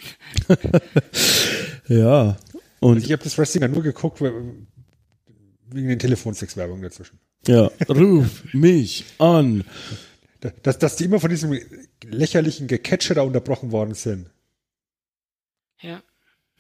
[1.88, 2.38] Ja.
[2.80, 4.68] Und Ich habe das Wrestling ja nur geguckt, wegen
[5.72, 7.18] den Telefonsex-Werbungen dazwischen.
[7.48, 9.64] ja, ruf mich an.
[10.64, 11.58] Dass, dass die immer von diesem
[12.04, 14.30] lächerlichen Gecatcher da unterbrochen worden sind.
[15.82, 16.02] Ja.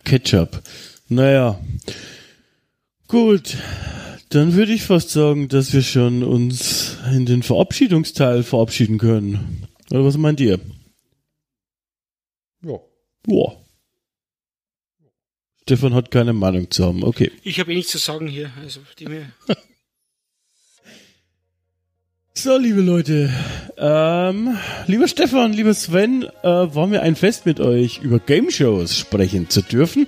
[0.06, 0.61] Ketchup.
[1.10, 1.60] Naja.
[3.08, 3.58] Gut.
[4.30, 9.67] Dann würde ich fast sagen, dass wir schon uns in den Verabschiedungsteil verabschieden können.
[9.89, 10.59] Oder was meint ihr?
[12.61, 12.80] Ja.
[13.23, 13.64] Boah.
[15.64, 17.03] Stefan hat keine Meinung zu haben.
[17.03, 17.31] Okay.
[17.43, 18.51] Ich habe eh nichts zu sagen hier.
[18.61, 19.31] Also, die mir.
[22.39, 23.33] So, liebe Leute,
[23.80, 28.95] ähm, lieber Stefan, lieber Sven, äh, war mir ein Fest mit euch über Game Shows
[28.95, 30.06] sprechen zu dürfen.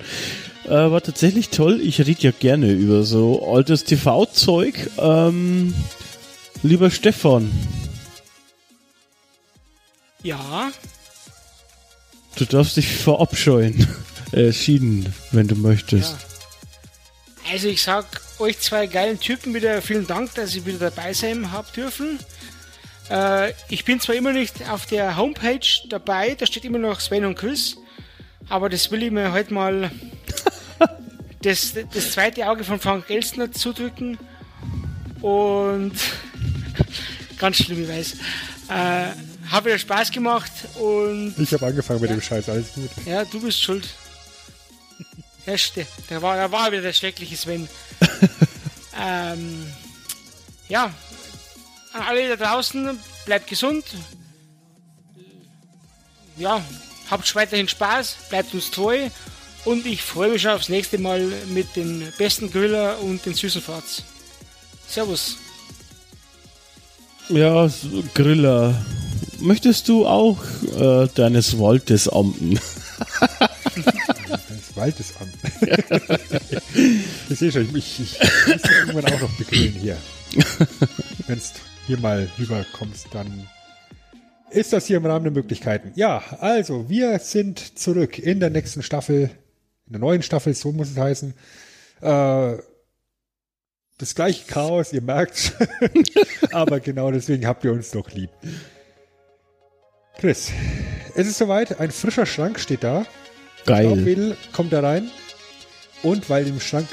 [0.70, 1.82] Äh, war tatsächlich toll.
[1.82, 4.92] Ich rede ja gerne über so altes TV-Zeug.
[5.00, 5.74] Ähm,
[6.62, 7.52] lieber Stefan,
[10.22, 10.72] Ja,
[12.36, 13.88] du darfst dich verabscheuen.
[14.32, 16.12] Äh, schieden, wenn du möchtest.
[16.12, 17.52] Ja.
[17.52, 18.06] Also ich sag
[18.38, 22.20] euch zwei geilen Typen wieder vielen Dank, dass ich wieder dabei sein hab dürfen.
[23.10, 27.26] Äh, ich bin zwar immer nicht auf der Homepage dabei, da steht immer noch Sven
[27.26, 27.78] und Chris,
[28.50, 29.90] aber das will ich mir heute mal
[31.42, 34.18] das, das zweite Auge von Frank Elstner zudrücken
[35.22, 35.94] und
[37.38, 38.14] ganz schlimm, ich weiß.
[38.70, 39.12] Äh,
[39.50, 42.90] hat wieder Spaß gemacht und Ich habe angefangen mit dem Scheiß, alles gut.
[43.06, 43.88] ja, du bist schuld.
[45.46, 45.56] Ja,
[46.10, 47.68] da war, da war wieder der schreckliche Sven.
[49.02, 49.66] ähm,
[50.68, 50.94] ja,
[51.94, 53.86] an alle da draußen, bleibt gesund.
[56.38, 56.64] Ja,
[57.10, 59.10] habt weiterhin Spaß, bleibt uns treu
[59.66, 61.22] und ich freue mich schon aufs nächste Mal
[61.54, 64.04] mit den besten Griller und den süßen Farts.
[64.88, 65.38] Servus.
[67.30, 67.70] Ja,
[68.14, 68.74] Griller.
[69.40, 70.38] Möchtest du auch
[70.78, 72.60] äh, deines Waldes amten?
[74.50, 75.32] Das Wald ist an.
[77.30, 79.98] ich sehe schon, ich, ich, ich muss dich irgendwann auch noch begrillen hier.
[81.28, 81.44] Wenn du
[81.88, 83.48] hier mal rüberkommst, dann
[84.52, 85.92] ist das hier im Rahmen der Möglichkeiten.
[85.96, 89.32] Ja, also, wir sind zurück in der nächsten Staffel,
[89.90, 91.34] in der neuen Staffel, so muss es heißen.
[92.02, 92.58] Äh,
[93.98, 95.54] das gleiche Chaos, ihr merkt.
[96.52, 98.30] Aber genau deswegen habt ihr uns doch lieb.
[100.20, 100.52] Chris,
[101.16, 103.06] es ist soweit, ein frischer Schrank steht da.
[103.66, 103.86] Geil.
[103.86, 105.10] Staubwedel kommt da rein.
[106.04, 106.88] Und weil im Schrank,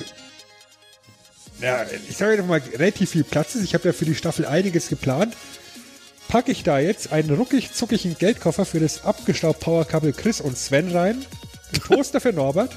[1.61, 4.47] ja, ich sage einfach mal, relativ viel Platz ist, ich habe ja für die Staffel
[4.47, 5.37] einiges geplant,
[6.29, 10.57] packe ich da jetzt einen ruckig zuckigen Geldkoffer für das abgestaubt Power Couple Chris und
[10.57, 11.25] Sven rein,
[11.73, 12.75] einen Toaster für Norbert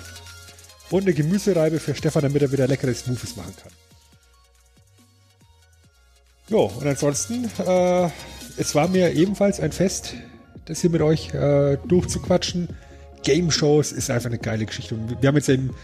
[0.89, 3.71] und eine Gemüsereibe für Stefan, damit er wieder leckere Smoothies machen kann.
[6.49, 8.09] Jo, und ansonsten, äh,
[8.57, 10.15] es war mir ebenfalls ein Fest,
[10.65, 12.69] das hier mit euch äh, durchzuquatschen.
[13.23, 14.95] Game Shows ist einfach eine geile Geschichte.
[14.95, 15.75] Und wir haben jetzt eben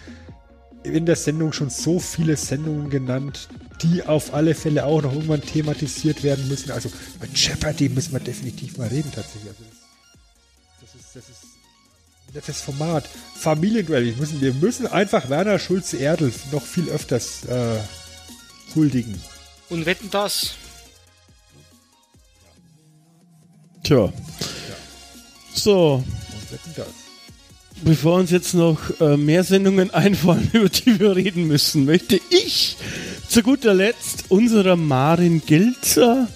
[0.84, 3.50] in der Sendung schon so viele Sendungen genannt,
[3.82, 6.72] die auf alle Fälle auch noch irgendwann thematisiert werden müssen.
[6.72, 9.50] Also bei Jeopardy müssen wir definitiv mal reden tatsächlich.
[9.50, 9.64] Also
[12.36, 13.06] nettes Format.
[13.36, 14.06] Familienduell.
[14.06, 17.80] Wir müssen, wir müssen einfach Werner Schulze-Erdl noch viel öfters äh,
[18.76, 19.20] huldigen.
[19.70, 20.56] Und wetten das?
[23.84, 24.12] Tja.
[25.54, 26.88] So, Und wetten das.
[27.84, 32.76] bevor uns jetzt noch äh, mehr Sendungen einfallen, über die wir reden müssen, möchte ich
[33.30, 36.28] zu guter Letzt unserer Marin Gilzer,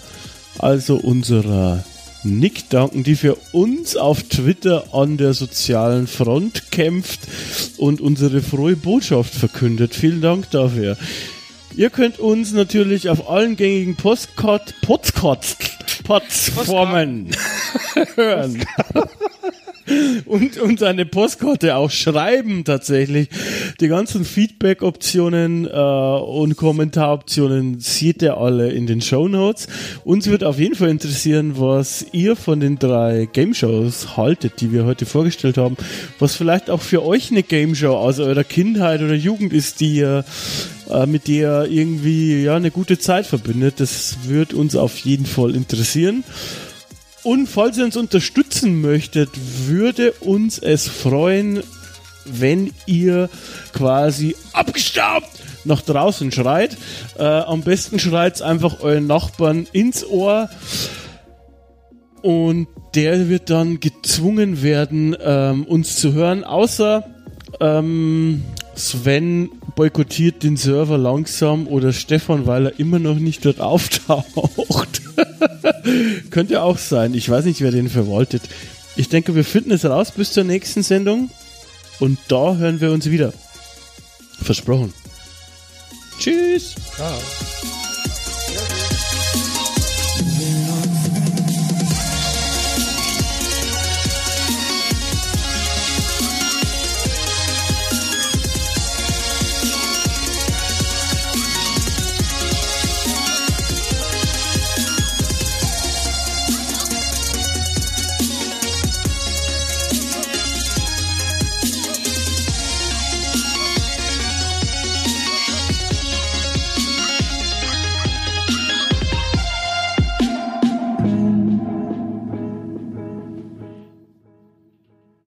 [0.57, 1.83] also unserer
[2.23, 7.21] Nick danken, die für uns auf Twitter an der sozialen Front kämpft
[7.77, 9.95] und unsere frohe Botschaft verkündet.
[9.95, 10.97] Vielen Dank dafür.
[11.75, 15.57] Ihr könnt uns natürlich auf allen gängigen Postcard, Podcast,
[16.03, 17.29] Plattformen
[18.15, 18.65] hören
[20.25, 23.29] und uns eine Postkarte auch schreiben tatsächlich.
[23.79, 29.67] Die ganzen Feedback-Optionen äh, und Kommentaroptionen seht ihr alle in den Show Notes.
[30.03, 34.71] Uns wird auf jeden Fall interessieren, was ihr von den drei Game Shows haltet, die
[34.71, 35.77] wir heute vorgestellt haben.
[36.19, 39.95] Was vielleicht auch für euch eine Game Show aus eurer Kindheit oder Jugend ist, die
[39.95, 40.25] ihr
[40.89, 43.79] äh, mit der irgendwie ja eine gute Zeit verbindet.
[43.79, 46.23] Das wird uns auf jeden Fall interessieren.
[47.23, 49.29] Und falls ihr uns unterstützen möchtet,
[49.67, 51.63] würde uns es freuen,
[52.25, 53.29] wenn ihr
[53.73, 55.29] quasi abgestaubt
[55.65, 56.77] nach draußen schreit.
[57.17, 60.49] Äh, am besten schreit einfach euren Nachbarn ins Ohr
[62.21, 67.05] und der wird dann gezwungen werden, ähm, uns zu hören, außer
[67.59, 68.43] ähm,
[68.79, 75.01] Sven boykottiert den Server langsam oder Stefan, weil er immer noch nicht dort auftaucht.
[76.31, 77.13] Könnte auch sein.
[77.13, 78.43] Ich weiß nicht, wer den verwaltet.
[78.95, 81.29] Ich denke, wir finden es raus bis zur nächsten Sendung.
[81.99, 83.33] Und da hören wir uns wieder.
[84.41, 84.93] Versprochen.
[86.19, 86.75] Tschüss.
[86.95, 87.78] Ciao.